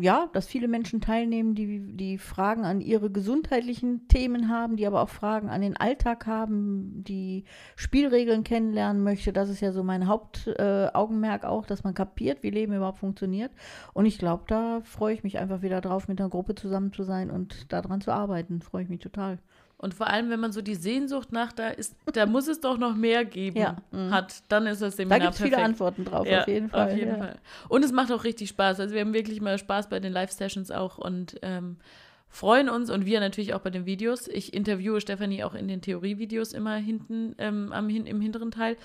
ja, 0.00 0.28
dass 0.32 0.46
viele 0.46 0.68
Menschen 0.68 1.00
teilnehmen, 1.00 1.54
die, 1.54 1.96
die 1.96 2.18
Fragen 2.18 2.64
an 2.64 2.80
ihre 2.80 3.10
gesundheitlichen 3.10 4.06
Themen 4.08 4.48
haben, 4.48 4.76
die 4.76 4.86
aber 4.86 5.02
auch 5.02 5.08
Fragen 5.08 5.48
an 5.48 5.60
den 5.60 5.76
Alltag 5.76 6.26
haben, 6.26 7.02
die 7.04 7.44
Spielregeln 7.74 8.44
kennenlernen 8.44 9.02
möchte. 9.02 9.32
Das 9.32 9.48
ist 9.48 9.60
ja 9.60 9.72
so 9.72 9.82
mein 9.82 10.06
Hauptaugenmerk 10.06 11.42
äh, 11.44 11.46
auch, 11.46 11.66
dass 11.66 11.84
man 11.84 11.94
kapiert, 11.94 12.42
wie 12.42 12.50
Leben 12.50 12.74
überhaupt 12.74 12.98
funktioniert. 12.98 13.52
Und 13.92 14.06
ich 14.06 14.18
glaube, 14.18 14.44
da 14.46 14.80
freue 14.82 15.14
ich 15.14 15.24
mich 15.24 15.38
einfach 15.38 15.62
wieder 15.62 15.80
drauf, 15.80 16.06
mit 16.08 16.20
einer 16.20 16.30
Gruppe 16.30 16.54
zusammen 16.54 16.92
zu 16.92 17.02
sein 17.02 17.30
und 17.30 17.72
daran 17.72 18.00
zu 18.00 18.12
arbeiten. 18.12 18.62
Freue 18.62 18.84
ich 18.84 18.88
mich 18.88 19.00
total. 19.00 19.38
Und 19.82 19.94
vor 19.94 20.06
allem, 20.06 20.30
wenn 20.30 20.38
man 20.38 20.52
so 20.52 20.62
die 20.62 20.76
Sehnsucht 20.76 21.32
nach 21.32 21.52
da 21.52 21.68
ist, 21.68 21.96
da 22.12 22.24
muss 22.24 22.46
es 22.46 22.60
doch 22.60 22.78
noch 22.78 22.94
mehr 22.94 23.24
geben, 23.24 23.58
ja. 23.58 23.76
Mhm. 23.90 24.12
hat, 24.12 24.44
dann 24.48 24.68
ist 24.68 24.80
das 24.80 24.94
Seminar 24.96 25.18
Da 25.18 25.24
gibt 25.24 25.34
es 25.34 25.42
viele 25.42 25.58
Antworten 25.58 26.04
drauf, 26.04 26.24
ja, 26.24 26.42
auf 26.42 26.46
jeden 26.46 26.68
Fall. 26.68 26.86
Auf 26.86 26.96
jeden 26.96 27.10
ja. 27.10 27.18
Fall. 27.18 27.38
Und 27.68 27.84
es 27.84 27.90
macht 27.90 28.12
auch 28.12 28.22
richtig 28.22 28.48
Spaß. 28.50 28.78
Also 28.78 28.94
wir 28.94 29.00
haben 29.00 29.12
wirklich 29.12 29.40
mal 29.40 29.58
Spaß 29.58 29.88
bei 29.88 29.98
den 29.98 30.12
Live-Sessions 30.12 30.70
auch 30.70 30.98
und 30.98 31.36
ähm, 31.42 31.78
freuen 32.28 32.68
uns 32.68 32.90
und 32.90 33.06
wir 33.06 33.18
natürlich 33.18 33.54
auch 33.54 33.60
bei 33.60 33.70
den 33.70 33.84
Videos. 33.84 34.28
Ich 34.28 34.54
interviewe 34.54 35.00
Stefanie 35.00 35.42
auch 35.42 35.54
in 35.54 35.66
den 35.66 35.80
Theorievideos 35.80 36.52
immer 36.52 36.76
hinten 36.76 37.34
ähm, 37.38 37.72
am, 37.72 37.90
im 37.90 38.20
hinteren 38.20 38.52
Teil. 38.52 38.76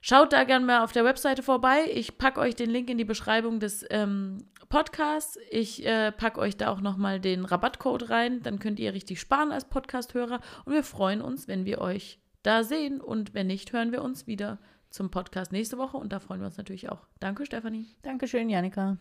Schaut 0.00 0.32
da 0.32 0.42
gerne 0.42 0.66
mal 0.66 0.82
auf 0.82 0.90
der 0.90 1.04
Webseite 1.04 1.44
vorbei. 1.44 1.88
Ich 1.94 2.18
packe 2.18 2.40
euch 2.40 2.56
den 2.56 2.70
Link 2.70 2.90
in 2.90 2.98
die 2.98 3.04
Beschreibung 3.04 3.60
des 3.60 3.86
ähm, 3.88 4.38
Podcasts. 4.72 5.38
Ich 5.50 5.84
äh, 5.84 6.12
packe 6.12 6.40
euch 6.40 6.56
da 6.56 6.68
auch 6.68 6.80
nochmal 6.80 7.20
den 7.20 7.44
Rabattcode 7.44 8.08
rein. 8.08 8.42
Dann 8.42 8.58
könnt 8.58 8.80
ihr 8.80 8.94
richtig 8.94 9.20
sparen 9.20 9.52
als 9.52 9.66
Podcast-Hörer. 9.66 10.40
Und 10.64 10.72
wir 10.72 10.82
freuen 10.82 11.20
uns, 11.20 11.46
wenn 11.46 11.66
wir 11.66 11.82
euch 11.82 12.22
da 12.42 12.64
sehen. 12.64 13.02
Und 13.02 13.34
wenn 13.34 13.48
nicht, 13.48 13.74
hören 13.74 13.92
wir 13.92 14.00
uns 14.02 14.26
wieder 14.26 14.58
zum 14.88 15.10
Podcast 15.10 15.52
nächste 15.52 15.76
Woche. 15.76 15.98
Und 15.98 16.10
da 16.10 16.20
freuen 16.20 16.40
wir 16.40 16.46
uns 16.46 16.56
natürlich 16.56 16.88
auch. 16.88 17.06
Danke, 17.20 17.44
Stefanie. 17.44 17.84
Dankeschön, 18.00 18.48
Janika. 18.48 18.96